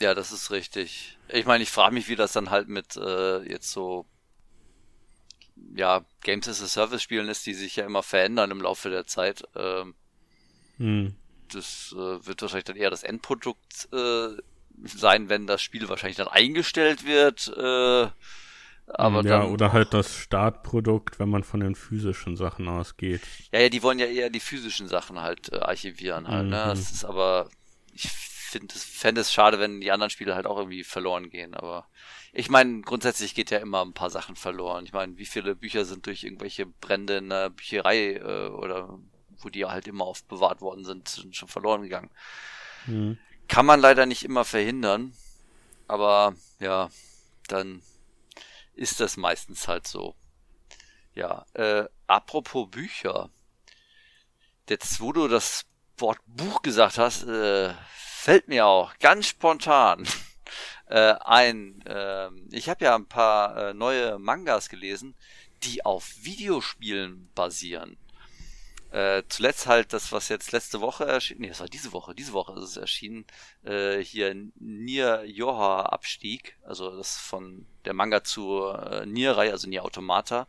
Ja, 0.00 0.14
das 0.14 0.30
ist 0.30 0.50
richtig. 0.50 1.18
Ich 1.28 1.46
meine, 1.46 1.64
ich 1.64 1.70
frage 1.70 1.94
mich, 1.94 2.08
wie 2.08 2.16
das 2.16 2.32
dann 2.32 2.50
halt 2.50 2.68
mit 2.68 2.96
äh, 2.96 3.42
jetzt 3.50 3.72
so 3.72 4.06
ja, 5.74 6.04
Games 6.22 6.48
as 6.48 6.62
a 6.62 6.66
Service 6.66 7.02
Spielen 7.02 7.28
ist, 7.28 7.46
die 7.46 7.54
sich 7.54 7.76
ja 7.76 7.86
immer 7.86 8.02
verändern 8.02 8.50
im 8.50 8.60
Laufe 8.60 8.90
der 8.90 9.06
Zeit. 9.06 9.44
Ähm, 9.54 9.94
hm. 10.78 11.14
Das 11.52 11.94
äh, 11.96 12.26
wird 12.26 12.42
wahrscheinlich 12.42 12.64
dann 12.64 12.76
eher 12.76 12.90
das 12.90 13.02
Endprodukt 13.02 13.88
äh, 13.92 14.28
sein, 14.84 15.28
wenn 15.28 15.46
das 15.46 15.62
Spiel 15.62 15.88
wahrscheinlich 15.88 16.16
dann 16.16 16.28
eingestellt 16.28 17.04
wird. 17.04 17.48
Äh, 17.56 18.10
aber 18.94 19.22
ja, 19.22 19.40
dann, 19.40 19.50
oder 19.50 19.72
halt 19.72 19.92
das 19.92 20.16
Startprodukt, 20.16 21.18
wenn 21.18 21.28
man 21.28 21.44
von 21.44 21.60
den 21.60 21.74
physischen 21.74 22.36
Sachen 22.36 22.68
ausgeht. 22.68 23.20
Ja, 23.52 23.60
ja, 23.60 23.68
die 23.68 23.82
wollen 23.82 23.98
ja 23.98 24.06
eher 24.06 24.30
die 24.30 24.40
physischen 24.40 24.88
Sachen 24.88 25.20
halt 25.20 25.52
äh, 25.52 25.58
archivieren 25.58 26.26
halt, 26.28 26.44
mhm. 26.44 26.50
ne? 26.50 26.64
Das 26.68 26.90
ist 26.90 27.04
aber, 27.04 27.50
ich 27.92 28.08
finde 28.08 28.74
es, 28.74 28.84
fände 28.84 29.20
es 29.20 29.32
schade, 29.32 29.58
wenn 29.58 29.80
die 29.80 29.92
anderen 29.92 30.10
Spiele 30.10 30.34
halt 30.34 30.46
auch 30.46 30.56
irgendwie 30.56 30.84
verloren 30.84 31.28
gehen, 31.28 31.54
aber 31.54 31.86
ich 32.32 32.50
meine, 32.50 32.82
grundsätzlich 32.82 33.34
geht 33.34 33.50
ja 33.50 33.58
immer 33.58 33.82
ein 33.84 33.94
paar 33.94 34.10
Sachen 34.10 34.36
verloren. 34.36 34.84
Ich 34.84 34.92
meine, 34.92 35.16
wie 35.16 35.26
viele 35.26 35.54
Bücher 35.54 35.84
sind 35.84 36.06
durch 36.06 36.24
irgendwelche 36.24 36.66
Brände 36.66 37.16
in 37.16 37.30
der 37.30 37.50
Bücherei 37.50 38.14
äh, 38.14 38.48
oder 38.48 38.98
wo 39.40 39.48
die 39.48 39.64
halt 39.64 39.86
immer 39.86 40.04
aufbewahrt 40.04 40.60
worden 40.60 40.84
sind, 40.84 41.08
sind 41.08 41.36
schon 41.36 41.48
verloren 41.48 41.82
gegangen. 41.82 42.10
Mhm. 42.86 43.18
Kann 43.46 43.66
man 43.66 43.80
leider 43.80 44.04
nicht 44.04 44.24
immer 44.24 44.44
verhindern, 44.44 45.14
aber 45.86 46.34
ja, 46.58 46.90
dann 47.46 47.82
ist 48.74 49.00
das 49.00 49.16
meistens 49.16 49.68
halt 49.68 49.86
so. 49.86 50.14
Ja, 51.14 51.46
äh, 51.54 51.84
apropos 52.06 52.70
Bücher. 52.70 53.30
Jetzt, 54.68 55.00
wo 55.00 55.12
du 55.12 55.28
das 55.28 55.64
Wort 55.96 56.18
Buch 56.26 56.62
gesagt 56.62 56.98
hast, 56.98 57.24
äh, 57.24 57.72
fällt 57.94 58.48
mir 58.48 58.66
auch 58.66 58.96
ganz 58.98 59.28
spontan 59.28 60.06
äh, 60.88 61.14
ein. 61.20 61.80
Äh, 61.86 62.30
ich 62.50 62.68
habe 62.68 62.84
ja 62.84 62.94
ein 62.94 63.06
paar 63.06 63.56
äh, 63.56 63.74
neue 63.74 64.18
Mangas 64.18 64.68
gelesen, 64.68 65.14
die 65.62 65.84
auf 65.84 66.14
Videospielen 66.22 67.30
basieren. 67.34 67.98
Äh, 68.90 69.24
zuletzt 69.28 69.66
halt 69.66 69.92
das, 69.92 70.12
was 70.12 70.30
jetzt 70.30 70.50
letzte 70.52 70.80
Woche 70.80 71.04
erschienen, 71.04 71.42
nee, 71.42 71.48
das 71.48 71.60
war 71.60 71.68
diese 71.68 71.92
Woche, 71.92 72.14
diese 72.14 72.32
Woche 72.32 72.54
ist 72.54 72.70
es 72.70 72.76
erschienen, 72.78 73.26
äh, 73.62 73.98
hier 73.98 74.34
Nier 74.58 75.24
Yoha 75.26 75.82
Abstieg, 75.82 76.56
also 76.64 76.96
das 76.96 77.18
von 77.18 77.66
der 77.84 77.92
Manga 77.92 78.24
zur 78.24 78.90
äh, 78.90 79.06
Nier-Reihe, 79.06 79.52
also 79.52 79.68
Nier 79.68 79.84
Automata. 79.84 80.46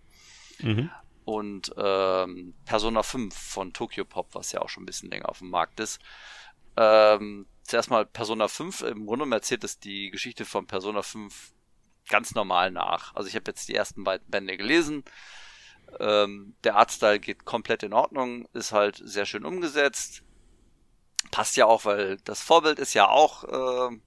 Mhm. 0.59 0.89
Und 1.25 1.73
ähm, 1.77 2.53
Persona 2.65 3.03
5 3.03 3.35
von 3.35 3.73
Tokyo 3.73 4.05
Pop, 4.05 4.33
was 4.33 4.53
ja 4.53 4.61
auch 4.61 4.69
schon 4.69 4.83
ein 4.83 4.85
bisschen 4.85 5.11
länger 5.11 5.29
auf 5.29 5.39
dem 5.39 5.49
Markt 5.49 5.79
ist. 5.81 5.99
Ähm, 6.77 7.45
zuerst 7.69 7.89
mal 7.89 8.05
Persona 8.05 8.47
5, 8.47 8.81
im 8.81 9.05
Grunde 9.05 9.23
genommen 9.23 9.31
erzählt 9.33 9.63
es 9.63 9.79
die 9.79 10.09
Geschichte 10.09 10.45
von 10.45 10.67
Persona 10.67 11.01
5 11.01 11.53
ganz 12.09 12.33
normal 12.33 12.71
nach. 12.71 13.15
Also 13.15 13.29
ich 13.29 13.35
habe 13.35 13.45
jetzt 13.47 13.69
die 13.69 13.75
ersten 13.75 14.03
beiden 14.03 14.29
Bände 14.29 14.57
gelesen. 14.57 15.03
Ähm, 15.99 16.55
der 16.63 16.75
Artstyle 16.75 17.19
geht 17.19 17.45
komplett 17.45 17.83
in 17.83 17.93
Ordnung, 17.93 18.47
ist 18.53 18.71
halt 18.71 18.99
sehr 19.03 19.25
schön 19.25 19.45
umgesetzt. 19.45 20.23
Passt 21.31 21.57
ja 21.57 21.65
auch, 21.65 21.85
weil 21.85 22.17
das 22.23 22.41
Vorbild 22.41 22.79
ist 22.79 22.93
ja 22.93 23.07
auch 23.07 23.43
äh, 23.43 23.97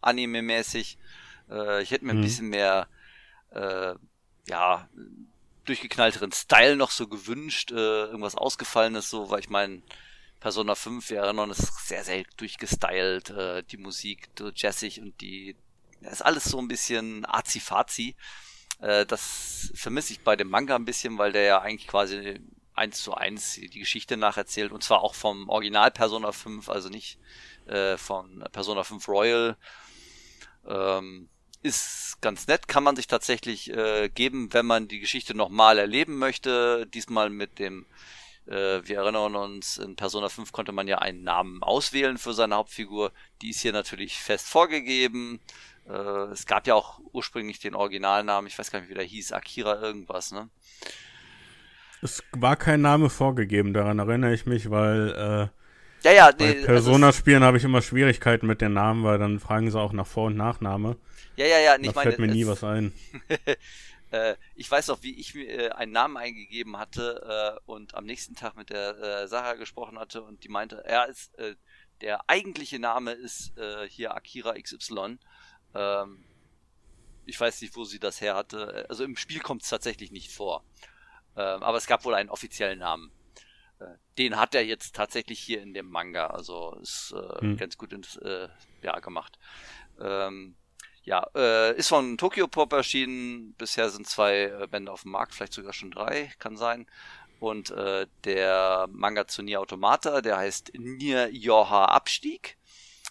anime-mäßig. 0.00 0.98
Äh, 1.48 1.82
ich 1.82 1.92
hätte 1.92 2.04
mir 2.04 2.14
mhm. 2.14 2.20
ein 2.20 2.24
bisschen 2.24 2.48
mehr, 2.48 2.88
äh, 3.50 3.94
ja, 4.48 4.88
durchgeknallteren 5.64 6.32
Style 6.32 6.74
noch 6.74 6.90
so 6.90 7.06
gewünscht, 7.06 7.70
äh, 7.70 8.04
irgendwas 8.06 8.34
Ausgefallenes 8.34 9.08
so, 9.08 9.30
weil 9.30 9.40
ich 9.40 9.50
meine, 9.50 9.82
Persona 10.42 10.74
5, 10.74 11.08
wir 11.10 11.20
erinnern 11.20 11.50
uns, 11.50 11.72
sehr, 11.86 12.02
sehr 12.02 12.24
durchgestylt, 12.36 13.30
äh, 13.30 13.62
die 13.62 13.76
Musik 13.76 14.28
jazzig 14.56 15.00
und 15.00 15.20
die, 15.20 15.54
ist 16.00 16.20
alles 16.20 16.42
so 16.44 16.58
ein 16.58 16.66
bisschen 16.66 17.24
azi-fazi. 17.28 18.16
Äh, 18.80 19.06
das 19.06 19.70
vermisse 19.76 20.14
ich 20.14 20.20
bei 20.22 20.34
dem 20.34 20.50
Manga 20.50 20.74
ein 20.74 20.84
bisschen, 20.84 21.16
weil 21.16 21.30
der 21.30 21.42
ja 21.44 21.60
eigentlich 21.60 21.86
quasi 21.86 22.40
eins 22.74 23.00
zu 23.00 23.14
eins 23.14 23.54
die 23.54 23.68
Geschichte 23.68 24.16
nacherzählt 24.16 24.72
und 24.72 24.82
zwar 24.82 25.02
auch 25.02 25.14
vom 25.14 25.48
Original 25.48 25.92
Persona 25.92 26.32
5, 26.32 26.68
also 26.68 26.88
nicht 26.88 27.20
äh, 27.66 27.96
von 27.96 28.44
Persona 28.50 28.82
5 28.82 29.06
Royal. 29.06 29.56
Ähm, 30.66 31.28
ist 31.62 32.20
ganz 32.20 32.48
nett, 32.48 32.66
kann 32.66 32.82
man 32.82 32.96
sich 32.96 33.06
tatsächlich 33.06 33.70
äh, 33.70 34.08
geben, 34.08 34.52
wenn 34.52 34.66
man 34.66 34.88
die 34.88 34.98
Geschichte 34.98 35.36
nochmal 35.36 35.78
erleben 35.78 36.18
möchte. 36.18 36.88
Diesmal 36.88 37.30
mit 37.30 37.60
dem 37.60 37.86
äh, 38.46 38.80
wir 38.84 38.98
erinnern 38.98 39.36
uns, 39.36 39.78
in 39.78 39.96
Persona 39.96 40.28
5 40.28 40.52
konnte 40.52 40.72
man 40.72 40.88
ja 40.88 40.98
einen 40.98 41.22
Namen 41.22 41.62
auswählen 41.62 42.18
für 42.18 42.32
seine 42.32 42.56
Hauptfigur. 42.56 43.12
Die 43.40 43.50
ist 43.50 43.60
hier 43.60 43.72
natürlich 43.72 44.18
fest 44.18 44.48
vorgegeben. 44.48 45.40
Äh, 45.88 45.92
es 46.32 46.46
gab 46.46 46.66
ja 46.66 46.74
auch 46.74 47.00
ursprünglich 47.12 47.60
den 47.60 47.74
Originalnamen, 47.74 48.48
ich 48.48 48.58
weiß 48.58 48.70
gar 48.70 48.80
nicht, 48.80 48.90
wie 48.90 48.94
der 48.94 49.04
hieß, 49.04 49.32
Akira 49.32 49.80
irgendwas, 49.80 50.32
ne? 50.32 50.48
Es 52.02 52.22
war 52.32 52.56
kein 52.56 52.80
Name 52.80 53.10
vorgegeben, 53.10 53.72
daran 53.72 54.00
erinnere 54.00 54.34
ich 54.34 54.44
mich, 54.44 54.70
weil 54.70 55.10
äh, 55.10 55.62
ja, 56.04 56.12
ja, 56.12 56.30
nee, 56.36 56.54
bei 56.54 56.66
Persona-Spielen 56.66 57.36
also 57.36 57.46
habe 57.46 57.58
ich 57.58 57.64
immer 57.64 57.80
Schwierigkeiten 57.80 58.46
mit 58.46 58.60
den 58.60 58.72
Namen, 58.72 59.04
weil 59.04 59.18
dann 59.18 59.38
fragen 59.38 59.70
sie 59.70 59.78
auch 59.78 59.92
nach 59.92 60.06
Vor- 60.06 60.26
und 60.26 60.36
Nachname. 60.36 60.96
Ja, 61.36 61.46
ja, 61.46 61.58
ja. 61.58 61.78
Da 61.78 61.92
fällt 62.00 62.18
mir 62.18 62.26
nie 62.26 62.46
was 62.46 62.64
ein. 62.64 62.92
Äh, 64.12 64.36
ich 64.54 64.70
weiß 64.70 64.88
noch, 64.88 65.02
wie 65.02 65.18
ich 65.18 65.34
mir 65.34 65.48
äh, 65.48 65.70
einen 65.70 65.92
Namen 65.92 66.18
eingegeben 66.18 66.76
hatte 66.76 67.58
äh, 67.58 67.60
und 67.64 67.94
am 67.94 68.04
nächsten 68.04 68.34
Tag 68.34 68.56
mit 68.56 68.68
der 68.68 68.98
äh, 68.98 69.26
Sarah 69.26 69.54
gesprochen 69.54 69.98
hatte 69.98 70.22
und 70.22 70.44
die 70.44 70.50
meinte, 70.50 70.84
er 70.84 71.08
ist, 71.08 71.34
äh, 71.38 71.56
der 72.02 72.28
eigentliche 72.28 72.78
Name 72.78 73.12
ist 73.12 73.56
äh, 73.56 73.88
hier 73.88 74.14
Akira 74.14 74.52
XY. 74.60 75.18
Ähm, 75.74 76.24
ich 77.24 77.40
weiß 77.40 77.62
nicht, 77.62 77.74
wo 77.74 77.84
sie 77.84 77.98
das 77.98 78.20
her 78.20 78.36
hatte. 78.36 78.84
Also 78.90 79.02
im 79.02 79.16
Spiel 79.16 79.40
kommt 79.40 79.62
es 79.62 79.70
tatsächlich 79.70 80.10
nicht 80.12 80.30
vor. 80.30 80.62
Ähm, 81.34 81.62
aber 81.62 81.78
es 81.78 81.86
gab 81.86 82.04
wohl 82.04 82.14
einen 82.14 82.28
offiziellen 82.28 82.80
Namen. 82.80 83.10
Den 84.16 84.36
hat 84.36 84.54
er 84.54 84.64
jetzt 84.64 84.94
tatsächlich 84.94 85.40
hier 85.40 85.60
in 85.60 85.74
dem 85.74 85.88
Manga. 85.88 86.28
Also 86.28 86.76
ist 86.80 87.12
hm. 87.40 87.56
ganz 87.56 87.76
gut 87.76 87.92
ins, 87.92 88.16
ja, 88.80 89.00
gemacht. 89.00 89.40
Ähm, 90.00 90.54
ja, 91.04 91.26
äh, 91.34 91.76
ist 91.76 91.88
von 91.88 92.16
Tokyo 92.16 92.46
Pop 92.46 92.72
erschienen. 92.72 93.54
Bisher 93.58 93.90
sind 93.90 94.06
zwei 94.06 94.44
äh, 94.44 94.66
Bände 94.70 94.92
auf 94.92 95.02
dem 95.02 95.12
Markt, 95.12 95.34
vielleicht 95.34 95.52
sogar 95.52 95.72
schon 95.72 95.90
drei, 95.90 96.32
kann 96.38 96.56
sein. 96.56 96.86
Und 97.40 97.70
äh, 97.72 98.06
der 98.24 98.86
Manga 98.90 99.26
zu 99.26 99.42
Nier 99.42 99.60
Automata, 99.60 100.20
der 100.20 100.36
heißt 100.36 100.72
Nier 100.74 101.28
Yoha 101.32 101.86
Abstieg, 101.86 102.56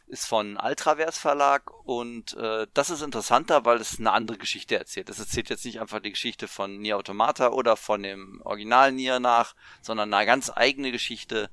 ist 0.07 0.25
von 0.25 0.57
Altraverse 0.57 1.19
Verlag 1.19 1.71
und 1.85 2.33
äh, 2.35 2.67
das 2.73 2.89
ist 2.89 3.01
interessanter, 3.01 3.65
weil 3.65 3.77
es 3.79 3.99
eine 3.99 4.11
andere 4.11 4.37
Geschichte 4.37 4.77
erzählt. 4.77 5.09
Es 5.09 5.19
erzählt 5.19 5.49
jetzt 5.49 5.65
nicht 5.65 5.81
einfach 5.81 6.01
die 6.01 6.11
Geschichte 6.11 6.47
von 6.47 6.79
Nier 6.79 6.97
Automata 6.97 7.49
oder 7.49 7.75
von 7.75 8.03
dem 8.03 8.41
Original 8.43 8.91
Nier 8.93 9.19
nach, 9.19 9.53
sondern 9.81 10.13
eine 10.13 10.25
ganz 10.25 10.51
eigene 10.53 10.91
Geschichte. 10.91 11.49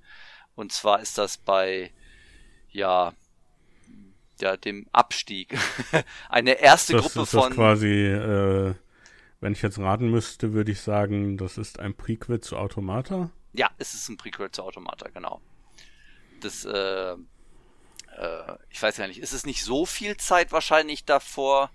Und 0.55 0.73
zwar 0.73 1.01
ist 1.01 1.19
das 1.19 1.37
bei 1.37 1.93
ja 2.71 3.13
ja, 4.43 4.57
dem 4.57 4.87
Abstieg. 4.93 5.57
Eine 6.29 6.61
erste 6.61 6.95
das 6.95 7.03
Gruppe 7.03 7.23
ist 7.23 7.31
von. 7.31 7.49
Das 7.51 7.55
quasi, 7.55 8.07
äh, 8.07 8.75
wenn 9.41 9.53
ich 9.53 9.63
jetzt 9.63 9.79
raten 9.79 10.11
müsste, 10.11 10.53
würde 10.53 10.73
ich 10.73 10.81
sagen, 10.81 11.37
das 11.37 11.59
ist 11.59 11.79
ein 11.79 11.95
Prequel 11.95 12.41
zu 12.41 12.57
Automata. 12.57 13.31
Ja, 13.53 13.71
es 13.79 13.95
ist 13.95 14.09
ein 14.09 14.17
Prequel 14.17 14.51
zu 14.51 14.63
Automata, 14.63 15.09
genau. 15.09 15.41
Das, 16.41 16.65
äh, 16.65 17.13
äh, 17.13 17.17
ich 18.71 18.83
weiß 18.83 18.97
ja 18.99 19.07
nicht, 19.07 19.21
ist 19.21 19.33
es 19.33 19.47
nicht 19.47 19.65
so 19.65 19.87
viel 19.87 20.17
Zeit 20.17 20.53
wahrscheinlich 20.53 21.05
davor, 21.05 21.71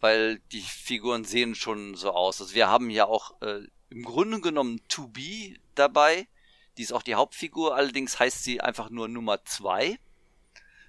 weil 0.00 0.40
die 0.52 0.62
Figuren 0.62 1.24
sehen 1.24 1.54
schon 1.54 1.94
so 1.94 2.10
aus. 2.12 2.40
Also 2.40 2.54
wir 2.54 2.68
haben 2.68 2.90
ja 2.90 3.06
auch 3.06 3.40
äh, 3.42 3.60
im 3.90 4.02
Grunde 4.02 4.40
genommen 4.40 4.80
To 4.88 5.08
Be 5.08 5.56
dabei. 5.74 6.28
Die 6.76 6.82
ist 6.82 6.92
auch 6.92 7.02
die 7.02 7.16
Hauptfigur, 7.16 7.74
allerdings 7.74 8.18
heißt 8.18 8.44
sie 8.44 8.60
einfach 8.60 8.90
nur 8.90 9.08
Nummer 9.08 9.44
2 9.44 9.98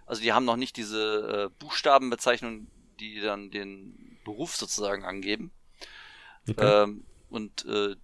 also 0.06 0.22
die 0.22 0.34
haben 0.34 0.46
noch 0.46 0.58
nicht 0.58 0.78
diese 0.78 1.50
äh, 1.50 1.60
Buchstabenbezeichnung, 1.60 2.68
die 3.00 3.20
dann 3.20 3.52
den 3.52 4.20
Beruf 4.24 4.56
sozusagen 4.56 5.04
angeben. 5.04 5.52
Okay. 6.50 6.84
Ähm, 6.84 7.06
und 7.30 7.66
äh, 7.66 7.96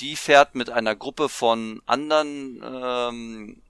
die 0.00 0.16
fährt 0.16 0.54
mit 0.54 0.70
einer 0.70 0.96
Gruppe 0.96 1.28
von 1.28 1.82
anderen 1.86 2.62
ähm, 2.64 3.62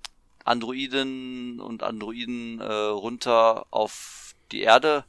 Androiden 0.44 1.60
und 1.60 1.82
Androiden 1.82 2.60
äh, 2.60 2.64
runter 2.64 3.66
auf 3.70 4.34
die 4.50 4.60
Erde 4.60 5.04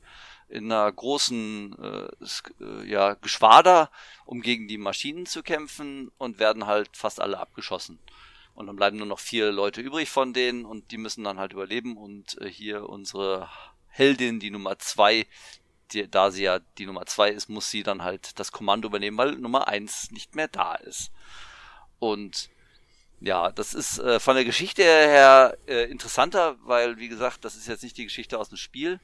in 0.48 0.72
einer 0.72 0.92
großen 0.92 1.76
äh, 1.82 2.64
äh, 2.64 2.86
ja, 2.86 3.16
Geschwader, 3.16 3.90
um 4.26 4.42
gegen 4.42 4.68
die 4.68 4.78
Maschinen 4.78 5.26
zu 5.26 5.42
kämpfen 5.42 6.12
und 6.18 6.40
werden 6.40 6.68
halt 6.68 6.96
fast 6.96 7.20
alle 7.20 7.40
abgeschossen. 7.40 8.00
Und 8.56 8.68
dann 8.68 8.76
bleiben 8.76 8.98
nur 8.98 9.08
noch 9.08 9.20
vier 9.20 9.52
Leute 9.52 9.82
übrig 9.82 10.10
von 10.10 10.34
denen 10.34 10.66
und 10.66 10.92
die 10.92 10.98
müssen 10.98 11.24
dann 11.24 11.40
halt 11.40 11.54
überleben. 11.54 11.98
Und 11.98 12.40
äh, 12.40 12.50
hier 12.50 12.88
unsere 12.88 13.50
Heldin, 13.88 14.40
die 14.40 14.52
Nummer 14.52 14.78
zwei, 14.80 15.26
die, 15.92 16.10
da 16.10 16.32
sie 16.32 16.44
ja 16.44 16.60
die 16.78 16.86
Nummer 16.86 17.06
zwei 17.06 17.30
ist, 17.30 17.50
muss 17.50 17.70
sie 17.70 17.84
dann 17.84 18.04
halt 18.04 18.40
das 18.40 18.52
Kommando 18.52 18.88
übernehmen, 18.88 19.18
weil 19.18 19.34
Nummer 19.34 19.68
eins 19.68 20.12
nicht 20.12 20.36
mehr 20.36 20.48
da 20.48 20.76
ist. 20.76 21.12
Und 22.00 22.50
ja, 23.20 23.52
das 23.52 23.74
ist 23.74 24.00
äh, 24.00 24.20
von 24.20 24.36
der 24.36 24.46
Geschichte 24.46 24.84
her 24.84 25.58
äh, 25.66 25.90
interessanter, 25.90 26.58
weil, 26.64 26.98
wie 26.98 27.08
gesagt, 27.08 27.46
das 27.46 27.56
ist 27.56 27.68
jetzt 27.68 27.84
nicht 27.84 27.98
die 27.98 28.04
Geschichte 28.04 28.38
aus 28.38 28.50
dem 28.50 28.58
Spiel. 28.58 29.00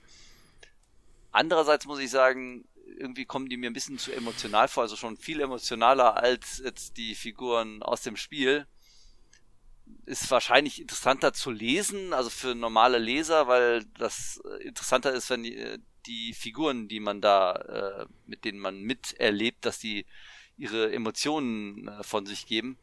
Andererseits 1.31 1.85
muss 1.85 1.99
ich 1.99 2.09
sagen, 2.09 2.67
irgendwie 2.97 3.25
kommen 3.25 3.49
die 3.49 3.57
mir 3.57 3.69
ein 3.69 3.73
bisschen 3.73 3.97
zu 3.97 4.11
emotional 4.11 4.67
vor, 4.67 4.83
also 4.83 4.95
schon 4.95 5.15
viel 5.15 5.39
emotionaler 5.39 6.17
als 6.17 6.61
jetzt 6.63 6.97
die 6.97 7.15
Figuren 7.15 7.81
aus 7.81 8.01
dem 8.01 8.17
Spiel. 8.17 8.67
Ist 10.05 10.31
wahrscheinlich 10.31 10.81
interessanter 10.81 11.33
zu 11.33 11.51
lesen, 11.51 12.13
also 12.13 12.29
für 12.29 12.55
normale 12.55 12.97
Leser, 12.97 13.47
weil 13.47 13.85
das 13.97 14.41
äh, 14.45 14.67
interessanter 14.67 15.13
ist, 15.13 15.29
wenn 15.29 15.43
die, 15.43 15.55
äh, 15.55 15.79
die 16.05 16.33
Figuren, 16.33 16.87
die 16.87 16.99
man 16.99 17.21
da, 17.21 17.53
äh, 17.53 18.05
mit 18.25 18.45
denen 18.45 18.59
man 18.59 18.81
miterlebt, 18.81 19.65
dass 19.65 19.79
die 19.79 20.05
ihre 20.57 20.91
Emotionen 20.91 21.87
äh, 21.87 22.03
von 22.03 22.25
sich 22.25 22.45
geben. 22.47 22.77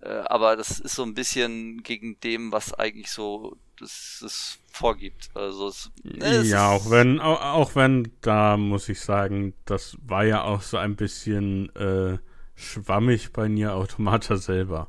Äh, 0.00 0.08
aber 0.08 0.56
das 0.56 0.78
ist 0.78 0.94
so 0.94 1.02
ein 1.02 1.14
bisschen 1.14 1.82
gegen 1.82 2.20
dem, 2.20 2.52
was 2.52 2.74
eigentlich 2.74 3.10
so 3.10 3.56
das, 3.78 4.18
das 4.20 4.58
vorgibt. 4.70 5.30
Also 5.34 5.68
es, 5.68 5.90
ne, 6.02 6.42
ja, 6.42 6.70
auch 6.70 6.90
wenn, 6.90 7.20
auch, 7.20 7.40
auch, 7.40 7.74
wenn, 7.74 8.12
da 8.20 8.56
muss 8.56 8.88
ich 8.88 9.00
sagen, 9.00 9.54
das 9.64 9.96
war 10.02 10.24
ja 10.24 10.42
auch 10.42 10.62
so 10.62 10.76
ein 10.76 10.96
bisschen 10.96 11.74
äh, 11.76 12.18
schwammig 12.54 13.32
bei 13.32 13.48
Nier 13.48 13.74
Automata 13.74 14.36
selber. 14.36 14.88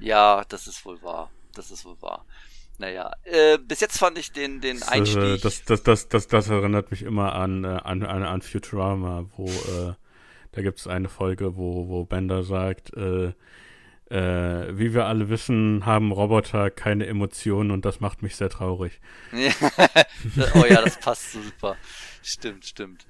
Ja, 0.00 0.44
das 0.48 0.66
ist 0.66 0.84
wohl 0.84 1.02
wahr. 1.02 1.30
Das 1.54 1.70
ist 1.70 1.84
wohl 1.84 2.00
wahr. 2.00 2.24
Naja, 2.78 3.12
äh, 3.22 3.58
bis 3.58 3.80
jetzt 3.80 3.98
fand 3.98 4.18
ich 4.18 4.32
den, 4.32 4.60
den 4.60 4.82
äh, 4.82 4.84
Einstieg. 4.86 5.40
Das, 5.42 5.64
das, 5.64 5.82
das, 5.84 6.08
das, 6.08 6.26
das, 6.26 6.48
erinnert 6.48 6.90
mich 6.90 7.02
immer 7.02 7.34
an, 7.34 7.64
äh, 7.64 7.68
an, 7.68 8.02
an, 8.02 8.24
an 8.24 8.42
Futurama, 8.42 9.26
wo 9.36 9.46
äh, 9.46 9.94
da 10.52 10.62
gibt 10.62 10.80
es 10.80 10.86
eine 10.86 11.08
Folge, 11.08 11.56
wo, 11.56 11.88
wo 11.88 12.04
Bender 12.04 12.42
sagt, 12.42 12.92
äh, 12.96 13.32
äh, 14.10 14.78
wie 14.78 14.92
wir 14.92 15.06
alle 15.06 15.28
wissen, 15.28 15.86
haben 15.86 16.12
Roboter 16.12 16.70
keine 16.70 17.06
Emotionen 17.06 17.70
und 17.70 17.84
das 17.84 18.00
macht 18.00 18.22
mich 18.22 18.36
sehr 18.36 18.50
traurig. 18.50 19.00
oh 19.32 20.64
ja, 20.68 20.82
das 20.82 20.98
passt 20.98 21.32
super. 21.32 21.76
Stimmt, 22.22 22.66
stimmt. 22.66 23.06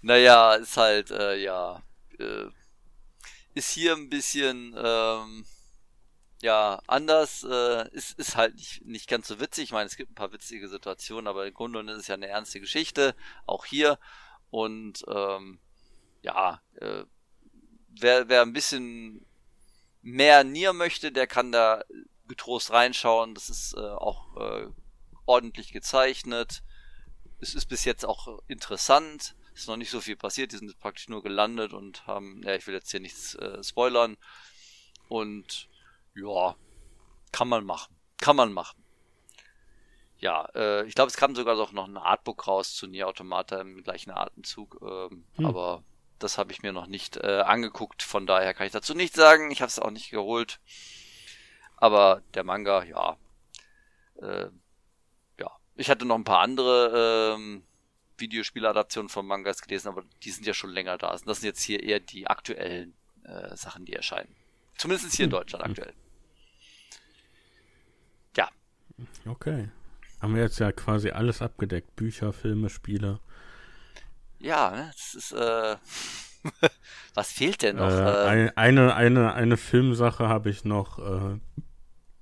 Naja, 0.00 0.54
ist 0.54 0.76
halt, 0.76 1.10
äh, 1.10 1.36
ja, 1.42 1.82
äh, 2.18 2.46
ist 3.54 3.70
hier 3.70 3.94
ein 3.94 4.08
bisschen, 4.08 4.74
ähm, 4.76 5.44
ja, 6.40 6.80
anders, 6.86 7.44
äh, 7.44 7.88
ist, 7.90 8.18
ist 8.18 8.36
halt 8.36 8.54
nicht, 8.54 8.84
nicht 8.84 9.08
ganz 9.08 9.26
so 9.26 9.40
witzig. 9.40 9.64
Ich 9.64 9.72
meine, 9.72 9.86
es 9.86 9.96
gibt 9.96 10.12
ein 10.12 10.14
paar 10.14 10.32
witzige 10.32 10.68
Situationen, 10.68 11.26
aber 11.26 11.46
im 11.46 11.54
Grunde 11.54 11.80
ist 11.92 11.98
es 11.98 12.06
ja 12.06 12.14
eine 12.14 12.28
ernste 12.28 12.60
Geschichte, 12.60 13.14
auch 13.46 13.64
hier. 13.64 13.98
Und 14.50 15.04
ähm, 15.08 15.58
ja, 16.22 16.62
äh, 16.76 17.04
wer, 17.88 18.28
wer 18.28 18.42
ein 18.42 18.52
bisschen 18.52 19.26
mehr 20.02 20.44
Nier 20.44 20.72
möchte, 20.72 21.10
der 21.10 21.26
kann 21.26 21.52
da 21.52 21.84
getrost 22.28 22.70
reinschauen. 22.70 23.34
Das 23.34 23.50
ist 23.50 23.74
äh, 23.74 23.80
auch 23.80 24.36
äh, 24.36 24.68
ordentlich 25.26 25.72
gezeichnet. 25.72 26.62
Es 27.40 27.54
ist 27.54 27.66
bis 27.66 27.84
jetzt 27.84 28.04
auch 28.04 28.40
interessant. 28.46 29.34
Es 29.54 29.62
ist 29.62 29.68
noch 29.68 29.76
nicht 29.76 29.90
so 29.90 30.00
viel 30.00 30.16
passiert. 30.16 30.52
Die 30.52 30.56
sind 30.56 30.78
praktisch 30.78 31.08
nur 31.08 31.22
gelandet 31.22 31.72
und 31.72 32.06
haben, 32.06 32.42
ja, 32.44 32.54
ich 32.54 32.66
will 32.66 32.74
jetzt 32.74 32.90
hier 32.90 33.00
nichts 33.00 33.34
äh, 33.34 33.62
spoilern. 33.62 34.16
Und 35.08 35.67
ja, 36.20 36.56
kann 37.32 37.48
man 37.48 37.64
machen. 37.64 37.94
Kann 38.20 38.36
man 38.36 38.52
machen. 38.52 38.82
Ja, 40.18 40.48
äh, 40.54 40.84
ich 40.86 40.94
glaube, 40.94 41.08
es 41.08 41.16
kam 41.16 41.36
sogar 41.36 41.54
noch 41.72 41.86
ein 41.86 41.96
Artbook 41.96 42.46
raus 42.48 42.74
zu 42.74 42.86
Nier 42.88 43.06
Automata 43.06 43.60
im 43.60 43.82
gleichen 43.84 44.10
Atemzug. 44.10 44.78
Ähm, 44.82 45.24
hm. 45.36 45.46
Aber 45.46 45.84
das 46.18 46.38
habe 46.38 46.50
ich 46.50 46.62
mir 46.62 46.72
noch 46.72 46.86
nicht 46.86 47.16
äh, 47.16 47.40
angeguckt, 47.40 48.02
von 48.02 48.26
daher 48.26 48.52
kann 48.54 48.66
ich 48.66 48.72
dazu 48.72 48.94
nichts 48.94 49.16
sagen. 49.16 49.50
Ich 49.52 49.60
habe 49.60 49.68
es 49.68 49.78
auch 49.78 49.90
nicht 49.90 50.10
geholt. 50.10 50.58
Aber 51.76 52.22
der 52.34 52.42
Manga, 52.42 52.82
ja. 52.82 53.16
Äh, 54.20 54.48
ja. 55.38 55.50
Ich 55.76 55.88
hatte 55.88 56.04
noch 56.04 56.16
ein 56.16 56.24
paar 56.24 56.40
andere 56.40 57.36
ähm, 57.36 57.62
Videospieladaptionen 58.16 59.08
von 59.08 59.24
Mangas 59.24 59.62
gelesen, 59.62 59.86
aber 59.86 60.02
die 60.24 60.32
sind 60.32 60.44
ja 60.44 60.54
schon 60.54 60.70
länger 60.70 60.98
da. 60.98 61.12
Das 61.12 61.22
sind 61.22 61.44
jetzt 61.44 61.62
hier 61.62 61.80
eher 61.80 62.00
die 62.00 62.26
aktuellen 62.26 62.94
äh, 63.22 63.56
Sachen, 63.56 63.84
die 63.84 63.92
erscheinen. 63.92 64.34
Zumindest 64.76 65.14
hier 65.14 65.26
in 65.26 65.30
hm. 65.30 65.38
Deutschland 65.38 65.64
aktuell. 65.64 65.94
Okay. 69.26 69.68
Haben 70.20 70.34
wir 70.34 70.42
jetzt 70.42 70.58
ja 70.58 70.72
quasi 70.72 71.10
alles 71.10 71.42
abgedeckt. 71.42 71.94
Bücher, 71.96 72.32
Filme, 72.32 72.70
Spiele. 72.70 73.20
Ja, 74.38 74.70
ne, 74.70 74.90
das 74.92 75.14
ist, 75.14 75.32
äh, 75.32 75.76
was 77.14 77.32
fehlt 77.32 77.62
denn 77.62 77.76
noch? 77.76 77.90
Äh, 77.90 78.46
äh, 78.46 78.52
eine, 78.56 78.94
eine, 78.94 79.34
eine 79.34 79.56
Filmsache 79.56 80.28
habe 80.28 80.50
ich 80.50 80.64
noch. 80.64 80.98
Äh, 80.98 81.38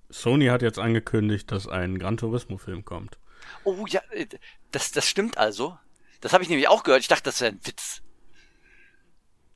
Sony 0.09 0.47
hat 0.47 0.63
jetzt 0.63 0.79
angekündigt, 0.79 1.51
dass 1.51 1.69
ein 1.69 1.99
Gran 1.99 2.17
Turismo-Film 2.17 2.85
kommt. 2.85 3.19
Oh 3.65 3.85
ja, 3.89 4.01
äh, 4.11 4.27
das, 4.71 4.93
das 4.93 5.09
stimmt 5.09 5.39
also. 5.39 5.79
Das 6.21 6.33
habe 6.33 6.43
ich 6.43 6.49
nämlich 6.49 6.69
auch 6.69 6.83
gehört. 6.83 7.03
Ich 7.03 7.09
dachte, 7.09 7.25
das 7.25 7.41
wäre 7.41 7.53
ein 7.53 7.61
Witz. 7.65 8.03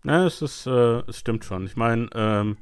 Na, 0.03 0.27
es 0.27 0.43
ist, 0.43 0.67
äh, 0.67 1.01
es 1.09 1.19
stimmt 1.19 1.45
schon. 1.45 1.67
Ich 1.67 1.77
meine, 1.77 2.09
ähm, 2.15 2.59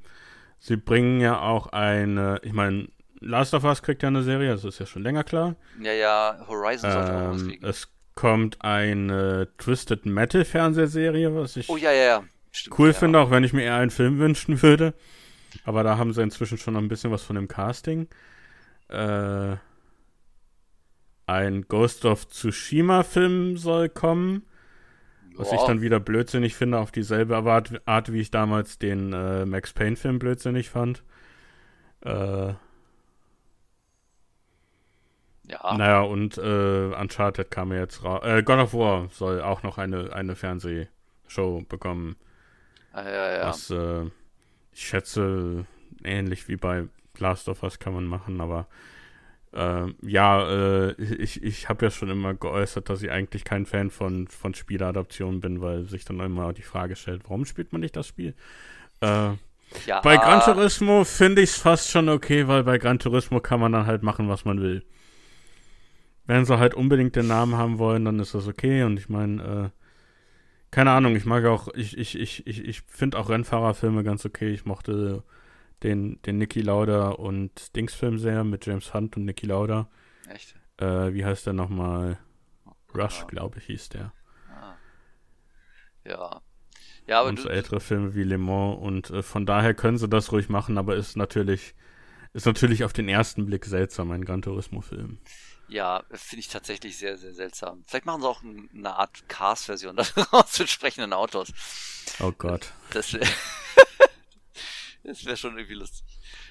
sie 0.58 0.76
bringen 0.76 1.20
ja 1.20 1.40
auch 1.40 1.68
eine, 1.68 2.40
ich 2.42 2.52
meine, 2.52 2.88
Last 3.20 3.54
of 3.54 3.64
Us 3.64 3.82
kriegt 3.82 4.02
ja 4.02 4.08
eine 4.08 4.22
Serie, 4.22 4.50
das 4.50 4.64
ist 4.64 4.78
ja 4.78 4.86
schon 4.86 5.02
länger 5.02 5.24
klar. 5.24 5.56
Ja, 5.80 5.92
ja, 5.92 6.44
Horizon 6.46 6.90
sollte 6.90 7.12
ähm, 7.12 7.18
auch 7.18 7.32
was 7.34 7.44
kriegen. 7.44 7.64
Es 7.64 7.88
kommt 8.14 8.62
eine 8.62 9.48
Twisted 9.58 10.06
Metal 10.06 10.44
Fernsehserie, 10.44 11.34
was 11.34 11.56
ich 11.56 11.68
oh, 11.68 11.76
ja, 11.76 11.92
ja, 11.92 12.04
ja. 12.04 12.24
Stimmt, 12.50 12.78
cool 12.78 12.92
finde, 12.92 13.20
auch 13.20 13.30
wenn 13.30 13.44
ich 13.44 13.52
mir 13.52 13.62
eher 13.62 13.76
einen 13.76 13.90
Film 13.90 14.18
wünschen 14.18 14.62
würde. 14.62 14.94
Aber 15.64 15.82
da 15.82 15.98
haben 15.98 16.12
sie 16.12 16.22
inzwischen 16.22 16.58
schon 16.58 16.76
ein 16.76 16.88
bisschen 16.88 17.10
was 17.10 17.22
von 17.22 17.36
dem 17.36 17.48
Casting. 17.48 18.08
Äh, 18.88 19.56
ein 21.26 21.62
Ghost 21.68 22.04
of 22.04 22.28
Tsushima 22.28 23.02
Film 23.02 23.56
soll 23.56 23.88
kommen. 23.88 24.44
Was 25.36 25.52
ich 25.52 25.60
dann 25.60 25.80
wieder 25.80 26.00
blödsinnig 26.00 26.56
finde, 26.56 26.78
auf 26.78 26.90
dieselbe 26.90 27.36
Art, 27.36 27.80
Art 27.86 28.12
wie 28.12 28.20
ich 28.20 28.32
damals 28.32 28.80
den 28.80 29.12
äh, 29.12 29.46
Max 29.46 29.72
Payne 29.72 29.94
Film 29.94 30.18
blödsinnig 30.18 30.68
fand. 30.68 31.04
Äh, 32.00 32.54
ja. 35.48 35.76
Naja, 35.76 36.00
und 36.00 36.38
äh, 36.38 36.94
Uncharted 36.94 37.50
kam 37.50 37.72
jetzt 37.72 38.04
raus. 38.04 38.20
Äh, 38.24 38.42
God 38.42 38.58
of 38.58 38.74
War 38.74 39.08
soll 39.10 39.40
auch 39.40 39.62
noch 39.62 39.78
eine, 39.78 40.12
eine 40.12 40.36
Fernsehshow 40.36 41.64
bekommen. 41.68 42.16
Ah, 42.92 43.02
ja, 43.04 43.38
ja. 43.38 43.48
Was, 43.48 43.70
äh, 43.70 44.04
ich 44.72 44.86
schätze, 44.86 45.64
ähnlich 46.04 46.48
wie 46.48 46.56
bei 46.56 46.84
Last 47.18 47.48
of 47.48 47.62
Us 47.62 47.78
kann 47.78 47.94
man 47.94 48.04
machen, 48.04 48.40
aber 48.40 48.66
äh, 49.52 49.86
ja, 50.02 50.48
äh, 50.48 50.92
ich, 51.02 51.42
ich 51.42 51.68
habe 51.68 51.86
ja 51.86 51.90
schon 51.90 52.10
immer 52.10 52.34
geäußert, 52.34 52.88
dass 52.88 53.02
ich 53.02 53.10
eigentlich 53.10 53.44
kein 53.44 53.66
Fan 53.66 53.90
von, 53.90 54.28
von 54.28 54.54
Spieladaptionen 54.54 55.40
bin, 55.40 55.60
weil 55.60 55.84
sich 55.84 56.04
dann 56.04 56.20
immer 56.20 56.52
die 56.52 56.62
Frage 56.62 56.96
stellt, 56.96 57.22
warum 57.24 57.44
spielt 57.44 57.72
man 57.72 57.80
nicht 57.80 57.96
das 57.96 58.06
Spiel? 58.06 58.34
Äh, 59.00 59.30
ja. 59.86 60.00
Bei 60.02 60.16
Gran 60.16 60.40
Turismo 60.40 61.04
finde 61.04 61.42
ich 61.42 61.50
es 61.50 61.56
fast 61.56 61.90
schon 61.90 62.08
okay, 62.08 62.48
weil 62.48 62.64
bei 62.64 62.78
Gran 62.78 62.98
Turismo 62.98 63.40
kann 63.40 63.60
man 63.60 63.72
dann 63.72 63.86
halt 63.86 64.02
machen, 64.02 64.28
was 64.28 64.44
man 64.44 64.60
will. 64.60 64.82
Wenn 66.28 66.44
sie 66.44 66.58
halt 66.58 66.74
unbedingt 66.74 67.16
den 67.16 67.26
Namen 67.26 67.56
haben 67.56 67.78
wollen, 67.78 68.04
dann 68.04 68.20
ist 68.20 68.34
das 68.34 68.46
okay. 68.46 68.82
Und 68.82 68.98
ich 68.98 69.08
meine, 69.08 69.72
äh, 69.72 69.80
keine 70.70 70.90
Ahnung, 70.90 71.16
ich 71.16 71.24
mag 71.24 71.46
auch, 71.46 71.68
ich, 71.74 71.96
ich, 71.96 72.18
ich, 72.18 72.46
ich, 72.46 72.62
ich 72.62 72.82
finde 72.82 73.18
auch 73.18 73.30
Rennfahrerfilme 73.30 74.04
ganz 74.04 74.26
okay. 74.26 74.50
Ich 74.50 74.66
mochte 74.66 75.24
den, 75.82 76.20
den 76.22 76.36
Niki 76.36 76.60
Lauda 76.60 77.08
und 77.08 77.74
Dings-Film 77.74 78.18
sehr 78.18 78.44
mit 78.44 78.66
James 78.66 78.92
Hunt 78.92 79.16
und 79.16 79.24
Niki 79.24 79.46
Lauda. 79.46 79.88
Echt? 80.28 80.54
Äh, 80.76 81.14
wie 81.14 81.24
heißt 81.24 81.46
der 81.46 81.54
nochmal? 81.54 82.18
Rush, 82.94 83.26
glaube 83.26 83.58
ich, 83.58 83.64
hieß 83.64 83.88
der. 83.88 84.12
Ah. 84.50 84.74
Ja. 86.04 86.42
Ja, 87.06 87.20
aber 87.20 87.30
und 87.30 87.40
so 87.40 87.48
ältere 87.48 87.80
Filme 87.80 88.14
wie 88.14 88.24
Le 88.24 88.36
Mans 88.36 88.78
und 88.82 89.08
äh, 89.08 89.22
von 89.22 89.46
daher 89.46 89.72
können 89.72 89.96
sie 89.96 90.10
das 90.10 90.30
ruhig 90.30 90.50
machen, 90.50 90.76
aber 90.76 90.94
ist 90.94 91.16
natürlich 91.16 91.74
ist 92.34 92.44
natürlich 92.44 92.84
auf 92.84 92.92
den 92.92 93.08
ersten 93.08 93.46
Blick 93.46 93.64
seltsam 93.64 94.10
ein 94.10 94.26
Gran 94.26 94.42
Turismo 94.42 94.82
Film. 94.82 95.18
Ja, 95.68 96.04
finde 96.10 96.40
ich 96.40 96.48
tatsächlich 96.48 96.96
sehr, 96.96 97.18
sehr 97.18 97.34
seltsam. 97.34 97.84
Vielleicht 97.86 98.06
machen 98.06 98.22
sie 98.22 98.28
auch 98.28 98.42
eine 98.42 98.94
Art 98.94 99.28
Cars-Version 99.28 99.96
daraus 100.14 100.58
mit 100.58 100.70
sprechenden 100.70 101.12
Autos. 101.12 101.52
Oh 102.20 102.32
Gott. 102.32 102.72
Das 102.90 103.12
wäre 103.12 103.28
wär 105.02 105.36
schon 105.36 105.58
irgendwie 105.58 105.74
lustig. 105.74 106.04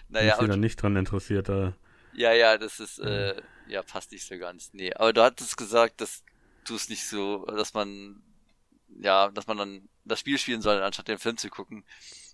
Naja, 0.10 0.34
ich 0.34 0.40
bin 0.40 0.50
da 0.50 0.58
nicht 0.58 0.82
dran 0.82 0.96
interessiert. 0.96 1.50
Da. 1.50 1.74
Ja, 2.14 2.34
ja, 2.34 2.58
das 2.58 2.80
ist, 2.80 3.00
äh, 3.00 3.42
ja, 3.68 3.82
passt 3.84 4.12
nicht 4.12 4.26
so 4.26 4.38
ganz. 4.38 4.74
Nee, 4.74 4.94
aber 4.94 5.14
du 5.14 5.24
hattest 5.24 5.58
gesagt, 5.58 6.02
dass 6.02 6.24
es 6.70 6.90
nicht 6.90 7.08
so, 7.08 7.46
dass 7.46 7.74
man, 7.74 8.22
ja, 9.00 9.30
dass 9.30 9.48
man 9.48 9.58
dann 9.58 9.90
das 10.06 10.20
Spiel 10.20 10.38
spielen 10.38 10.62
soll, 10.62 10.82
anstatt 10.82 11.08
den 11.08 11.20
Film 11.20 11.38
zu 11.38 11.50
gucken. 11.50 11.86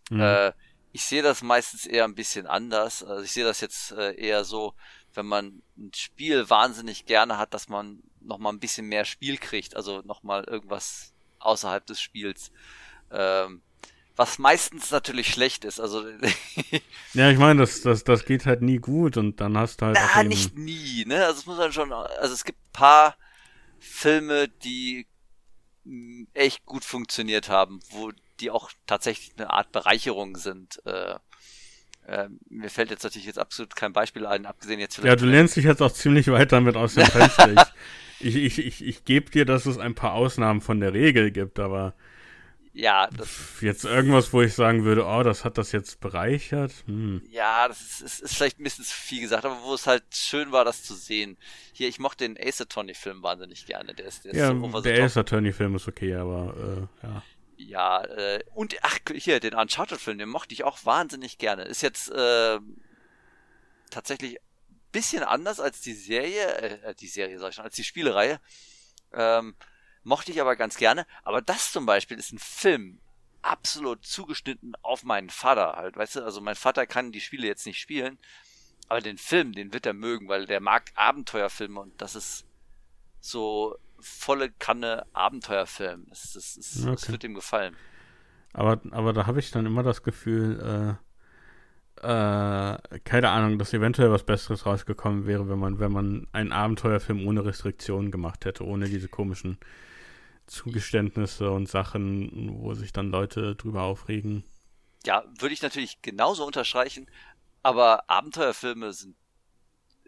Mhm. 0.09 0.19
Äh, 0.19 0.53
ich 0.91 1.03
sehe 1.05 1.23
das 1.23 1.41
meistens 1.41 1.85
eher 1.85 2.03
ein 2.05 2.15
bisschen 2.15 2.45
anders. 2.45 3.03
Also 3.03 3.23
ich 3.23 3.31
sehe 3.31 3.43
das 3.43 3.61
jetzt 3.61 3.91
äh, 3.91 4.13
eher 4.15 4.43
so, 4.43 4.75
wenn 5.13 5.25
man 5.25 5.61
ein 5.77 5.91
Spiel 5.95 6.49
wahnsinnig 6.49 7.05
gerne 7.05 7.37
hat, 7.37 7.53
dass 7.53 7.69
man 7.69 8.01
noch 8.21 8.37
mal 8.37 8.51
ein 8.51 8.59
bisschen 8.59 8.87
mehr 8.87 9.05
Spiel 9.05 9.37
kriegt, 9.37 9.75
also 9.75 10.01
noch 10.05 10.23
mal 10.23 10.43
irgendwas 10.43 11.13
außerhalb 11.39 11.85
des 11.85 12.01
Spiels. 12.01 12.51
Ähm, 13.11 13.61
was 14.15 14.37
meistens 14.37 14.91
natürlich 14.91 15.29
schlecht 15.29 15.65
ist. 15.65 15.79
Also 15.79 16.05
ja, 17.13 17.31
ich 17.31 17.37
meine, 17.37 17.61
das, 17.61 17.81
das, 17.81 18.03
das 18.03 18.25
geht 18.25 18.45
halt 18.45 18.61
nie 18.61 18.77
gut 18.77 19.17
und 19.17 19.41
dann 19.41 19.57
hast 19.57 19.81
du 19.81 19.87
halt. 19.87 19.97
Na, 20.15 20.23
nicht 20.23 20.57
nie, 20.57 21.05
ne? 21.05 21.25
Also 21.25 21.39
es 21.39 21.45
muss 21.45 21.57
man 21.57 21.73
schon. 21.73 21.91
Also 21.91 22.33
es 22.33 22.43
gibt 22.43 22.59
paar 22.73 23.17
Filme, 23.79 24.47
die 24.47 25.07
mm, 25.85 26.25
echt 26.33 26.65
gut 26.65 26.83
funktioniert 26.83 27.49
haben, 27.49 27.79
wo 27.89 28.11
die 28.39 28.51
auch 28.51 28.71
tatsächlich 28.85 29.33
eine 29.37 29.49
Art 29.49 29.71
Bereicherung 29.71 30.37
sind. 30.37 30.85
Äh, 30.85 31.15
äh, 32.07 32.27
mir 32.49 32.69
fällt 32.69 32.91
jetzt 32.91 33.03
natürlich 33.03 33.25
jetzt 33.25 33.39
absolut 33.39 33.75
kein 33.75 33.93
Beispiel 33.93 34.25
ein, 34.25 34.45
abgesehen 34.45 34.79
jetzt 34.79 34.95
vielleicht. 34.95 35.19
Ja, 35.19 35.25
du 35.25 35.25
lehnst 35.25 35.55
dich 35.55 35.65
jetzt 35.65 35.81
auch 35.81 35.91
ziemlich 35.91 36.27
weit 36.27 36.51
damit 36.51 36.75
aus 36.75 36.95
dem 36.95 37.05
Fenster. 37.05 37.49
ich 38.19 38.35
ich, 38.35 38.35
ich, 38.35 38.65
ich, 38.65 38.85
ich 38.85 39.05
gebe 39.05 39.29
dir, 39.31 39.45
dass 39.45 39.65
es 39.65 39.77
ein 39.77 39.95
paar 39.95 40.13
Ausnahmen 40.13 40.61
von 40.61 40.79
der 40.79 40.93
Regel 40.93 41.31
gibt, 41.31 41.59
aber 41.59 41.93
ja, 42.75 43.07
das 43.15 43.61
jetzt 43.61 43.85
irgendwas, 43.85 44.33
wo 44.33 44.41
ich 44.41 44.55
sagen 44.55 44.83
würde, 44.83 45.05
oh, 45.05 45.21
das 45.21 45.45
hat 45.45 45.59
das 45.59 45.71
jetzt 45.71 45.99
bereichert. 45.99 46.73
Hm. 46.87 47.21
Ja, 47.29 47.67
das 47.67 47.81
ist, 47.81 48.01
ist, 48.01 48.21
ist 48.21 48.35
vielleicht 48.35 48.59
ein 48.59 48.63
bisschen 48.63 48.83
zu 48.83 48.95
viel 48.95 49.21
gesagt, 49.21 49.45
aber 49.45 49.59
wo 49.63 49.75
es 49.75 49.85
halt 49.85 50.03
schön 50.11 50.51
war, 50.51 50.65
das 50.65 50.83
zu 50.83 50.95
sehen. 50.95 51.37
Hier, 51.71 51.87
ich 51.87 51.99
mochte 51.99 52.27
den 52.27 52.35
Ace 52.35 52.61
Attorney 52.61 52.95
Film 52.95 53.21
wahnsinnig 53.21 53.67
gerne. 53.67 53.93
Der 53.93 54.07
ist, 54.07 54.25
der 54.25 54.33
ja, 54.33 54.51
ist 54.51 54.71
so 54.71 54.81
der 54.81 55.03
Ace 55.03 55.17
Attorney 55.17 55.53
Film 55.53 55.75
ist 55.75 55.87
okay, 55.87 56.15
aber 56.15 56.89
äh, 57.03 57.05
ja. 57.05 57.23
Ja, 57.67 58.03
äh, 58.03 58.43
und 58.53 58.75
ach, 58.81 58.99
hier, 59.15 59.39
den 59.39 59.55
Uncharted-Film, 59.55 60.17
den 60.17 60.29
mochte 60.29 60.53
ich 60.53 60.63
auch 60.63 60.85
wahnsinnig 60.85 61.37
gerne. 61.37 61.63
Ist 61.63 61.81
jetzt 61.81 62.09
äh, 62.11 62.59
tatsächlich 63.89 64.39
ein 64.39 64.79
bisschen 64.91 65.23
anders 65.23 65.59
als 65.59 65.81
die 65.81 65.93
Serie, 65.93 66.45
äh, 66.57 66.89
äh, 66.89 66.95
die 66.95 67.07
Serie 67.07 67.39
sag 67.39 67.49
ich 67.49 67.55
schon, 67.55 67.63
als 67.65 67.75
die 67.75 67.83
Spielereihe. 67.83 68.39
Ähm, 69.13 69.55
mochte 70.03 70.31
ich 70.31 70.41
aber 70.41 70.55
ganz 70.55 70.77
gerne. 70.77 71.07
Aber 71.23 71.41
das 71.41 71.71
zum 71.71 71.85
Beispiel 71.85 72.19
ist 72.19 72.33
ein 72.33 72.39
Film, 72.39 72.99
absolut 73.41 74.05
zugeschnitten 74.05 74.73
auf 74.81 75.03
meinen 75.03 75.29
Vater 75.29 75.73
halt, 75.75 75.97
weißt 75.97 76.17
du? 76.17 76.23
Also 76.23 76.41
mein 76.41 76.55
Vater 76.55 76.87
kann 76.87 77.11
die 77.11 77.21
Spiele 77.21 77.47
jetzt 77.47 77.65
nicht 77.65 77.79
spielen, 77.79 78.17
aber 78.87 79.01
den 79.01 79.17
Film, 79.17 79.53
den 79.53 79.73
wird 79.73 79.85
er 79.85 79.93
mögen, 79.93 80.27
weil 80.29 80.45
der 80.45 80.61
mag 80.61 80.91
Abenteuerfilme 80.95 81.79
und 81.79 82.01
das 82.01 82.15
ist 82.15 82.45
so 83.19 83.77
volle 84.03 84.51
Kanne 84.51 85.05
Abenteuerfilm. 85.13 86.05
Das, 86.09 86.33
das, 86.33 86.55
das, 86.55 86.81
okay. 86.81 86.91
das 86.91 87.11
wird 87.11 87.23
ihm 87.23 87.33
gefallen. 87.33 87.75
Aber, 88.53 88.79
aber 88.91 89.13
da 89.13 89.25
habe 89.25 89.39
ich 89.39 89.51
dann 89.51 89.65
immer 89.65 89.81
das 89.81 90.03
Gefühl, 90.03 90.97
äh, 92.01 92.03
äh, 92.03 92.77
keine 93.03 93.29
Ahnung, 93.29 93.57
dass 93.57 93.73
eventuell 93.73 94.11
was 94.11 94.23
Besseres 94.23 94.65
rausgekommen 94.65 95.25
wäre, 95.25 95.49
wenn 95.49 95.59
man, 95.59 95.79
wenn 95.79 95.91
man 95.91 96.27
einen 96.31 96.51
Abenteuerfilm 96.51 97.25
ohne 97.25 97.45
Restriktionen 97.45 98.11
gemacht 98.11 98.45
hätte, 98.45 98.65
ohne 98.65 98.89
diese 98.89 99.07
komischen 99.07 99.57
Zugeständnisse 100.45 101.49
und 101.49 101.69
Sachen, 101.69 102.61
wo 102.61 102.73
sich 102.73 102.91
dann 102.91 103.09
Leute 103.09 103.55
drüber 103.55 103.83
aufregen. 103.83 104.43
Ja, 105.05 105.23
würde 105.39 105.53
ich 105.53 105.61
natürlich 105.61 106.01
genauso 106.01 106.45
unterstreichen, 106.45 107.07
aber 107.61 108.09
Abenteuerfilme 108.09 108.93
sind 108.93 109.15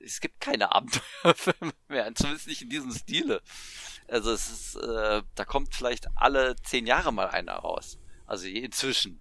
es 0.05 0.21
gibt 0.21 0.39
keine 0.39 0.71
Abenteuerfilme 0.71 1.73
mehr, 1.87 2.13
zumindest 2.15 2.47
nicht 2.47 2.61
in 2.61 2.69
diesem 2.69 2.91
Stile. 2.91 3.41
Also 4.07 4.31
es 4.31 4.49
ist, 4.49 4.75
äh, 4.75 5.23
da 5.33 5.45
kommt 5.45 5.73
vielleicht 5.73 6.07
alle 6.15 6.55
zehn 6.57 6.85
Jahre 6.85 7.11
mal 7.11 7.27
einer 7.27 7.53
raus. 7.53 7.99
Also 8.27 8.47
inzwischen. 8.47 9.19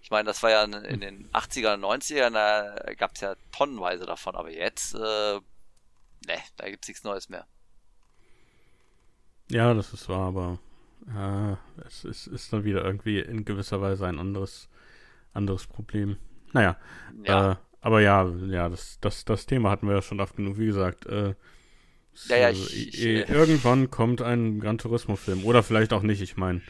Ich 0.00 0.10
meine, 0.10 0.26
das 0.26 0.42
war 0.42 0.50
ja 0.50 0.64
in 0.64 1.00
den 1.00 1.30
80er, 1.30 1.76
90ern, 1.76 2.30
da 2.30 2.94
gab 2.94 3.14
es 3.14 3.20
ja 3.20 3.36
tonnenweise 3.50 4.04
davon, 4.04 4.34
aber 4.34 4.50
jetzt, 4.50 4.94
äh, 4.94 4.98
ne, 4.98 6.38
da 6.56 6.68
gibt's 6.68 6.88
nichts 6.88 7.04
Neues 7.04 7.28
mehr. 7.28 7.46
Ja, 9.48 9.74
das 9.74 9.92
ist 9.92 10.08
wahr, 10.08 10.28
aber 10.28 10.58
äh, 11.08 11.86
es 11.86 12.04
ist, 12.04 12.26
ist 12.26 12.52
dann 12.52 12.64
wieder 12.64 12.84
irgendwie 12.84 13.20
in 13.20 13.44
gewisser 13.44 13.80
Weise 13.80 14.06
ein 14.06 14.18
anderes, 14.18 14.68
anderes 15.32 15.66
Problem. 15.66 16.18
Naja, 16.52 16.76
ja. 17.24 17.52
Äh, 17.52 17.56
aber 17.82 18.00
ja, 18.00 18.26
ja, 18.46 18.68
das, 18.68 18.98
das, 19.00 19.24
das 19.24 19.44
Thema 19.44 19.70
hatten 19.70 19.88
wir 19.88 19.96
ja 19.96 20.02
schon 20.02 20.20
oft 20.20 20.36
genug. 20.36 20.56
Wie 20.56 20.66
gesagt, 20.66 21.04
äh, 21.06 21.34
ja, 22.28 22.36
ja, 22.36 22.50
ich, 22.50 22.94
ich, 22.94 23.04
äh, 23.04 23.22
irgendwann 23.22 23.90
kommt 23.90 24.22
ein 24.22 24.60
Gran 24.60 24.78
Turismo-Film. 24.78 25.44
Oder 25.44 25.62
vielleicht 25.62 25.92
auch 25.92 26.02
nicht, 26.02 26.22
ich 26.22 26.36
meine. 26.36 26.62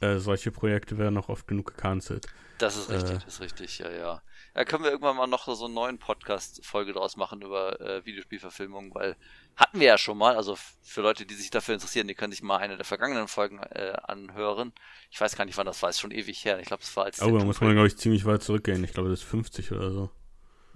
Äh, 0.00 0.18
solche 0.18 0.52
Projekte 0.52 0.98
werden 0.98 1.16
auch 1.16 1.28
oft 1.30 1.48
genug 1.48 1.66
gecancelt. 1.68 2.26
Das 2.58 2.76
ist 2.76 2.90
richtig, 2.90 3.10
äh, 3.10 3.14
das 3.14 3.26
ist 3.26 3.40
richtig, 3.40 3.78
ja, 3.78 3.90
ja. 3.90 4.22
Ja, 4.54 4.64
können 4.64 4.84
wir 4.84 4.90
irgendwann 4.90 5.16
mal 5.16 5.26
noch 5.26 5.46
so 5.46 5.64
einen 5.64 5.74
neuen 5.74 5.98
Podcast-Folge 5.98 6.92
draus 6.92 7.16
machen 7.16 7.42
über 7.42 7.80
äh, 7.80 8.04
Videospielverfilmungen, 8.04 8.94
weil 8.94 9.16
hatten 9.56 9.80
wir 9.80 9.86
ja 9.86 9.98
schon 9.98 10.16
mal, 10.16 10.36
also 10.36 10.56
für 10.82 11.00
Leute, 11.00 11.26
die 11.26 11.34
sich 11.34 11.50
dafür 11.50 11.74
interessieren, 11.74 12.08
die 12.08 12.14
können 12.14 12.32
sich 12.32 12.42
mal 12.42 12.58
eine 12.58 12.76
der 12.76 12.84
vergangenen 12.84 13.26
Folgen 13.26 13.58
äh, 13.58 13.94
anhören. 14.02 14.72
Ich 15.10 15.20
weiß 15.20 15.34
gar 15.34 15.44
nicht, 15.44 15.56
wann 15.56 15.66
das 15.66 15.82
war, 15.82 15.90
ist 15.90 16.00
schon 16.00 16.10
ewig 16.10 16.44
her. 16.44 16.60
Ich 16.60 16.66
glaube, 16.66 16.82
es 16.82 16.96
war 16.96 17.04
als. 17.04 17.20
Oh, 17.20 17.36
da 17.36 17.44
muss 17.44 17.60
man, 17.60 17.72
glaube 17.72 17.88
ich, 17.88 17.96
ziemlich 17.96 18.24
weit 18.26 18.42
zurückgehen. 18.42 18.84
Ich 18.84 18.92
glaube, 18.92 19.08
das 19.08 19.20
ist 19.20 19.28
50 19.28 19.72
oder 19.72 19.90
so. 19.90 20.10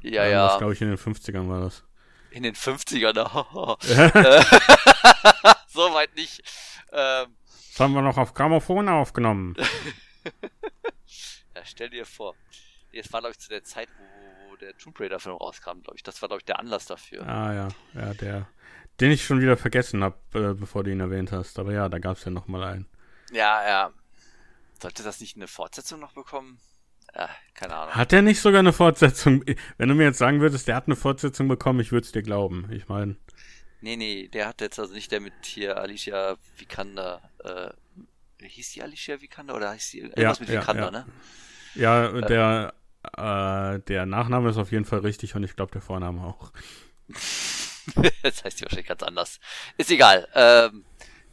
Ja, 0.02 0.26
ja. 0.26 0.48
Das 0.48 0.58
glaube 0.58 0.72
ich 0.72 0.80
in 0.80 0.88
den 0.88 0.98
50ern 0.98 1.48
war 1.48 1.60
das. 1.60 1.84
In 2.30 2.42
den 2.42 2.54
50ern, 2.54 3.18
oh. 3.52 3.76
so 5.68 5.94
weit 5.94 6.14
nicht. 6.14 6.42
Ähm, 6.92 7.36
das 7.70 7.80
haben 7.80 7.94
wir 7.94 8.02
noch 8.02 8.18
auf 8.18 8.34
Grammophon 8.34 8.88
aufgenommen. 8.88 9.56
ja, 11.54 11.62
stell 11.64 11.90
dir 11.90 12.06
vor. 12.06 12.34
Jetzt 12.92 13.12
war, 13.12 13.20
glaube 13.20 13.32
ich, 13.32 13.38
zu 13.38 13.48
der 13.48 13.62
Zeit, 13.62 13.88
wo, 13.98 14.50
wo 14.50 14.56
der 14.56 14.76
Tomb 14.76 14.98
Raider-Film 14.98 15.36
rauskam, 15.36 15.80
glaube 15.82 15.96
ich. 15.96 16.02
Das 16.02 16.20
war, 16.22 16.28
glaube 16.28 16.40
ich, 16.40 16.44
der 16.44 16.58
Anlass 16.58 16.86
dafür. 16.86 17.26
Ah, 17.26 17.54
ja. 17.54 17.68
Ja, 17.94 18.14
der. 18.14 18.48
Den 19.00 19.12
ich 19.12 19.24
schon 19.24 19.40
wieder 19.40 19.56
vergessen 19.56 20.04
habe, 20.04 20.16
äh, 20.34 20.54
bevor 20.54 20.84
du 20.84 20.90
ihn 20.90 21.00
erwähnt 21.00 21.32
hast. 21.32 21.58
Aber 21.58 21.72
ja, 21.72 21.88
da 21.88 21.98
gab 21.98 22.16
es 22.16 22.24
ja 22.24 22.30
nochmal 22.30 22.64
einen. 22.64 22.86
Ja, 23.32 23.66
ja. 23.66 23.92
Sollte 24.80 25.02
das 25.02 25.20
nicht 25.20 25.36
eine 25.36 25.46
Fortsetzung 25.46 26.00
noch 26.00 26.12
bekommen? 26.12 26.58
Ja, 27.14 27.28
keine 27.54 27.74
Ahnung. 27.74 27.94
Hat 27.94 28.12
er 28.12 28.22
nicht 28.22 28.40
sogar 28.40 28.60
eine 28.60 28.72
Fortsetzung? 28.72 29.44
Wenn 29.78 29.88
du 29.88 29.94
mir 29.94 30.04
jetzt 30.04 30.18
sagen 30.18 30.40
würdest, 30.40 30.68
der 30.68 30.76
hat 30.76 30.86
eine 30.86 30.96
Fortsetzung 30.96 31.48
bekommen, 31.48 31.80
ich 31.80 31.92
würde 31.92 32.04
es 32.04 32.12
dir 32.12 32.22
glauben. 32.22 32.68
Ich 32.72 32.88
meine. 32.88 33.16
Nee, 33.80 33.96
nee, 33.96 34.28
der 34.28 34.46
hat 34.46 34.60
jetzt 34.60 34.78
also 34.78 34.92
nicht 34.92 35.10
der 35.10 35.20
mit 35.20 35.32
hier 35.42 35.78
Alicia 35.78 36.36
Vikander. 36.58 37.22
Äh, 37.42 37.70
hieß 38.46 38.72
die 38.72 38.82
Alicia 38.82 39.20
Vikander 39.20 39.54
oder 39.54 39.72
hieß 39.72 39.90
die 39.90 39.98
irgendwas 40.00 40.38
ja, 40.38 40.44
mit 40.44 40.48
Vikander, 40.48 40.84
ja. 40.84 40.90
ne? 40.90 41.06
Ja, 41.74 42.06
äh, 42.06 42.26
der, 42.26 42.74
äh, 43.16 43.80
der 43.80 44.06
Nachname 44.06 44.50
ist 44.50 44.56
auf 44.56 44.72
jeden 44.72 44.84
Fall 44.84 45.00
richtig 45.00 45.34
und 45.34 45.44
ich 45.44 45.56
glaube 45.56 45.72
der 45.72 45.80
Vorname 45.80 46.22
auch. 46.22 46.52
das 48.22 48.44
heißt 48.44 48.60
die 48.60 48.64
wahrscheinlich 48.64 48.86
ganz 48.86 49.02
anders. 49.02 49.40
Ist 49.76 49.90
egal. 49.90 50.28
Ähm, 50.34 50.84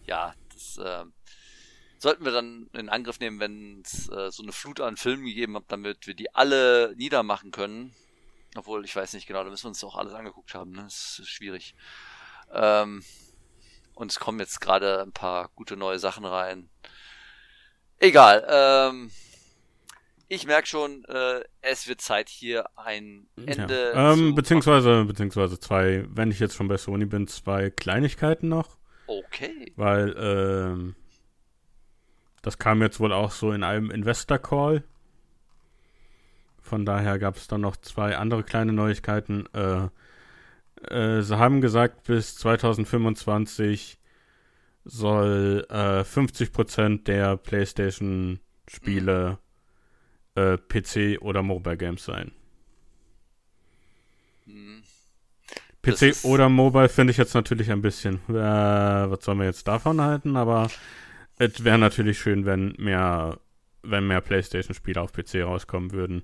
ja, 0.06 0.34
das, 0.54 0.80
ähm, 0.84 1.14
sollten 2.00 2.26
wir 2.26 2.32
dann 2.32 2.70
in 2.74 2.90
Angriff 2.90 3.20
nehmen, 3.20 3.40
wenn 3.40 3.82
es 3.84 4.10
äh, 4.10 4.32
so 4.32 4.44
eine 4.44 4.52
Flut 4.52 4.82
an 4.82 4.98
Filmen 4.98 5.26
gegeben 5.26 5.56
hat, 5.56 5.66
damit 5.68 6.08
wir 6.08 6.14
die 6.14 6.34
alle 6.34 6.94
niedermachen 6.96 7.52
können. 7.52 7.94
Obwohl, 8.56 8.86
ich 8.86 8.96
weiß 8.96 9.14
nicht 9.14 9.28
genau, 9.28 9.44
da 9.44 9.50
müssen 9.50 9.66
wir 9.66 9.70
uns 9.70 9.84
auch 9.84 9.98
alles 9.98 10.14
angeguckt 10.14 10.54
haben, 10.54 10.72
ne? 10.72 10.84
Das 10.84 11.20
ist 11.20 11.30
schwierig. 11.30 11.76
Ähm, 12.52 13.04
und 13.94 14.12
es 14.12 14.20
kommen 14.20 14.40
jetzt 14.40 14.62
gerade 14.62 15.02
ein 15.02 15.12
paar 15.12 15.50
gute 15.56 15.76
neue 15.76 16.00
Sachen 16.00 16.26
rein. 16.26 16.70
Egal, 18.00 18.46
ähm, 18.50 19.12
ich 20.28 20.46
merke 20.46 20.68
schon, 20.68 21.06
äh, 21.06 21.42
es 21.62 21.88
wird 21.88 22.02
Zeit 22.02 22.30
hier 22.30 22.66
ein 22.78 23.28
Ende. 23.46 23.94
Ja. 23.94 24.14
Ähm, 24.14 24.36
beziehungsweise, 24.36 25.06
beziehungsweise 25.06 25.60
zwei, 25.60 26.06
wenn 26.10 26.32
ich 26.32 26.40
jetzt 26.40 26.56
schon 26.56 26.68
bei 26.68 26.78
Sony 26.78 27.06
bin, 27.06 27.28
zwei 27.28 27.70
Kleinigkeiten 27.70 28.50
noch. 28.50 28.78
Okay. 29.08 29.72
Weil, 29.78 30.16
ähm, 30.18 30.96
das 32.42 32.58
kam 32.58 32.82
jetzt 32.82 33.00
wohl 33.00 33.14
auch 33.14 33.32
so 33.32 33.52
in 33.52 33.64
einem 33.64 33.92
Investor 33.92 34.40
Call. 34.40 34.84
Von 36.62 36.86
daher 36.86 37.20
gab 37.20 37.38
es 37.38 37.48
dann 37.48 37.62
noch 37.62 37.78
zwei 37.78 38.18
andere 38.18 38.44
kleine 38.44 38.74
Neuigkeiten. 38.74 39.46
Äh, 39.54 39.88
äh, 40.94 41.22
sie 41.22 41.38
haben 41.38 41.62
gesagt, 41.62 42.04
bis 42.04 42.36
2025 42.36 43.98
soll 44.84 45.66
äh, 45.70 46.02
50% 46.02 47.04
der 47.04 47.38
PlayStation-Spiele 47.38 49.38
mhm. 50.36 50.42
äh, 50.42 50.58
PC 50.58 51.22
oder 51.22 51.44
Mobile 51.44 51.78
Games 51.78 52.04
sein. 52.04 52.32
Mhm. 54.46 54.84
PC 55.82 56.24
oder 56.24 56.50
Mobile 56.50 56.90
finde 56.90 57.12
ich 57.12 57.18
jetzt 57.18 57.34
natürlich 57.34 57.72
ein 57.72 57.82
bisschen. 57.82 58.20
Äh, 58.30 58.34
was 58.34 59.24
sollen 59.24 59.40
wir 59.40 59.46
jetzt 59.46 59.68
davon 59.68 60.02
halten? 60.02 60.36
Aber 60.36 60.70
es 61.38 61.64
wäre 61.64 61.78
natürlich 61.78 62.20
schön, 62.20 62.46
wenn 62.46 62.74
mehr, 62.78 63.40
wenn 63.84 64.08
mehr 64.08 64.22
PlayStation-Spiele 64.22 65.02
auf 65.02 65.14
PC 65.14 65.44
rauskommen 65.44 65.92
würden. 65.92 66.24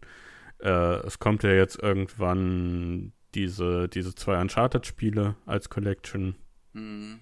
Äh, 0.59 1.05
es 1.05 1.19
kommt 1.19 1.43
ja 1.43 1.51
jetzt 1.51 1.81
irgendwann 1.81 3.13
diese, 3.35 3.87
diese 3.89 4.15
zwei 4.15 4.39
Uncharted-Spiele 4.39 5.35
als 5.45 5.69
Collection. 5.69 6.35
Mhm. 6.73 7.19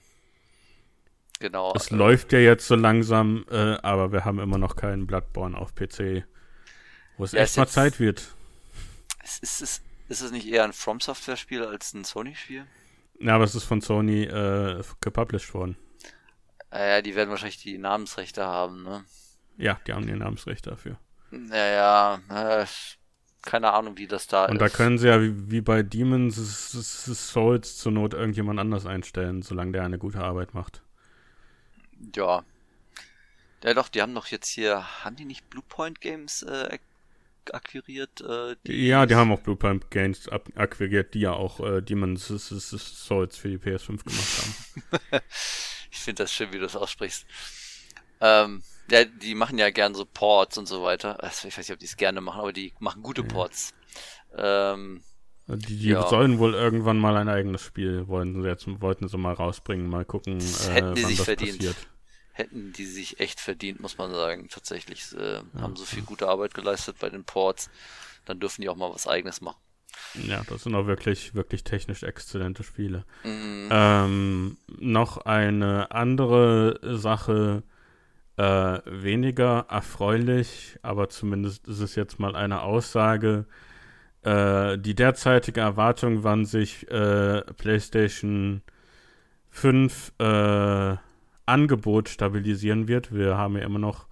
Genau. 1.40 1.74
Es 1.76 1.92
äh, 1.92 1.96
läuft 1.96 2.34
ja 2.34 2.40
jetzt 2.40 2.68
so 2.68 2.76
langsam, 2.76 3.46
äh, 3.50 3.78
aber 3.82 4.12
wir 4.12 4.26
haben 4.26 4.40
immer 4.40 4.58
noch 4.58 4.76
keinen 4.76 5.08
Bloodborne 5.08 5.58
auf 5.58 5.74
PC. 5.76 6.24
Wo 7.18 7.24
es 7.24 7.32
ja, 7.34 7.42
echt 7.42 7.58
mal 7.58 7.64
jetzt, 7.64 7.74
Zeit 7.74 8.00
wird. 8.00 8.34
Ist, 9.24 9.44
ist, 9.44 9.62
ist, 9.62 9.84
ist 10.08 10.22
es 10.22 10.32
nicht 10.32 10.48
eher 10.48 10.64
ein 10.64 10.74
From 10.74 11.00
Software-Spiel 11.00 11.64
als 11.64 11.94
ein 11.94 12.04
Sony-Spiel? 12.04 12.66
Ja, 13.20 13.36
aber 13.36 13.44
es 13.44 13.56
ist 13.56 13.66
von 13.66 13.82
Sony 13.82 14.24
äh, 14.24 14.82
gepublished 15.02 15.54
worden. 15.54 15.76
Ja, 16.72 17.02
die 17.02 17.16
werden 17.16 17.30
wahrscheinlich 17.30 17.62
die 17.62 17.78
Namensrechte 17.78 18.46
haben, 18.46 18.84
ne? 18.84 19.04
Ja, 19.58 19.80
die 19.86 19.94
haben 19.94 20.08
die 20.08 20.14
Namensrechte 20.14 20.70
dafür. 20.70 20.98
Naja, 21.30 22.20
äh, 22.30 22.66
keine 23.42 23.74
Ahnung, 23.74 23.98
wie 23.98 24.08
das 24.08 24.28
da 24.28 24.46
Und 24.46 24.50
ist. 24.50 24.52
Und 24.54 24.62
da 24.62 24.70
können 24.70 24.98
sie 24.98 25.08
ja 25.08 25.22
wie, 25.22 25.52
wie 25.52 25.62
bei 25.62 25.84
Demons 25.84 26.36
Souls 27.32 27.78
zur 27.78 27.92
Not 27.92 28.14
irgendjemand 28.14 28.60
anders 28.60 28.86
einstellen, 28.86 29.42
solange 29.42 29.74
der 29.74 29.84
eine 29.84 29.98
gute 29.98 30.20
Arbeit 30.20 30.54
macht. 30.54 30.82
Ja. 32.16 32.44
Ja 33.64 33.74
doch, 33.74 33.90
die 33.90 34.02
haben 34.02 34.16
doch 34.16 34.28
jetzt 34.28 34.50
hier, 34.50 35.04
haben 35.04 35.16
die 35.16 35.26
nicht 35.26 35.50
Bluepoint 35.50 36.02
Games 36.02 36.44
äh, 36.44 36.80
akquiriert? 37.52 38.22
Äh, 38.22 38.56
die 38.66 38.88
ja, 38.88 39.06
die 39.06 39.16
haben 39.16 39.32
auch 39.32 39.42
Bluepoint 39.42 39.92
Games 39.92 40.30
akquiriert, 40.30 41.14
die 41.14 41.22
ja 41.22 41.34
auch 41.34 41.60
äh, 41.60 41.82
Demon's 41.82 42.28
Souls 42.28 43.38
für 43.38 43.50
die 43.50 43.58
PS5 43.58 44.04
gemacht 44.04 45.12
haben. 45.12 45.22
ich 45.92 46.00
finde 46.00 46.24
das 46.24 46.34
schön, 46.34 46.52
wie 46.52 46.58
du 46.58 46.64
das 46.64 46.76
aussprichst. 46.76 47.26
Ähm, 48.22 48.64
ja, 48.90 49.04
die 49.06 49.36
machen 49.36 49.58
ja 49.58 49.70
gern 49.70 49.94
so 49.94 50.06
Ports 50.06 50.58
und 50.58 50.68
so 50.68 50.84
weiter. 50.84 51.22
Also 51.24 51.48
ich 51.48 51.58
weiß 51.58 51.68
nicht, 51.68 51.74
ob 51.74 51.80
die 51.80 51.86
es 51.86 51.98
gerne 51.98 52.22
machen, 52.22 52.40
aber 52.40 52.54
die 52.54 52.74
machen 52.80 53.04
gute 53.04 53.24
Ports. 53.24 53.74
Ähm, 54.36 55.04
die, 55.48 55.78
die 55.78 55.90
ja. 55.90 56.08
sollen 56.08 56.40
wohl 56.40 56.54
irgendwann 56.54 56.98
mal 56.98 57.18
ein 57.18 57.28
eigenes 57.28 57.62
Spiel 57.62 58.08
wollten 58.08 58.42
sie 58.42 58.48
jetzt 58.48 58.66
wollten 58.82 59.08
sie 59.08 59.18
mal 59.18 59.34
rausbringen, 59.34 59.90
mal 59.90 60.06
gucken, 60.06 60.40
das 60.40 60.70
äh, 60.70 60.74
hätten 60.74 60.96
die 60.96 61.04
sich 61.04 61.22
verdient. 61.22 61.58
Passiert. 61.58 61.76
Hätten 62.34 62.72
die 62.72 62.86
sich 62.86 63.20
echt 63.20 63.42
verdient, 63.42 63.82
muss 63.82 63.98
man 63.98 64.12
sagen. 64.12 64.48
Tatsächlich 64.50 65.14
äh, 65.18 65.36
ja, 65.36 65.44
haben 65.60 65.76
so 65.76 65.84
viel 65.84 66.04
gute 66.04 66.30
Arbeit 66.30 66.54
geleistet 66.54 66.98
bei 67.00 67.10
den 67.10 67.26
Ports. 67.26 67.70
Dann 68.24 68.40
dürfen 68.40 68.62
die 68.62 68.70
auch 68.70 68.78
mal 68.78 68.94
was 68.94 69.08
Eigenes 69.08 69.42
machen. 69.42 69.60
Ja, 70.28 70.42
das 70.48 70.64
sind 70.64 70.76
auch 70.76 70.88
wirklich, 70.88 71.36
wirklich 71.36 71.64
technisch 71.64 72.04
exzellente 72.04 72.64
Spiele. 72.64 73.06
Mhm. 73.24 73.70
Ähm, 73.72 74.58
noch 74.80 75.18
eine 75.20 75.92
andere 75.92 76.80
Sache, 76.98 77.64
äh, 78.38 78.80
weniger 78.86 79.66
erfreulich, 79.70 80.78
aber 80.82 81.10
zumindest 81.10 81.68
ist 81.68 81.80
es 81.80 81.96
jetzt 81.96 82.20
mal 82.20 82.36
eine 82.36 82.62
Aussage. 82.62 83.46
Äh, 84.24 84.78
die 84.78 84.96
derzeitige 84.96 85.62
Erwartung, 85.62 86.24
wann 86.24 86.46
sich 86.46 86.90
äh, 86.92 87.42
PlayStation 87.58 88.62
5 89.50 90.14
äh, 90.20 90.96
Angebot 91.46 92.10
stabilisieren 92.10 92.88
wird. 92.88 93.14
Wir 93.14 93.38
haben 93.38 93.58
ja 93.58 93.64
immer 93.64 93.80
noch, 93.80 94.08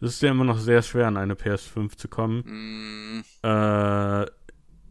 es 0.00 0.14
ist 0.14 0.22
ja 0.22 0.30
immer 0.30 0.44
noch 0.44 0.58
sehr 0.58 0.82
schwer, 0.82 1.06
an 1.06 1.16
eine 1.16 1.34
PS5 1.34 1.96
zu 1.96 2.08
kommen. 2.08 2.44
Mm. 2.46 3.46
Äh, 3.46 4.26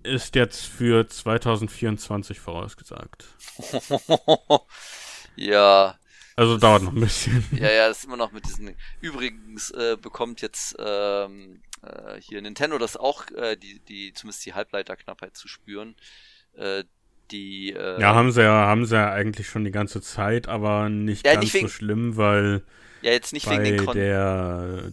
ist 0.03 0.35
jetzt 0.35 0.65
für 0.65 1.07
2024 1.07 2.39
vorausgesagt. 2.39 3.25
ja, 5.35 5.97
also 6.35 6.57
dauert 6.57 6.83
noch 6.83 6.93
ein 6.93 6.99
bisschen. 6.99 7.43
Ja, 7.51 7.71
ja, 7.71 7.87
das 7.87 7.99
ist 7.99 8.05
immer 8.05 8.17
noch 8.17 8.31
mit 8.31 8.45
diesen. 8.45 8.75
Übrigens 9.01 9.71
äh, 9.71 9.97
bekommt 10.01 10.41
jetzt 10.41 10.75
ähm, 10.79 11.61
äh, 11.83 12.19
hier 12.19 12.41
Nintendo 12.41 12.77
das 12.77 12.97
auch, 12.97 13.29
äh, 13.31 13.55
die, 13.55 13.79
die, 13.79 14.13
zumindest 14.13 14.45
die 14.45 14.53
Halbleiterknappheit 14.53 15.37
zu 15.37 15.47
spüren. 15.47 15.95
Äh, 16.55 16.83
die, 17.31 17.71
äh, 17.71 17.99
ja, 18.01 18.15
haben 18.15 18.31
sie 18.31 18.41
ja, 18.41 18.67
haben 18.67 18.85
sie 18.85 18.95
ja 18.95 19.11
eigentlich 19.11 19.47
schon 19.47 19.63
die 19.63 19.71
ganze 19.71 20.01
Zeit, 20.01 20.47
aber 20.47 20.89
nicht 20.89 21.25
ja, 21.25 21.33
ganz 21.33 21.43
nicht 21.45 21.53
wegen, 21.53 21.67
so 21.67 21.73
schlimm, 21.73 22.17
weil 22.17 22.63
ja, 23.01 23.11
jetzt 23.11 23.33
nicht 23.33 23.49
wegen 23.49 23.63
den 23.63 23.85
Kon 23.85 23.95
der 23.95 24.91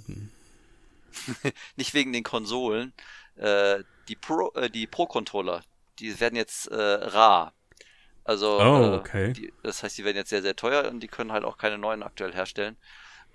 nicht 1.76 1.94
wegen 1.94 2.12
den 2.12 2.22
Konsolen. 2.22 2.92
Äh, 3.40 3.84
die 4.08 4.16
Pro, 4.16 4.52
äh, 4.54 4.68
die 4.68 4.86
Pro-Controller, 4.86 5.62
die 5.98 6.18
werden 6.20 6.36
jetzt 6.36 6.66
äh, 6.66 6.76
rar. 6.76 7.54
Also, 8.24 8.60
oh, 8.60 8.82
äh, 8.82 8.96
okay. 8.96 9.32
Die, 9.32 9.52
das 9.62 9.82
heißt, 9.82 9.96
die 9.96 10.04
werden 10.04 10.18
jetzt 10.18 10.30
sehr, 10.30 10.42
sehr 10.42 10.56
teuer 10.56 10.88
und 10.90 11.00
die 11.00 11.08
können 11.08 11.32
halt 11.32 11.44
auch 11.44 11.56
keine 11.56 11.78
neuen 11.78 12.02
aktuell 12.02 12.34
herstellen. 12.34 12.76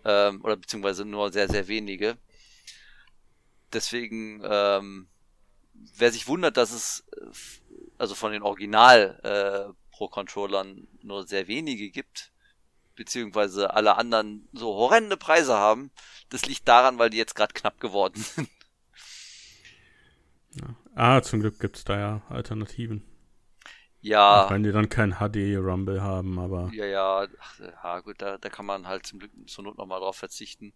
Ähm, 0.04 0.44
oder 0.44 0.58
beziehungsweise 0.58 1.06
nur 1.06 1.32
sehr, 1.32 1.50
sehr 1.50 1.68
wenige. 1.68 2.18
Deswegen, 3.74 4.42
ähm, 4.46 5.08
wer 5.74 6.12
sich 6.12 6.28
wundert, 6.28 6.56
dass 6.58 6.72
es 6.72 7.04
äh, 7.18 7.26
also 7.98 8.14
von 8.14 8.32
den 8.32 8.44
Original 8.44 9.20
äh, 9.24 9.74
Pro-Controllern 9.92 10.88
nur 11.02 11.26
sehr 11.26 11.48
wenige 11.48 11.90
gibt, 11.90 12.32
beziehungsweise 12.96 13.74
alle 13.74 13.96
anderen 13.96 14.48
so 14.54 14.76
horrende 14.76 15.18
Preise 15.18 15.56
haben, 15.56 15.90
das 16.30 16.46
liegt 16.46 16.68
daran, 16.68 17.00
weil 17.00 17.10
die 17.10 17.18
jetzt 17.18 17.36
gerade 17.36 17.54
knapp 17.54 17.80
geworden 17.80 18.22
sind. 18.36 18.50
Ja. 20.60 20.76
Ah, 20.96 21.22
zum 21.22 21.42
Glück 21.42 21.60
gibt 21.60 21.78
es 21.78 21.84
da 21.84 22.00
ja 22.00 22.22
Alternativen. 22.30 23.04
Ja. 24.06 24.46
Auch 24.46 24.52
wenn 24.52 24.64
die 24.64 24.72
dann 24.72 24.88
kein 24.88 25.16
HD-Rumble 25.16 26.02
haben, 26.02 26.38
aber. 26.38 26.70
Ja, 26.74 26.86
ja, 26.86 27.28
ach, 27.40 27.60
ja 27.60 28.00
gut, 28.02 28.22
da, 28.22 28.38
da 28.38 28.50
kann 28.50 28.66
man 28.66 28.88
halt 28.88 29.06
zum 29.08 29.18
Glück 29.20 29.32
zur 29.48 29.64
Not 29.64 29.78
nochmal 29.78 30.00
drauf 30.00 30.16
verzichten, 30.16 30.74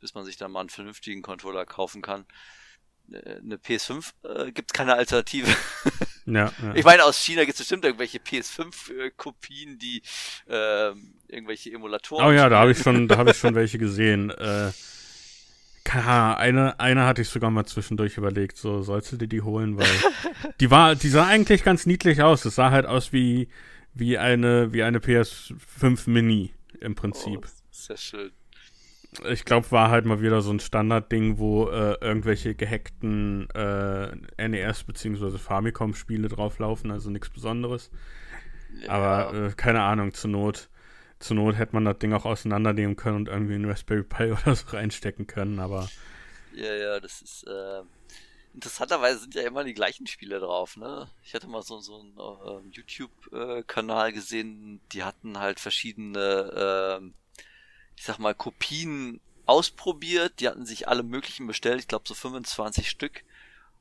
bis 0.00 0.14
man 0.14 0.24
sich 0.24 0.38
dann 0.38 0.50
mal 0.50 0.60
einen 0.60 0.70
vernünftigen 0.70 1.20
Controller 1.20 1.66
kaufen 1.66 2.00
kann. 2.00 2.24
Eine 3.12 3.56
PS5 3.56 4.12
äh, 4.22 4.52
gibt 4.52 4.70
es 4.70 4.72
keine 4.72 4.94
Alternative. 4.94 5.54
ja, 6.24 6.50
ja, 6.62 6.74
Ich 6.74 6.84
meine, 6.84 7.04
aus 7.04 7.18
China 7.18 7.42
gibt 7.42 7.54
es 7.54 7.58
bestimmt 7.58 7.84
irgendwelche 7.84 8.18
PS5-Kopien, 8.18 9.78
die 9.78 10.02
äh, 10.48 10.92
irgendwelche 11.28 11.72
Emulatoren. 11.72 12.26
Oh 12.26 12.30
ja, 12.30 12.48
da 12.48 12.60
habe 12.60 12.70
ich 12.70 12.78
schon, 12.78 13.06
da 13.06 13.18
habe 13.18 13.32
ich 13.32 13.36
schon 13.36 13.54
welche 13.54 13.78
gesehen. 13.78 14.30
Äh, 14.30 14.72
eine, 15.94 16.78
eine 16.80 17.06
hatte 17.06 17.22
ich 17.22 17.28
sogar 17.28 17.50
mal 17.50 17.64
zwischendurch 17.64 18.16
überlegt, 18.16 18.56
so 18.56 18.82
sollst 18.82 19.12
du 19.12 19.16
dir 19.16 19.28
die 19.28 19.42
holen, 19.42 19.78
weil 19.78 19.86
die 20.60 20.70
war, 20.70 20.94
die 20.94 21.08
sah 21.08 21.26
eigentlich 21.26 21.64
ganz 21.64 21.86
niedlich 21.86 22.22
aus. 22.22 22.44
Es 22.44 22.54
sah 22.56 22.70
halt 22.70 22.86
aus 22.86 23.12
wie, 23.12 23.48
wie 23.94 24.18
eine, 24.18 24.72
wie 24.72 24.82
eine 24.82 24.98
PS5 24.98 26.08
Mini 26.08 26.52
im 26.80 26.94
Prinzip. 26.94 27.40
Oh, 27.44 27.62
sehr 27.70 27.96
schön. 27.96 28.30
Ich 29.28 29.44
glaube, 29.44 29.70
war 29.70 29.90
halt 29.90 30.06
mal 30.06 30.22
wieder 30.22 30.40
so 30.40 30.50
ein 30.50 30.60
Standardding, 30.60 31.36
wo 31.36 31.68
äh, 31.68 31.96
irgendwelche 32.00 32.54
gehackten 32.54 33.46
äh, 33.50 34.48
NES- 34.48 34.84
bzw. 34.84 35.36
Famicom-Spiele 35.36 36.28
drauflaufen, 36.28 36.90
also 36.90 37.10
nichts 37.10 37.28
Besonderes. 37.28 37.90
Ja. 38.80 38.88
Aber 38.90 39.34
äh, 39.34 39.52
keine 39.54 39.82
Ahnung, 39.82 40.14
zur 40.14 40.30
Not 40.30 40.70
zur 41.22 41.36
Not 41.36 41.56
hätte 41.56 41.74
man 41.74 41.84
das 41.84 41.98
Ding 41.98 42.12
auch 42.12 42.24
auseinandernehmen 42.24 42.96
können 42.96 43.16
und 43.16 43.28
irgendwie 43.28 43.54
in 43.54 43.64
Raspberry 43.64 44.02
Pi 44.02 44.32
oder 44.42 44.54
so 44.54 44.68
reinstecken 44.68 45.26
können, 45.26 45.58
aber. 45.60 45.88
Ja, 46.54 46.74
ja, 46.74 47.00
das 47.00 47.22
ist. 47.22 47.44
Äh, 47.44 47.82
interessanterweise 48.54 49.20
sind 49.20 49.34
ja 49.34 49.42
immer 49.42 49.64
die 49.64 49.74
gleichen 49.74 50.06
Spiele 50.06 50.40
drauf, 50.40 50.76
ne? 50.76 51.08
Ich 51.24 51.34
hatte 51.34 51.46
mal 51.46 51.62
so, 51.62 51.80
so 51.80 52.00
einen 52.00 52.18
äh, 52.18 52.68
YouTube-Kanal 52.70 54.12
gesehen, 54.12 54.80
die 54.92 55.04
hatten 55.04 55.38
halt 55.38 55.60
verschiedene, 55.60 57.00
äh, 57.00 57.44
ich 57.96 58.04
sag 58.04 58.18
mal, 58.18 58.34
Kopien 58.34 59.20
ausprobiert. 59.46 60.40
Die 60.40 60.48
hatten 60.48 60.66
sich 60.66 60.88
alle 60.88 61.02
möglichen 61.02 61.46
bestellt, 61.46 61.80
ich 61.80 61.88
glaube 61.88 62.04
so 62.06 62.14
25 62.14 62.88
Stück. 62.88 63.24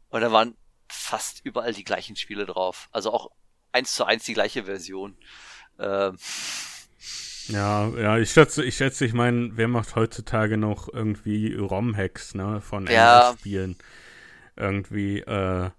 Und 0.10 0.22
da 0.22 0.32
waren 0.32 0.56
fast 0.88 1.44
überall 1.46 1.74
die 1.74 1.84
gleichen 1.84 2.16
Spiele 2.16 2.46
drauf. 2.46 2.90
Also 2.92 3.12
auch 3.12 3.32
eins 3.72 3.94
zu 3.96 4.06
eins 4.06 4.26
die 4.26 4.34
gleiche 4.34 4.66
Version. 4.66 5.18
Ähm, 5.80 6.18
ja, 7.52 7.90
ja, 7.90 8.18
ich 8.18 8.32
schätze, 8.32 8.64
ich 8.64 8.76
schätze, 8.76 9.06
ich 9.06 9.14
meine, 9.14 9.52
wer 9.56 9.68
macht 9.68 9.96
heutzutage 9.96 10.58
noch 10.58 10.92
irgendwie 10.92 11.56
ROM-Hacks, 11.56 12.36
ne, 12.36 12.62
von 12.62 12.88
ja. 12.88 13.36
Spielen? 13.38 13.76
Irgendwie, 14.56 15.20
äh, 15.20 15.70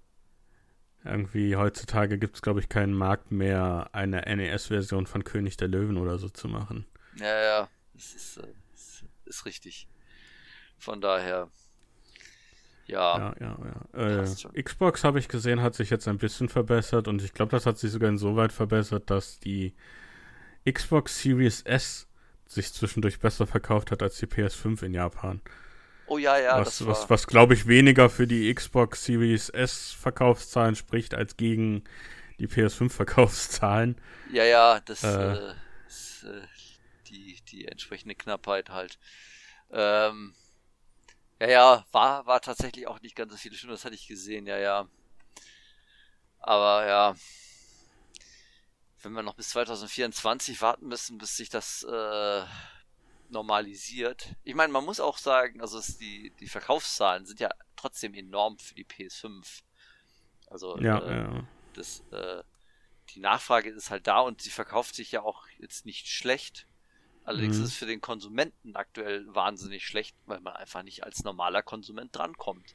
irgendwie 1.04 1.56
heutzutage 1.56 2.18
gibt 2.18 2.36
es, 2.36 2.42
glaube 2.42 2.60
ich, 2.60 2.68
keinen 2.68 2.94
Markt 2.94 3.32
mehr, 3.32 3.90
eine 3.92 4.22
NES-Version 4.22 5.06
von 5.06 5.24
König 5.24 5.56
der 5.56 5.68
Löwen 5.68 5.96
oder 5.96 6.18
so 6.18 6.28
zu 6.28 6.48
machen. 6.48 6.86
Ja, 7.18 7.42
ja, 7.42 7.68
das 7.94 8.14
ist, 8.14 8.36
äh, 8.38 8.46
ist, 8.74 9.04
ist 9.24 9.46
richtig. 9.46 9.88
Von 10.78 11.00
daher, 11.00 11.48
ja. 12.86 13.18
Ja, 13.18 13.34
ja, 13.40 13.58
ja. 13.94 14.22
Äh, 14.22 14.62
Xbox 14.62 15.04
habe 15.04 15.18
ich 15.18 15.28
gesehen, 15.28 15.62
hat 15.62 15.74
sich 15.74 15.90
jetzt 15.90 16.08
ein 16.08 16.18
bisschen 16.18 16.48
verbessert 16.48 17.08
und 17.08 17.22
ich 17.22 17.32
glaube, 17.32 17.50
das 17.50 17.66
hat 17.66 17.78
sich 17.78 17.90
sogar 17.90 18.08
insoweit 18.08 18.52
verbessert, 18.52 19.10
dass 19.10 19.38
die 19.38 19.74
Xbox 20.70 21.20
Series 21.20 21.62
S 21.62 22.06
sich 22.46 22.72
zwischendurch 22.72 23.18
besser 23.18 23.46
verkauft 23.46 23.90
hat 23.90 24.02
als 24.02 24.18
die 24.18 24.26
PS5 24.26 24.82
in 24.82 24.94
Japan. 24.94 25.40
Oh 26.06 26.18
ja, 26.18 26.38
ja. 26.38 26.58
Was, 26.58 26.78
das 26.78 26.86
was, 26.86 27.10
was 27.10 27.26
glaube 27.26 27.54
ich, 27.54 27.66
weniger 27.66 28.10
für 28.10 28.26
die 28.26 28.52
Xbox 28.52 29.04
Series 29.04 29.48
S 29.48 29.92
Verkaufszahlen 29.92 30.76
spricht, 30.76 31.14
als 31.14 31.36
gegen 31.36 31.84
die 32.38 32.48
PS5 32.48 32.90
Verkaufszahlen. 32.90 33.96
Ja, 34.30 34.44
ja, 34.44 34.80
das 34.80 35.04
äh, 35.04 35.08
äh, 35.08 35.54
ist 35.86 36.24
äh, 36.24 36.42
die, 37.08 37.38
die 37.48 37.68
entsprechende 37.68 38.14
Knappheit 38.14 38.68
halt. 38.68 38.98
Ähm, 39.70 40.34
ja, 41.40 41.48
ja, 41.48 41.86
war, 41.92 42.26
war 42.26 42.40
tatsächlich 42.40 42.86
auch 42.86 43.00
nicht 43.00 43.16
ganz 43.16 43.32
so 43.32 43.38
viele 43.38 43.56
Stunden, 43.56 43.74
das 43.74 43.84
hatte 43.84 43.94
ich 43.94 44.06
gesehen, 44.06 44.46
ja, 44.46 44.58
ja. 44.58 44.88
Aber 46.40 46.86
ja, 46.86 47.14
wenn 49.03 49.12
wir 49.12 49.22
noch 49.22 49.34
bis 49.34 49.50
2024 49.50 50.61
warten 50.62 50.88
müssen, 50.88 51.18
bis 51.18 51.36
sich 51.36 51.48
das 51.48 51.82
äh, 51.84 52.44
normalisiert. 53.28 54.34
Ich 54.44 54.55
meine, 54.55 54.72
man 54.72 54.84
muss 54.84 55.00
auch 55.00 55.18
sagen, 55.18 55.61
also 55.61 55.80
die, 56.00 56.32
die 56.40 56.48
Verkaufszahlen 56.48 57.26
sind 57.26 57.40
ja 57.40 57.50
trotzdem 57.76 58.14
enorm 58.14 58.59
für 58.59 58.74
die 58.74 58.84
PS5. 58.84 59.62
Also 60.46 60.78
ja, 60.78 60.98
äh, 60.98 61.16
ja. 61.16 61.46
Das, 61.74 62.05
äh, 62.12 62.42
die 63.11 63.20
Nachfrage 63.20 63.70
ist 63.70 63.90
halt 63.90 64.07
da 64.07 64.20
und 64.20 64.40
sie 64.42 64.50
verkauft 64.50 64.94
sich 64.94 65.12
ja 65.12 65.22
auch 65.22 65.46
jetzt 65.59 65.86
nicht 65.86 66.09
schlecht. 66.09 66.66
Allerdings 67.24 67.59
mhm. 67.59 67.64
ist 67.64 67.70
es 67.70 67.76
für 67.76 67.86
den 67.86 68.00
Konsumenten 68.00 68.74
aktuell 68.76 69.24
wahnsinnig 69.28 69.86
schlecht, 69.86 70.16
weil 70.26 70.40
man 70.40 70.55
einfach 70.55 70.82
nicht 70.82 71.05
als 71.05 71.22
normaler 71.24 71.62
Konsument 71.62 72.14
drankommt. 72.16 72.74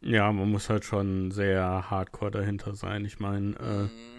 Ja, 0.00 0.32
man 0.32 0.50
muss 0.50 0.68
halt 0.68 0.84
schon 0.84 1.30
sehr 1.30 1.90
hardcore 1.90 2.30
dahinter 2.30 2.74
sein. 2.74 3.04
Ich 3.04 3.20
meine, 3.20 3.56
äh, 3.56 3.82
mhm. 3.84 4.13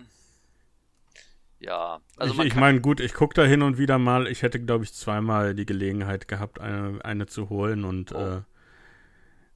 Ja, 1.59 1.99
also 2.17 2.41
ich, 2.41 2.49
ich 2.49 2.55
meine, 2.55 2.81
gut, 2.81 2.99
ich 2.99 3.13
gucke 3.13 3.33
da 3.33 3.43
hin 3.43 3.61
und 3.61 3.77
wieder 3.77 3.97
mal. 3.97 4.27
Ich 4.27 4.41
hätte, 4.41 4.59
glaube 4.59 4.83
ich, 4.83 4.93
zweimal 4.93 5.55
die 5.55 5.65
Gelegenheit 5.65 6.27
gehabt, 6.27 6.59
eine, 6.59 6.99
eine 7.03 7.25
zu 7.27 7.49
holen 7.49 7.85
und 7.85 8.13
oh. 8.13 8.41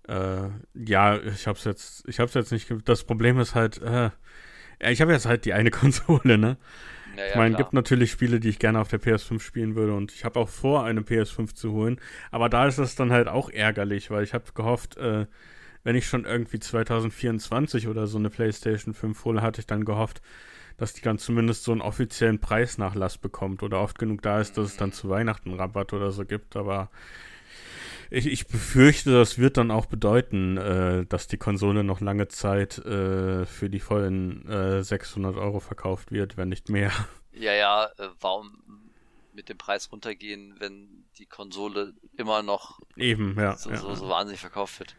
äh, 0.07 0.13
äh, 0.13 0.49
ja, 0.73 1.21
ich 1.21 1.47
hab's 1.47 1.65
jetzt, 1.65 2.07
ich 2.07 2.19
hab's 2.19 2.33
jetzt 2.33 2.51
nicht. 2.51 2.73
Das 2.85 3.03
Problem 3.03 3.39
ist 3.39 3.53
halt, 3.53 3.81
äh, 3.81 4.09
ich 4.79 5.01
habe 5.01 5.11
jetzt 5.11 5.25
halt 5.25 5.45
die 5.45 5.53
eine 5.53 5.71
Konsole, 5.71 6.37
ne? 6.37 6.57
Ja, 7.17 7.25
ich 7.27 7.35
meine, 7.35 7.55
es 7.55 7.57
gibt 7.57 7.73
natürlich 7.73 8.11
Spiele, 8.11 8.39
die 8.39 8.49
ich 8.49 8.59
gerne 8.59 8.79
auf 8.79 8.87
der 8.87 9.01
PS5 9.01 9.41
spielen 9.41 9.75
würde 9.75 9.93
und 9.93 10.13
ich 10.13 10.23
habe 10.23 10.39
auch 10.39 10.47
vor, 10.47 10.85
eine 10.85 11.01
PS5 11.01 11.53
zu 11.53 11.73
holen. 11.73 11.99
Aber 12.31 12.49
da 12.49 12.67
ist 12.67 12.77
es 12.77 12.95
dann 12.95 13.11
halt 13.11 13.27
auch 13.27 13.49
ärgerlich, 13.49 14.09
weil 14.09 14.23
ich 14.23 14.33
habe 14.33 14.45
gehofft, 14.53 14.95
äh, 14.97 15.25
wenn 15.83 15.95
ich 15.95 16.07
schon 16.07 16.25
irgendwie 16.25 16.59
2024 16.59 17.87
oder 17.87 18.07
so 18.07 18.17
eine 18.17 18.29
PlayStation 18.29 18.93
5 18.93 19.25
hole, 19.25 19.41
hatte 19.41 19.59
ich 19.59 19.67
dann 19.67 19.85
gehofft, 19.85 20.21
dass 20.79 20.93
die 20.93 21.01
dann 21.01 21.17
zumindest 21.17 21.63
so 21.63 21.71
einen 21.71 21.81
offiziellen 21.81 22.39
Preisnachlass 22.39 23.17
bekommt 23.17 23.63
oder 23.63 23.81
oft 23.81 23.99
genug 23.99 24.21
da 24.21 24.39
ist, 24.39 24.57
dass 24.57 24.67
es 24.67 24.77
dann 24.77 24.91
zu 24.91 25.09
Weihnachten 25.09 25.53
Rabatt 25.53 25.93
oder 25.93 26.11
so 26.11 26.25
gibt. 26.25 26.55
Aber 26.55 26.89
ich, 28.09 28.25
ich 28.25 28.47
befürchte, 28.47 29.11
das 29.11 29.37
wird 29.37 29.57
dann 29.57 29.71
auch 29.71 29.85
bedeuten, 29.85 30.57
äh, 30.57 31.05
dass 31.05 31.27
die 31.27 31.37
Konsole 31.37 31.83
noch 31.83 32.01
lange 32.01 32.27
Zeit 32.27 32.79
äh, 32.79 33.45
für 33.45 33.69
die 33.69 33.79
vollen 33.79 34.47
äh, 34.47 34.83
600 34.83 35.35
Euro 35.37 35.59
verkauft 35.59 36.11
wird, 36.11 36.37
wenn 36.37 36.49
nicht 36.49 36.69
mehr. 36.69 36.91
Ja, 37.33 37.53
ja, 37.53 37.85
äh, 37.97 38.09
warum 38.19 38.57
mit 39.33 39.47
dem 39.49 39.57
Preis 39.57 39.91
runtergehen, 39.91 40.55
wenn 40.59 41.05
die 41.17 41.25
Konsole 41.25 41.93
immer 42.17 42.41
noch 42.41 42.79
eben 42.97 43.35
ja, 43.37 43.55
so, 43.55 43.69
ja. 43.69 43.77
so, 43.77 43.93
so 43.93 44.09
wahnsinnig 44.09 44.41
verkauft 44.41 44.79
wird? 44.79 44.95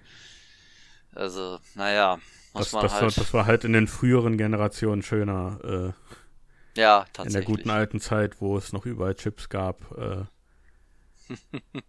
Also, 1.12 1.58
naja, 1.74 2.18
das, 2.54 2.70
das, 2.70 2.92
halt... 2.92 3.02
War, 3.02 3.10
das 3.10 3.34
war 3.34 3.46
halt 3.46 3.64
in 3.64 3.72
den 3.72 3.86
früheren 3.86 4.36
Generationen 4.36 5.02
schöner. 5.02 5.58
Äh, 5.64 6.80
ja, 6.80 7.06
tatsächlich. 7.12 7.26
In 7.26 7.32
der 7.32 7.56
guten 7.56 7.70
alten 7.70 8.00
Zeit, 8.00 8.40
wo 8.40 8.56
es 8.56 8.72
noch 8.72 8.86
überall 8.86 9.14
Chips 9.14 9.48
gab. 9.48 9.80
Äh. 9.98 10.24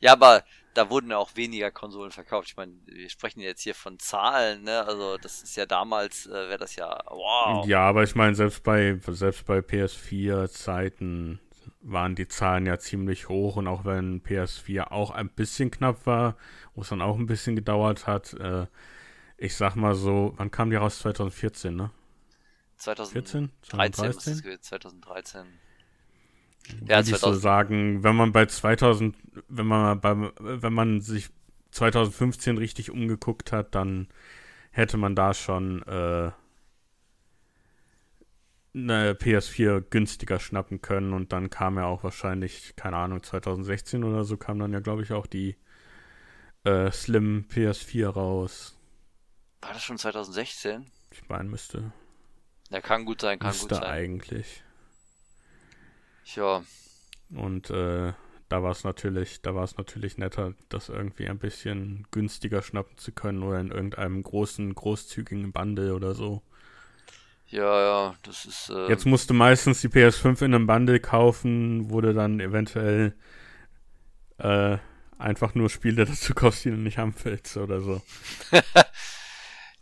ja, 0.00 0.12
aber 0.12 0.44
da 0.74 0.90
wurden 0.90 1.10
ja 1.10 1.18
auch 1.18 1.36
weniger 1.36 1.70
Konsolen 1.70 2.10
verkauft. 2.10 2.48
Ich 2.48 2.56
meine, 2.56 2.72
wir 2.86 3.08
sprechen 3.08 3.40
jetzt 3.40 3.62
hier 3.62 3.74
von 3.74 3.98
Zahlen, 3.98 4.64
ne? 4.64 4.84
Also 4.84 5.16
das 5.18 5.42
ist 5.42 5.56
ja 5.56 5.66
damals, 5.66 6.26
äh, 6.26 6.32
wäre 6.32 6.58
das 6.58 6.76
ja 6.76 7.00
wow. 7.08 7.66
Ja, 7.66 7.80
aber 7.80 8.02
ich 8.02 8.14
meine, 8.14 8.34
selbst 8.34 8.62
bei 8.64 8.98
selbst 9.08 9.46
bei 9.46 9.58
PS4-Zeiten 9.58 11.40
waren 11.80 12.14
die 12.14 12.28
Zahlen 12.28 12.66
ja 12.66 12.78
ziemlich 12.78 13.28
hoch 13.28 13.56
und 13.56 13.68
auch 13.68 13.84
wenn 13.84 14.22
PS4 14.22 14.90
auch 14.90 15.10
ein 15.10 15.28
bisschen 15.28 15.70
knapp 15.70 16.06
war, 16.06 16.36
wo 16.74 16.82
es 16.82 16.88
dann 16.88 17.02
auch 17.02 17.16
ein 17.16 17.26
bisschen 17.26 17.56
gedauert 17.56 18.06
hat, 18.06 18.34
äh, 18.34 18.66
ich 19.36 19.54
sag 19.56 19.76
mal 19.76 19.94
so, 19.94 20.34
wann 20.36 20.50
kam 20.50 20.70
die 20.70 20.76
raus? 20.76 20.98
2014, 21.00 21.74
ne? 21.74 21.90
2014? 22.76 23.50
2013? 23.62 24.34
2013. 24.34 24.60
2013. 24.62 25.46
Ja, 26.86 26.96
würde 26.96 27.10
ich 27.10 27.16
so 27.16 27.34
sagen, 27.34 28.02
wenn 28.02 28.16
man 28.16 28.32
bei 28.32 28.46
2000, 28.46 29.16
wenn 29.48 29.66
man 29.66 30.00
beim, 30.00 30.32
wenn 30.38 30.72
man 30.72 31.00
sich 31.00 31.28
2015 31.72 32.58
richtig 32.58 32.90
umgeguckt 32.90 33.52
hat, 33.52 33.74
dann 33.74 34.08
hätte 34.70 34.96
man 34.96 35.14
da 35.14 35.34
schon 35.34 35.82
äh, 35.82 36.30
eine 38.74 39.12
PS4 39.12 39.82
günstiger 39.82 40.40
schnappen 40.40 40.82
können 40.82 41.12
und 41.12 41.32
dann 41.32 41.50
kam 41.50 41.76
ja 41.76 41.84
auch 41.86 42.02
wahrscheinlich, 42.02 42.74
keine 42.76 42.96
Ahnung, 42.96 43.22
2016 43.22 44.02
oder 44.04 44.24
so 44.24 44.36
kam 44.36 44.58
dann 44.58 44.72
ja, 44.72 44.80
glaube 44.80 45.02
ich, 45.02 45.12
auch 45.12 45.26
die 45.26 45.56
äh, 46.64 46.90
Slim 46.90 47.46
PS4 47.50 48.08
raus. 48.08 48.73
War 49.64 49.72
das 49.72 49.82
schon 49.82 49.96
2016? 49.96 50.84
Ich 51.10 51.26
meine, 51.28 51.48
müsste. 51.48 51.92
Ja, 52.68 52.82
kann 52.82 53.06
gut 53.06 53.22
sein, 53.22 53.38
kann 53.38 53.48
müsste 53.48 53.68
gut 53.68 53.78
sein. 53.78 53.84
eigentlich. 53.84 54.62
Ja. 56.34 56.62
Und 57.30 57.70
äh, 57.70 58.12
da 58.50 58.62
war 58.62 58.72
es 58.72 58.84
natürlich, 58.84 59.40
da 59.40 59.54
war 59.54 59.64
es 59.64 59.78
natürlich 59.78 60.18
netter, 60.18 60.52
das 60.68 60.90
irgendwie 60.90 61.28
ein 61.28 61.38
bisschen 61.38 62.06
günstiger 62.10 62.60
schnappen 62.60 62.98
zu 62.98 63.12
können 63.12 63.42
oder 63.42 63.58
in 63.58 63.70
irgendeinem 63.70 64.22
großen, 64.22 64.74
großzügigen 64.74 65.52
Bundle 65.52 65.94
oder 65.94 66.14
so. 66.14 66.42
Ja, 67.46 67.80
ja, 67.80 68.14
das 68.22 68.44
ist. 68.44 68.68
Äh... 68.68 68.88
Jetzt 68.88 69.06
musste 69.06 69.32
meistens 69.32 69.80
die 69.80 69.88
PS5 69.88 70.44
in 70.44 70.54
einem 70.54 70.66
Bundle 70.66 71.00
kaufen, 71.00 71.88
wurde 71.88 72.12
dann 72.12 72.38
eventuell 72.38 73.14
äh, 74.36 74.76
einfach 75.16 75.54
nur 75.54 75.70
Spiele 75.70 76.04
dazu 76.06 76.34
kosten, 76.34 76.70
die 76.70 76.76
du 76.76 76.82
nicht 76.82 76.98
haben 76.98 77.14
willst 77.22 77.56
oder 77.56 77.80
so. 77.80 78.02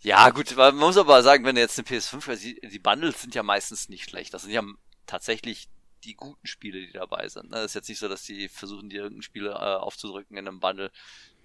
ja, 0.03 0.31
gut, 0.31 0.57
man 0.57 0.77
muss 0.77 0.97
aber 0.97 1.23
sagen, 1.23 1.45
wenn 1.45 1.55
du 1.55 1.61
jetzt 1.61 1.79
eine 1.79 1.87
PS5, 1.87 2.37
die, 2.41 2.69
die 2.69 2.79
Bundles 2.79 3.23
sind 3.23 3.35
ja 3.35 3.43
meistens 3.43 3.89
nicht 3.89 4.11
schlecht. 4.11 4.35
Das 4.35 4.43
sind 4.43 4.51
ja 4.51 4.63
tatsächlich 5.07 5.69
die 6.05 6.15
guten 6.15 6.47
Spiele, 6.47 6.81
die 6.81 6.93
dabei 6.93 7.29
sind. 7.29 7.51
Ne? 7.51 7.61
ist 7.61 7.75
jetzt 7.75 7.89
nicht 7.89 8.01
so, 8.01 8.09
dass 8.09 8.25
die 8.25 8.49
versuchen, 8.49 8.91
dir 8.91 9.03
irgendein 9.03 9.23
Spiel 9.23 9.47
äh, 9.47 9.51
aufzudrücken 9.51 10.37
in 10.37 10.49
einem 10.49 10.59
Bundle, 10.59 10.91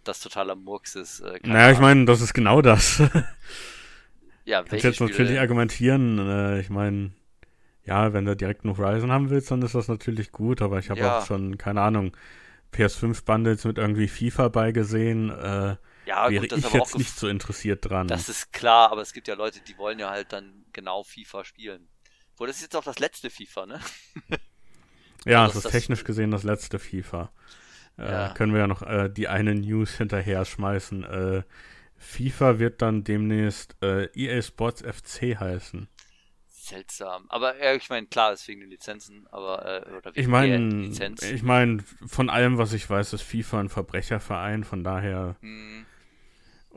das 0.03 0.19
totaler 0.19 0.55
Murks 0.55 0.95
ist. 0.95 1.19
Äh, 1.19 1.39
naja, 1.43 1.71
ich 1.71 1.79
meine, 1.79 2.05
das 2.05 2.21
ist 2.21 2.33
genau 2.33 2.63
das. 2.63 2.97
ja, 4.45 4.63
Kannst 4.63 4.83
jetzt 4.83 4.95
Spiele 4.95 5.11
natürlich 5.11 5.39
argumentieren. 5.39 6.17
Äh, 6.17 6.59
ich 6.59 6.71
meine, 6.71 7.11
ja, 7.85 8.13
wenn 8.13 8.25
du 8.25 8.35
direkt 8.35 8.65
noch 8.65 8.79
Horizon 8.79 9.11
haben 9.11 9.29
willst, 9.29 9.51
dann 9.51 9.61
ist 9.61 9.75
das 9.75 9.87
natürlich 9.87 10.31
gut, 10.31 10.63
aber 10.63 10.79
ich 10.79 10.89
habe 10.89 11.01
ja. 11.01 11.19
auch 11.19 11.25
schon, 11.25 11.57
keine 11.57 11.81
Ahnung, 11.81 12.17
PS5-Bundles 12.73 13.65
mit 13.65 13.77
irgendwie 13.77 14.07
FIFA 14.07 14.49
beigesehen. 14.49 15.29
Äh, 15.29 15.75
ja, 16.07 16.29
wäre 16.29 16.47
gut, 16.47 16.57
ich 16.57 16.73
jetzt 16.73 16.97
nicht 16.97 17.17
so 17.17 17.27
interessiert 17.27 17.89
dran. 17.89 18.07
Das 18.07 18.29
ist 18.29 18.53
klar, 18.53 18.91
aber 18.91 19.01
es 19.01 19.13
gibt 19.13 19.27
ja 19.27 19.35
Leute, 19.35 19.59
die 19.59 19.77
wollen 19.77 19.99
ja 19.99 20.09
halt 20.09 20.31
dann 20.31 20.65
genau 20.71 21.03
FIFA 21.03 21.43
spielen. 21.43 21.87
Wo 22.37 22.45
das 22.45 22.57
ist 22.57 22.61
jetzt 22.63 22.75
auch 22.75 22.83
das 22.83 22.99
letzte 22.99 23.29
FIFA, 23.29 23.65
ne? 23.65 23.79
ja, 25.25 25.43
also 25.43 25.59
es 25.59 25.65
ist 25.65 25.71
technisch 25.71 26.03
gesehen 26.03 26.31
das 26.31 26.43
letzte 26.43 26.79
FIFA. 26.79 27.31
Äh, 27.97 28.05
ja. 28.05 28.33
Können 28.33 28.53
wir 28.53 28.61
ja 28.61 28.67
noch 28.67 28.83
äh, 28.83 29.09
die 29.09 29.27
eine 29.27 29.55
News 29.55 29.97
hinterher 29.97 30.45
schmeißen. 30.45 31.03
Äh, 31.03 31.43
FIFA 31.97 32.59
wird 32.59 32.81
dann 32.81 33.03
demnächst 33.03 33.75
äh, 33.81 34.05
EA 34.13 34.41
Sports 34.41 34.83
FC 34.83 35.39
heißen. 35.39 35.89
Seltsam. 36.47 37.25
Aber 37.29 37.57
ja, 37.61 37.73
ich 37.73 37.89
meine, 37.89 38.07
klar, 38.07 38.33
ist 38.33 38.47
wegen 38.47 38.61
den 38.61 38.69
Lizenzen, 38.69 39.25
aber 39.31 39.65
äh, 39.87 40.11
ich 40.13 40.27
meine, 40.27 40.89
ich 41.21 41.43
meine, 41.43 41.81
von 42.05 42.29
allem, 42.29 42.57
was 42.57 42.73
ich 42.73 42.89
weiß, 42.89 43.13
ist 43.13 43.21
FIFA 43.23 43.61
ein 43.61 43.69
Verbrecherverein, 43.69 44.63
von 44.63 44.83
daher. 44.83 45.37
Hm. 45.41 45.85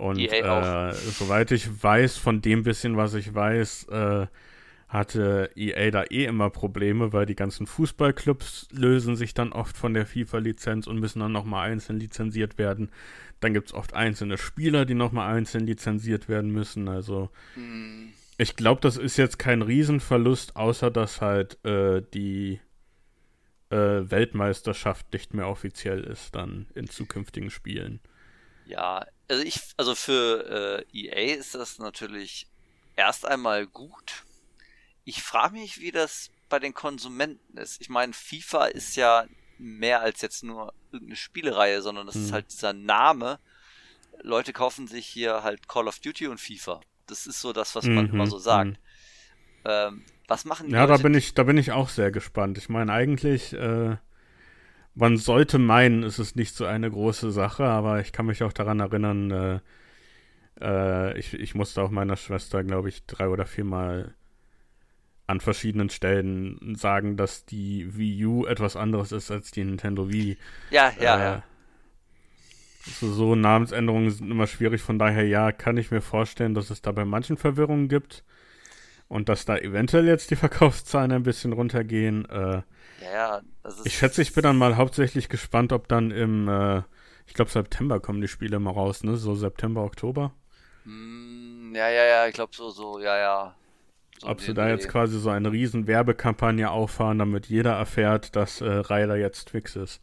Und 0.01 0.19
äh, 0.19 0.93
soweit 0.95 1.51
ich 1.51 1.83
weiß, 1.83 2.17
von 2.17 2.41
dem 2.41 2.63
bisschen, 2.63 2.97
was 2.97 3.13
ich 3.13 3.35
weiß, 3.35 3.85
äh, 3.89 4.27
hatte 4.89 5.51
EA 5.55 5.91
da 5.91 6.05
eh 6.05 6.25
immer 6.25 6.49
Probleme, 6.49 7.13
weil 7.13 7.27
die 7.27 7.37
ganzen 7.37 7.67
Fußballclubs 7.67 8.69
lösen 8.73 9.15
sich 9.15 9.35
dann 9.35 9.53
oft 9.53 9.77
von 9.77 9.93
der 9.93 10.07
FIFA-Lizenz 10.07 10.87
und 10.87 10.99
müssen 10.99 11.21
dann 11.21 11.33
nochmal 11.33 11.71
einzeln 11.71 12.01
lizenziert 12.01 12.57
werden. 12.57 12.91
Dann 13.41 13.53
gibt 13.53 13.69
es 13.69 13.75
oft 13.75 13.93
einzelne 13.93 14.39
Spieler, 14.39 14.87
die 14.87 14.95
nochmal 14.95 15.37
einzeln 15.37 15.67
lizenziert 15.67 16.31
werden 16.31 16.51
müssen. 16.51 16.89
Also 16.89 17.29
mhm. 17.55 18.15
ich 18.39 18.57
glaube, 18.57 18.81
das 18.81 18.97
ist 18.97 19.19
jetzt 19.19 19.39
kein 19.39 19.61
Riesenverlust, 19.61 20.57
außer 20.57 20.91
dass 20.91 21.21
halt 21.21 21.63
äh, 21.63 22.03
die 22.15 22.59
äh, 23.69 23.77
Weltmeisterschaft 23.77 25.13
nicht 25.13 25.35
mehr 25.35 25.47
offiziell 25.47 26.05
ist 26.05 26.35
dann 26.35 26.69
in 26.75 26.89
zukünftigen 26.89 27.51
Spielen. 27.51 28.01
Ja, 28.65 29.05
also 29.31 29.43
ich, 29.43 29.61
also 29.77 29.95
für 29.95 30.85
äh, 30.93 30.99
EA 30.99 31.37
ist 31.37 31.55
das 31.55 31.79
natürlich 31.79 32.47
erst 32.97 33.25
einmal 33.25 33.67
gut, 33.67 34.25
ich 35.05 35.23
frage 35.23 35.55
mich, 35.55 35.81
wie 35.81 35.93
das 35.93 36.31
bei 36.49 36.59
den 36.59 36.75
Konsumenten 36.75 37.57
ist. 37.57 37.81
Ich 37.81 37.89
meine, 37.89 38.13
FIFA 38.13 38.67
ist 38.67 38.97
ja 38.97 39.25
mehr 39.59 40.01
als 40.01 40.21
jetzt 40.21 40.43
nur 40.43 40.73
irgendeine 40.93 41.17
Spielereihe, 41.17 41.81
sondern 41.83 42.07
das 42.07 42.17
hm. 42.17 42.25
ist 42.25 42.33
halt 42.33 42.53
dieser 42.53 42.73
Name. 42.73 43.39
Leute 44.23 44.53
kaufen 44.53 44.87
sich 44.87 45.07
hier 45.07 45.43
halt 45.43 45.69
Call 45.69 45.89
of 45.89 46.01
Duty 46.01 46.27
und 46.27 46.41
FIFA. 46.41 46.81
Das 47.07 47.27
ist 47.27 47.41
so 47.41 47.53
das, 47.53 47.75
was 47.75 47.87
man 47.87 48.07
mhm, 48.07 48.15
immer 48.15 48.27
so 48.27 48.39
sagt. 48.39 48.71
Mhm. 48.71 48.77
Ähm, 49.65 50.05
was 50.29 50.45
machen 50.45 50.69
die 50.69 50.75
Ja, 50.75 50.85
Leute? 50.85 50.93
da 50.95 51.03
bin 51.03 51.15
ich, 51.15 51.35
da 51.35 51.43
bin 51.43 51.57
ich 51.57 51.73
auch 51.73 51.89
sehr 51.89 52.11
gespannt. 52.11 52.59
Ich 52.59 52.69
meine, 52.69 52.93
eigentlich, 52.93 53.53
äh, 53.53 53.97
man 54.95 55.17
sollte 55.17 55.59
meinen, 55.59 56.03
es 56.03 56.19
ist 56.19 56.37
nicht 56.37 56.55
so 56.55 56.65
eine 56.65 56.91
große 56.91 57.31
Sache, 57.31 57.65
aber 57.65 58.01
ich 58.01 58.13
kann 58.13 58.27
mich 58.27 58.43
auch 58.43 58.53
daran 58.53 58.81
erinnern, 58.81 59.31
äh, 59.31 59.61
äh, 60.61 61.19
ich, 61.19 61.35
ich 61.35 61.55
musste 61.55 61.83
auch 61.83 61.91
meiner 61.91 62.17
Schwester, 62.17 62.65
glaube 62.65 62.89
ich, 62.89 63.07
drei 63.07 63.29
oder 63.29 63.47
viermal 63.47 64.15
an 65.27 65.41
verschiedenen 65.41 65.91
Stellen 65.91 66.75
sagen, 66.77 67.17
dass 67.17 67.45
die 67.47 67.97
Wii 67.97 68.27
U 68.27 68.47
etwas 68.47 68.75
anderes 68.77 69.13
ist 69.13 69.31
als 69.31 69.53
die 69.53 69.65
Nintendo 69.65 70.11
Wii. 70.11 70.37
Ja, 70.71 70.93
ja, 71.01 71.17
äh, 71.17 71.23
ja. 71.23 71.43
So, 72.83 73.13
so 73.13 73.35
Namensänderungen 73.37 74.11
sind 74.11 74.31
immer 74.31 74.47
schwierig, 74.47 74.81
von 74.81 74.99
daher 74.99 75.27
ja, 75.27 75.53
kann 75.53 75.77
ich 75.77 75.91
mir 75.91 76.01
vorstellen, 76.01 76.55
dass 76.55 76.71
es 76.71 76.83
da 76.83 76.91
bei 76.93 77.05
manchen 77.05 77.37
Verwirrungen 77.37 77.89
gibt 77.89 78.25
und 79.07 79.29
dass 79.29 79.45
da 79.45 79.57
eventuell 79.57 80.07
jetzt 80.07 80.31
die 80.31 80.37
Verkaufszahlen 80.37 81.13
ein 81.13 81.23
bisschen 81.23 81.53
runtergehen. 81.53 82.25
Äh, 82.29 82.63
ja, 83.01 83.11
ja. 83.11 83.43
ich 83.85 83.97
schätze, 83.97 84.23
ich 84.23 84.33
bin 84.33 84.43
dann 84.43 84.57
mal 84.57 84.77
hauptsächlich 84.77 85.29
gespannt, 85.29 85.73
ob 85.73 85.89
dann 85.89 86.11
im, 86.11 86.49
äh, 86.49 86.83
ich 87.27 87.35
glaube 87.35 87.51
September 87.51 88.01
kommen 88.01 88.21
die 88.21 88.29
Spiele 88.29 88.59
mal 88.59 88.73
raus, 88.73 89.05
ne? 89.05 89.17
So 89.17 89.35
September, 89.35 89.83
Oktober. 89.83 90.33
Mm, 90.85 91.75
ja, 91.75 91.89
ja, 91.89 92.05
ja, 92.05 92.27
ich 92.27 92.35
glaube 92.35 92.55
so, 92.55 92.71
so, 92.71 92.99
ja, 93.01 93.17
ja. 93.19 93.57
So 94.21 94.29
ob 94.29 94.41
sie 94.41 94.53
da 94.53 94.69
jetzt 94.69 94.89
quasi 94.89 95.19
so 95.19 95.31
eine 95.31 95.51
riesen 95.51 95.87
Werbekampagne 95.87 96.71
auffahren, 96.71 97.19
damit 97.19 97.47
jeder 97.47 97.73
erfährt, 97.73 98.37
dass 98.37 98.61
äh, 98.61 98.67
Ryler 98.67 99.17
jetzt 99.17 99.51
fix 99.51 99.77
ist. 99.77 100.01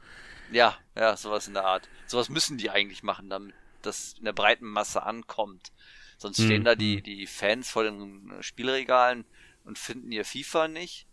Ja, 0.51 0.75
ja, 0.95 1.15
sowas 1.15 1.47
in 1.47 1.53
der 1.53 1.65
Art. 1.65 1.87
Sowas 2.07 2.29
müssen 2.29 2.57
die 2.57 2.71
eigentlich 2.71 3.03
machen, 3.03 3.29
damit 3.29 3.53
das 3.83 4.15
in 4.17 4.25
der 4.25 4.33
breiten 4.33 4.65
Masse 4.65 5.03
ankommt. 5.03 5.71
Sonst 6.17 6.37
stehen 6.37 6.57
hm. 6.57 6.63
da 6.63 6.75
die, 6.75 6.97
hm. 6.97 7.03
die 7.03 7.27
Fans 7.27 7.69
vor 7.69 7.83
den 7.83 8.33
Spielregalen 8.41 9.25
und 9.65 9.77
finden 9.77 10.11
ihr 10.11 10.25
FIFA 10.25 10.67
nicht. 10.67 11.07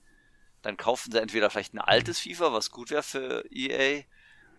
Dann 0.64 0.76
kaufen 0.76 1.12
sie 1.12 1.20
entweder 1.20 1.50
vielleicht 1.50 1.74
ein 1.74 1.78
altes 1.78 2.18
FIFA, 2.20 2.52
was 2.52 2.70
gut 2.70 2.90
wäre 2.90 3.02
für 3.02 3.44
EA, 3.50 4.02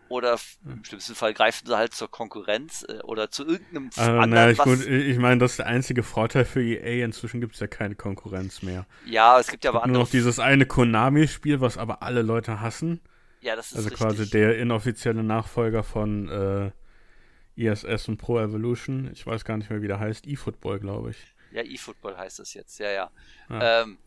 oder 0.08 0.38
im 0.66 0.84
schlimmsten 0.84 1.16
Fall 1.16 1.34
greifen 1.34 1.66
sie 1.66 1.76
halt 1.76 1.95
zur 1.95 2.10
Konkurrenz 2.12 2.86
äh, 2.88 2.99
oder 3.03 3.32
zu 3.32 3.45
irgendeinem 3.45 3.89
äh, 3.97 4.01
anderen. 4.01 4.30
Naja, 4.30 4.51
ich, 4.51 4.60
was... 4.60 4.86
ich 4.86 5.18
meine, 5.18 5.39
das 5.39 5.51
ist 5.51 5.58
der 5.58 5.66
einzige 5.66 6.03
Vorteil 6.03 6.45
für 6.45 6.64
EA. 6.64 7.03
Inzwischen 7.03 7.41
gibt 7.41 7.56
es 7.56 7.60
ja 7.60 7.68
keine 7.68 7.95
Konkurrenz 7.95 8.62
mehr. 8.62 8.86
Ja, 9.06 9.39
es 9.39 9.47
gibt 9.47 9.64
ja 9.64 9.72
aber 9.72 9.82
andere. 9.84 9.93
Nur 9.93 10.03
noch 10.03 10.12
dieses 10.12 10.38
eine 10.39 10.68
Konami-Spiel, 10.68 11.60
was 11.60 11.78
aber 11.78 12.03
alle 12.03 12.22
Leute 12.22 12.62
hassen. 12.62 13.01
Ja, 13.41 13.56
das 13.56 13.72
ist 13.72 13.78
Also 13.78 13.89
richtig. 13.89 14.08
quasi 14.08 14.30
der 14.30 14.60
inoffizielle 14.60 15.24
Nachfolger 15.24 15.82
von 15.84 16.30
äh, 16.30 16.72
ISS 17.56 18.08
und 18.08 18.18
Pro 18.18 18.39
Evolution. 18.39 19.10
Ich 19.12 19.26
weiß 19.26 19.43
gar 19.43 19.58
nicht 19.58 19.72
mehr, 19.72 19.82
wie 19.82 19.88
der 19.88 19.99
heißt. 19.99 20.28
eFootball, 20.28 20.80
glaube 20.80 21.12
ich. 21.12 21.18
Ja, 21.51 21.64
eFootball 21.64 22.18
heißt 22.18 22.39
das 22.39 22.53
jetzt. 22.53 22.78
Ja, 22.80 22.91
ja. 22.91 23.12
ja. 23.49 23.82
Ähm, 23.82 23.97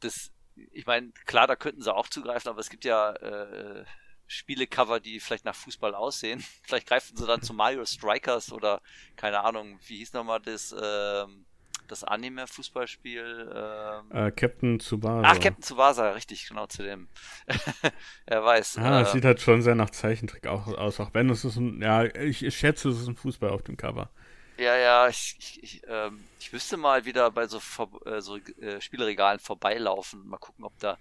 das, 0.00 0.30
ich 0.72 0.86
meine, 0.86 1.10
klar, 1.26 1.46
da 1.46 1.56
könnten 1.56 1.82
sie 1.82 1.94
auch 1.94 2.08
zugreifen, 2.08 2.48
aber 2.48 2.60
es 2.60 2.70
gibt 2.70 2.84
ja 2.84 3.12
äh, 3.12 3.84
Spielecover, 4.26 5.00
die 5.00 5.20
vielleicht 5.20 5.44
nach 5.44 5.54
Fußball 5.54 5.94
aussehen. 5.94 6.42
Vielleicht 6.62 6.88
greifen 6.88 7.16
sie 7.16 7.26
dann 7.26 7.42
zu 7.42 7.52
Mario 7.52 7.84
Strikers 7.84 8.52
oder 8.52 8.80
keine 9.16 9.40
Ahnung, 9.40 9.78
wie 9.86 9.98
hieß 9.98 10.12
nochmal 10.14 10.40
das? 10.40 10.74
Ähm, 10.80 11.44
das 11.88 12.02
Anime-Fußballspiel. 12.02 13.52
Ähm... 13.54 14.10
Äh, 14.10 14.30
Captain 14.30 14.80
Tsubasa. 14.80 15.22
Ach, 15.28 15.38
Captain 15.38 15.62
Tsubasa, 15.62 16.12
richtig, 16.12 16.48
genau 16.48 16.66
zu 16.66 16.82
dem. 16.82 17.08
er 18.26 18.42
weiß. 18.42 18.78
Ah, 18.78 19.02
es 19.02 19.10
äh, 19.10 19.12
sieht 19.12 19.24
halt 19.24 19.40
schon 19.40 19.60
sehr 19.60 19.74
nach 19.74 19.90
Zeichentrick 19.90 20.46
aus, 20.46 20.98
auch 20.98 21.12
wenn 21.12 21.28
es 21.30 21.44
ist 21.44 21.56
ein, 21.56 21.82
ja, 21.82 22.04
ich, 22.04 22.42
ich 22.42 22.56
schätze, 22.56 22.88
es 22.88 23.00
ist 23.00 23.08
ein 23.08 23.16
Fußball 23.16 23.50
auf 23.50 23.62
dem 23.62 23.76
Cover. 23.76 24.10
Ja, 24.56 24.76
ja, 24.76 25.08
ich, 25.08 25.36
ich, 25.38 25.62
ich, 25.62 25.82
ähm, 25.88 26.24
ich 26.38 26.52
müsste 26.52 26.76
mal 26.76 27.04
wieder 27.04 27.30
bei 27.30 27.46
so, 27.46 27.60
äh, 28.06 28.20
so 28.20 28.36
äh, 28.36 28.80
Spielregalen 28.80 29.40
vorbeilaufen, 29.40 30.26
mal 30.26 30.38
gucken, 30.38 30.64
ob 30.64 30.78
da 30.78 30.98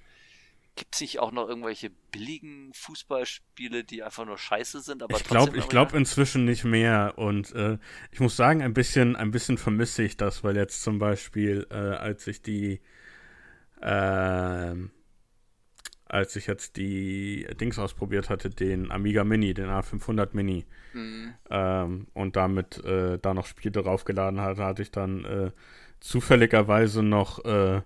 Gibt 0.75 0.95
es 0.95 1.01
nicht 1.01 1.19
auch 1.19 1.31
noch 1.31 1.47
irgendwelche 1.47 1.91
billigen 2.11 2.73
Fußballspiele, 2.73 3.83
die 3.83 4.01
einfach 4.01 4.25
nur 4.25 4.39
scheiße 4.39 4.81
sind? 4.81 5.03
Aber 5.03 5.15
ich 5.15 5.23
glaube 5.23 5.55
ich 5.55 5.69
glaub 5.69 5.93
inzwischen 5.93 6.45
nicht 6.45 6.63
mehr. 6.63 7.13
Und 7.17 7.53
äh, 7.53 7.77
ich 8.11 8.19
muss 8.19 8.35
sagen, 8.35 8.63
ein 8.63 8.73
bisschen, 8.73 9.15
ein 9.15 9.29
bisschen 9.29 9.59
vermisse 9.59 10.01
ich 10.01 10.17
das, 10.17 10.43
weil 10.43 10.57
jetzt 10.57 10.81
zum 10.81 10.97
Beispiel, 10.97 11.67
äh, 11.69 11.75
als 11.75 12.25
ich 12.25 12.41
die, 12.41 12.81
äh, 13.81 14.73
als 16.13 16.35
ich 16.35 16.45
jetzt 16.45 16.77
die 16.77 17.47
Dings 17.59 17.79
ausprobiert 17.79 18.29
hatte, 18.29 18.51
den 18.51 18.91
Amiga 18.91 19.23
Mini, 19.23 19.55
den 19.55 19.65
A500 19.65 20.29
Mini, 20.33 20.63
mhm. 20.93 21.33
ähm, 21.49 22.07
und 22.13 22.35
damit 22.35 22.83
äh, 22.85 23.17
da 23.19 23.33
noch 23.33 23.47
Spiele 23.47 23.81
draufgeladen 23.81 24.39
hatte, 24.39 24.63
hatte 24.63 24.83
ich 24.83 24.91
dann 24.91 25.25
äh, 25.25 25.51
zufälligerweise 25.99 27.01
noch 27.01 27.43
äh, 27.45 27.81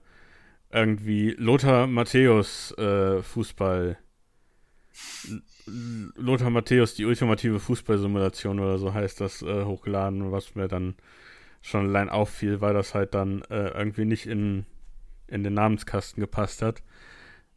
irgendwie 0.71 1.35
Lothar 1.37 1.87
Matthäus 1.87 2.77
äh, 2.77 3.23
Fußball. 3.23 3.97
Lothar 6.15 6.49
Matthäus, 6.49 6.95
die 6.95 7.05
ultimative 7.05 7.61
Fußballsimulation 7.61 8.59
oder 8.59 8.77
so 8.77 8.93
heißt 8.93 9.21
das, 9.21 9.41
äh, 9.41 9.63
hochgeladen, 9.63 10.33
was 10.33 10.53
mir 10.53 10.67
dann 10.67 10.95
schon 11.61 11.87
allein 11.87 12.09
auffiel, 12.09 12.59
weil 12.59 12.73
das 12.73 12.93
halt 12.93 13.13
dann 13.13 13.41
äh, 13.43 13.69
irgendwie 13.69 14.05
nicht 14.05 14.25
in, 14.25 14.65
in 15.27 15.45
den 15.45 15.53
Namenskasten 15.53 16.19
gepasst 16.19 16.61
hat. 16.61 16.83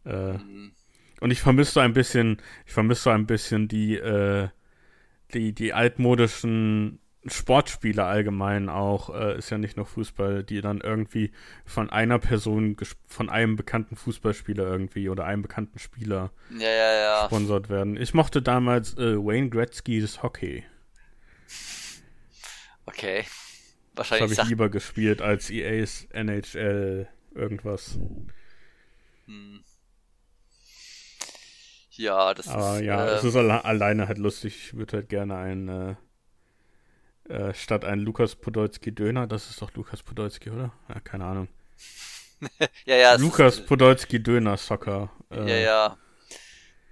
Äh, 0.05 0.32
mhm. 0.34 0.72
Und 1.20 1.30
ich 1.30 1.40
vermisse 1.40 1.72
so 1.72 1.80
ein 1.80 1.92
bisschen, 1.92 2.40
ich 2.66 2.72
vermisse 2.72 3.03
so 3.03 3.11
ein 3.11 3.26
bisschen 3.26 3.68
die, 3.68 3.96
äh, 3.96 4.48
die, 5.34 5.53
die 5.53 5.72
altmodischen 5.72 6.98
Sportspiele 7.26 8.05
allgemein 8.05 8.70
auch, 8.70 9.14
äh, 9.14 9.36
ist 9.36 9.51
ja 9.51 9.59
nicht 9.59 9.76
nur 9.76 9.84
Fußball, 9.84 10.42
die 10.42 10.62
dann 10.62 10.80
irgendwie 10.80 11.32
von 11.66 11.90
einer 11.90 12.18
Person, 12.18 12.76
von 13.07 13.28
einem 13.28 13.57
bekannten 13.57 13.96
Fußballspieler 13.96 14.64
irgendwie 14.64 15.11
oder 15.11 15.26
einem 15.26 15.42
bekannten 15.42 15.78
Spieler 15.78 16.32
ja, 16.59 16.68
ja, 16.68 16.92
ja. 16.94 17.24
sponsert 17.26 17.68
werden. 17.68 17.98
Ich 17.98 18.14
mochte 18.14 18.40
damals 18.40 18.96
äh, 18.96 19.16
Wayne 19.16 19.51
Gretzky's 19.51 20.22
Hockey. 20.22 20.64
Okay. 22.86 23.24
Wahrscheinlich. 23.94 24.30
Das 24.30 24.38
habe 24.38 24.46
ich 24.46 24.51
lieber 24.51 24.70
gespielt 24.70 25.20
als 25.20 25.51
EA's 25.51 26.09
NHL 26.12 27.07
irgendwas. 27.34 27.98
Hm. 29.26 29.62
Ja, 32.01 32.32
das 32.32 32.48
Aber 32.48 32.76
ist. 32.76 32.84
ja, 32.84 33.07
äh, 33.07 33.11
es 33.11 33.24
ist 33.24 33.36
alle 33.36 33.62
alleine 33.62 34.09
halt 34.09 34.16
lustig. 34.16 34.57
Ich 34.57 34.74
würde 34.74 34.96
halt 34.96 35.11
gerne 35.11 35.36
ein 35.36 35.68
äh, 35.68 35.94
äh, 37.30 37.53
statt 37.53 37.84
ein 37.84 38.01
Lukas 38.01 38.36
Podolski 38.36 38.94
Döner, 38.94 39.26
das 39.26 39.51
ist 39.51 39.61
doch 39.61 39.74
Lukas 39.74 40.03
Podolski, 40.03 40.48
oder? 40.48 40.72
Ja, 40.88 40.98
keine 41.01 41.26
Ahnung. 41.26 41.48
ja, 42.86 42.96
ja. 42.96 43.14
Lukas 43.16 43.59
ist, 43.59 43.66
Podolski 43.66 44.22
Döner 44.22 44.57
Soccer. 44.57 45.11
Äh, 45.30 45.46
ja, 45.46 45.57
ja. 45.57 45.96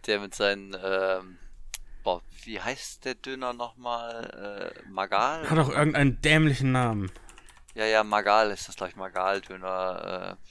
Der 0.07 0.21
mit 0.21 0.35
seinen, 0.35 0.77
ähm, 0.85 1.39
boah, 2.05 2.20
wie 2.45 2.61
heißt 2.61 3.07
der 3.07 3.15
Döner 3.15 3.55
nochmal? 3.55 4.74
Äh, 4.77 4.91
Magal? 4.91 5.49
Hat 5.49 5.57
doch 5.57 5.70
irgendeinen 5.70 6.20
dämlichen 6.20 6.73
Namen. 6.73 7.11
Ja, 7.74 7.87
ja, 7.87 8.05
Magal 8.05 8.51
ist 8.51 8.69
das 8.69 8.77
gleich 8.77 8.95
Magal-Döner. 8.95 10.37
Äh, 10.37 10.49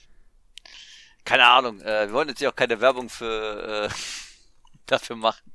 keine 1.24 1.46
Ahnung. 1.46 1.80
Äh, 1.80 2.08
wir 2.08 2.12
wollen 2.12 2.28
jetzt 2.28 2.40
hier 2.40 2.48
auch 2.48 2.56
keine 2.56 2.80
Werbung 2.80 3.08
für 3.08 3.88
äh, 3.88 3.94
dafür 4.90 5.16
machen. 5.16 5.52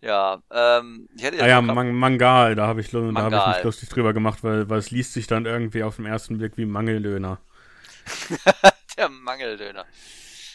Ja, 0.00 0.42
ähm, 0.50 1.08
ich 1.16 1.24
hätte 1.24 1.36
jetzt 1.36 1.44
ah 1.44 1.48
ja, 1.48 1.60
Man 1.60 1.92
Mangal, 1.92 2.54
da 2.54 2.68
habe 2.68 2.80
ich, 2.80 2.90
da 2.90 2.98
hab 3.00 3.32
ich 3.32 3.56
mich 3.56 3.64
lustig 3.64 3.88
drüber 3.88 4.12
gemacht, 4.12 4.44
weil, 4.44 4.68
weil 4.70 4.78
es 4.78 4.92
liest 4.92 5.12
sich 5.12 5.26
dann 5.26 5.44
irgendwie 5.44 5.82
auf 5.82 5.96
den 5.96 6.06
ersten 6.06 6.38
Blick 6.38 6.56
wie 6.56 6.66
Mangeldöner. 6.66 7.40
Der 8.96 9.08
Mangeldöner. 9.08 9.86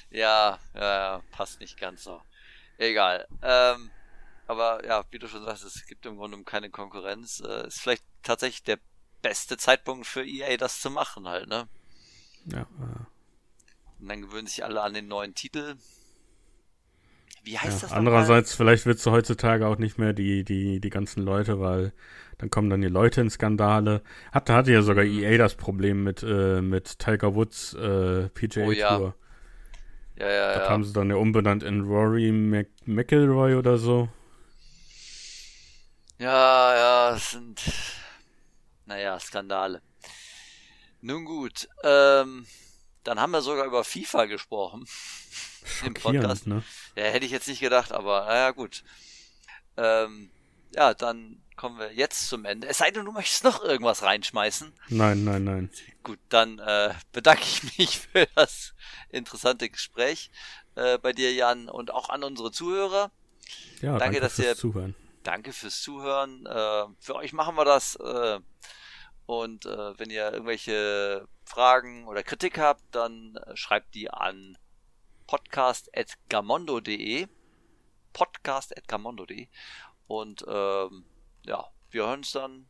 Ja, 0.10 0.60
ja, 0.76 1.22
passt 1.32 1.60
nicht 1.60 1.78
ganz 1.78 2.04
so. 2.04 2.22
Egal. 2.78 3.28
Ähm, 3.42 3.92
aber 4.48 4.86
ja, 4.86 5.04
wie 5.12 5.20
du 5.20 5.28
schon 5.28 5.44
sagst, 5.44 5.64
es 5.64 5.86
gibt 5.88 6.06
im 6.06 6.18
Grunde 6.18 6.42
keine 6.44 6.70
Konkurrenz. 6.70 7.42
Äh, 7.46 7.68
ist 7.68 7.82
vielleicht 7.82 8.04
tatsächlich 8.22 8.64
der 8.64 8.80
beste 9.22 9.58
Zeitpunkt 9.58 10.06
für 10.06 10.26
EA, 10.26 10.58
das 10.58 10.82
zu 10.82 10.90
machen 10.90 11.28
halt, 11.28 11.48
ne? 11.48 11.68
Ja. 12.46 12.62
Äh. 12.62 13.06
Und 14.00 14.10
dann 14.10 14.22
gewöhnen 14.22 14.48
sich 14.48 14.64
alle 14.64 14.82
an 14.82 14.94
den 14.94 15.08
neuen 15.08 15.34
Titel. 15.34 15.76
Wie 17.44 17.58
heißt 17.58 17.82
ja, 17.82 17.88
das 17.88 17.92
Andererseits, 17.92 18.56
vielleicht 18.56 18.86
wird 18.86 19.00
es 19.00 19.06
heutzutage 19.06 19.68
auch 19.68 19.78
nicht 19.78 19.98
mehr 19.98 20.14
die, 20.14 20.44
die, 20.44 20.80
die 20.80 20.90
ganzen 20.90 21.24
Leute, 21.24 21.60
weil 21.60 21.92
dann 22.38 22.50
kommen 22.50 22.70
dann 22.70 22.82
die 22.82 22.88
Leute 22.88 23.22
in 23.22 23.30
Skandale. 23.30 24.02
Hatte, 24.32 24.54
hatte 24.54 24.72
ja 24.72 24.82
sogar 24.82 25.04
mhm. 25.04 25.24
EA 25.24 25.38
das 25.38 25.56
Problem 25.56 26.04
mit, 26.04 26.24
äh, 26.24 26.62
mit 26.62 27.00
Tiger 27.00 27.36
Woods 27.36 27.74
äh, 27.74 28.30
PGA 28.30 28.66
oh, 28.66 28.72
ja. 28.72 28.98
Tour. 28.98 29.16
Ja, 30.18 30.30
ja, 30.30 30.48
das 30.54 30.64
ja. 30.64 30.70
haben 30.70 30.84
sie 30.84 30.94
dann 30.94 31.10
ja 31.10 31.16
umbenannt 31.16 31.64
in 31.64 31.82
Rory 31.82 32.32
Mc 32.32 32.70
McIlroy 32.86 33.56
oder 33.56 33.78
so. 33.78 34.10
Ja, 36.20 36.76
ja, 36.76 37.12
das 37.12 37.32
sind, 37.32 37.62
naja, 38.86 39.20
Skandale. 39.20 39.82
Nun 41.02 41.26
gut, 41.26 41.68
ähm, 41.84 42.46
dann 43.04 43.20
haben 43.20 43.32
wir 43.32 43.42
sogar 43.42 43.66
über 43.66 43.84
FIFA 43.84 44.26
gesprochen. 44.26 44.86
Im 45.86 45.94
Podcast. 45.94 46.48
Ne? 46.48 46.64
Ja, 46.96 47.04
hätte 47.04 47.26
ich 47.26 47.32
jetzt 47.32 47.48
nicht 47.48 47.60
gedacht, 47.60 47.92
aber 47.92 48.26
naja, 48.26 48.52
gut. 48.52 48.84
Ähm, 49.78 50.30
ja, 50.76 50.94
dann 50.94 51.42
kommen 51.56 51.80
wir 51.80 51.94
jetzt 51.94 52.28
zum 52.28 52.46
Ende. 52.46 52.68
Es 52.68 52.80
sei 52.80 52.92
denn, 52.92 53.06
du 53.06 53.12
möchtest 53.12 53.44
noch 53.44 53.64
irgendwas 53.64 54.04
reinschmeißen. 54.04 54.74
Nein, 54.90 55.24
nein, 55.24 55.44
nein. 55.44 55.70
Gut, 56.04 56.20
dann 56.30 56.60
äh, 56.60 56.94
bedanke 57.12 57.44
ich 57.44 57.78
mich 57.78 58.00
für 58.12 58.28
das 58.36 58.74
interessante 59.10 59.70
Gespräch 59.70 60.32
äh, 60.76 60.98
bei 60.98 61.14
dir, 61.14 61.34
Jan, 61.34 61.70
und 61.70 61.92
auch 61.92 62.10
an 62.10 62.24
unsere 62.24 62.52
Zuhörer. 62.52 63.12
Ja, 63.82 63.98
danke, 63.98 64.00
danke 64.00 64.20
dass 64.22 64.36
fürs 64.36 64.48
ihr, 64.48 64.56
Zuhören. 64.56 64.96
Danke 65.24 65.54
fürs 65.54 65.82
Zuhören. 65.82 66.46
Äh, 66.46 66.86
für 67.00 67.16
euch 67.16 67.34
machen 67.34 67.56
wir 67.56 67.66
das. 67.66 67.98
Und 69.26 69.66
äh, 69.66 70.00
wenn 70.00 70.10
ihr 70.10 70.32
irgendwelche 70.32 71.28
Fragen 71.46 72.08
oder 72.08 72.24
Kritik 72.24 72.60
habt, 72.60 72.84
dann 72.92 73.38
äh, 73.38 73.56
schreibt 73.56 73.96
die 73.96 74.10
an 74.10 74.58
podcast.gamondo.de 75.28 77.28
podcast.gamondo.de 78.12 79.48
und 80.08 80.44
ähm, 80.48 81.06
ja, 81.46 81.66
wir 81.90 82.06
hören 82.06 82.20
uns 82.20 82.32
dann 82.32 82.68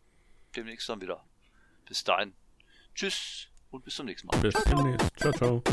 demnächst 0.56 0.88
dann 0.90 1.02
wieder. 1.02 1.24
Bis 1.86 2.04
dahin. 2.04 2.34
Tschüss 2.96 3.48
und 3.72 3.84
bis 3.84 3.96
zum 3.96 4.06
nächsten 4.06 4.28
Mal. 4.28 4.38
Bis 4.40 4.54
demnächst. 4.64 5.10
Ciao, 5.18 5.34
ciao. 5.34 5.64